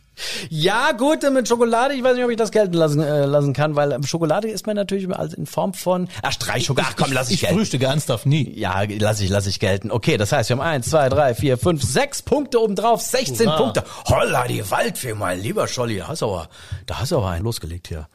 Ja, 0.50 0.92
gut, 0.94 1.30
mit 1.32 1.48
Schokolade, 1.48 1.94
ich 1.94 2.04
weiß 2.04 2.16
nicht, 2.16 2.24
ob 2.26 2.32
ich 2.32 2.38
das 2.38 2.52
gelten 2.52 2.74
lassen, 2.74 3.00
äh, 3.02 3.26
lassen 3.26 3.54
kann, 3.54 3.76
weil 3.76 3.92
ähm, 3.92 4.04
Schokolade 4.04 4.48
ist 4.48 4.66
man 4.68 4.76
natürlich 4.76 5.10
als 5.14 5.34
in 5.34 5.46
Form 5.46 5.74
von, 5.74 6.08
ach, 6.22 6.32
Streichschokolade, 6.32 6.94
ach 6.94 6.96
komm, 7.04 7.12
lass 7.14 7.28
ich, 7.30 7.36
Ich 7.36 7.42
gelten. 7.42 7.56
frühstücke 7.58 7.86
ernsthaft 7.86 8.26
nie. 8.26 8.58
Ja, 8.58 8.84
lass 9.00 9.20
ich, 9.20 9.30
lass 9.30 9.48
ich 9.48 9.60
gelten. 9.60 9.92
Okay, 9.92 10.18
das 10.18 10.32
heißt, 10.32 10.50
wir 10.50 10.56
haben 10.58 10.64
eins, 10.66 10.90
zwei, 10.90 11.10
drei, 11.10 11.36
vier, 11.36 11.58
fünf, 11.58 11.84
sechs 11.84 12.22
Punkte 12.22 12.62
obendrauf, 12.62 13.02
16 13.02 13.48
Hurra. 13.48 13.58
Punkte. 13.58 13.84
Holla, 14.08 14.48
die 14.48 14.70
Waldfee, 14.72 15.14
mein 15.14 15.40
lieber 15.42 15.68
Scholli, 15.68 15.98
da 15.98 16.08
hast 16.08 16.22
du 16.22 16.28
aber, 16.28 16.50
da 16.86 17.00
hast 17.00 17.12
du 17.12 17.18
aber 17.18 17.30
einen 17.30 17.44
losgelegt 17.44 17.88
hier. 17.88 18.08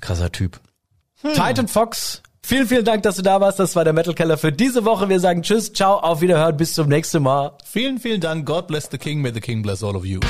Krasser 0.00 0.30
Typ. 0.32 0.60
Titan 1.22 1.68
Fox, 1.68 2.22
vielen, 2.46 2.66
vielen 2.66 2.84
Dank, 2.84 3.02
dass 3.02 3.16
du 3.16 3.22
da 3.22 3.40
warst. 3.40 3.58
Das 3.58 3.76
war 3.76 3.84
der 3.84 3.92
Metal 3.92 4.14
Keller 4.14 4.38
für 4.38 4.52
diese 4.52 4.84
Woche. 4.84 5.08
Wir 5.08 5.20
sagen 5.20 5.42
Tschüss, 5.42 5.72
ciao, 5.72 5.98
auf 5.98 6.20
Wiederhören, 6.20 6.56
bis 6.56 6.74
zum 6.74 6.88
nächsten 6.88 7.22
Mal. 7.22 7.52
Vielen, 7.64 7.98
vielen 7.98 8.20
Dank. 8.20 8.46
God 8.46 8.66
bless 8.66 8.88
the 8.90 8.98
King. 8.98 9.20
May 9.20 9.32
the 9.32 9.40
King 9.40 9.62
bless 9.62 9.82
all 9.82 9.96
of 9.96 10.04
you. 10.04 10.20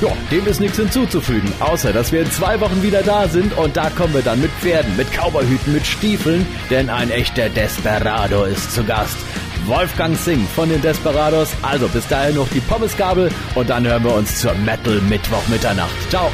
Ja, 0.00 0.12
Dem 0.30 0.46
ist 0.46 0.60
nichts 0.60 0.76
hinzuzufügen, 0.76 1.52
außer 1.60 1.92
dass 1.92 2.10
wir 2.10 2.22
in 2.22 2.30
zwei 2.30 2.60
Wochen 2.60 2.82
wieder 2.82 3.02
da 3.02 3.28
sind 3.28 3.56
und 3.56 3.76
da 3.76 3.90
kommen 3.90 4.12
wir 4.12 4.22
dann 4.22 4.40
mit 4.40 4.50
Pferden, 4.60 4.96
mit 4.96 5.06
Cowboyhüten, 5.12 5.72
mit 5.72 5.86
Stiefeln, 5.86 6.46
denn 6.68 6.90
ein 6.90 7.10
echter 7.10 7.48
Desperado 7.48 8.44
ist 8.44 8.72
zu 8.72 8.84
Gast. 8.84 9.16
Wolfgang 9.66 10.16
Singh 10.16 10.46
von 10.54 10.68
den 10.68 10.82
Desperados. 10.82 11.52
Also 11.62 11.88
bis 11.88 12.06
dahin 12.08 12.36
noch 12.36 12.48
die 12.48 12.60
Pommesgabel 12.60 13.30
und 13.54 13.70
dann 13.70 13.86
hören 13.86 14.04
wir 14.04 14.14
uns 14.14 14.40
zur 14.40 14.54
Metal 14.54 15.00
Mittwoch 15.02 15.46
Mitternacht. 15.48 16.10
Ciao. 16.10 16.30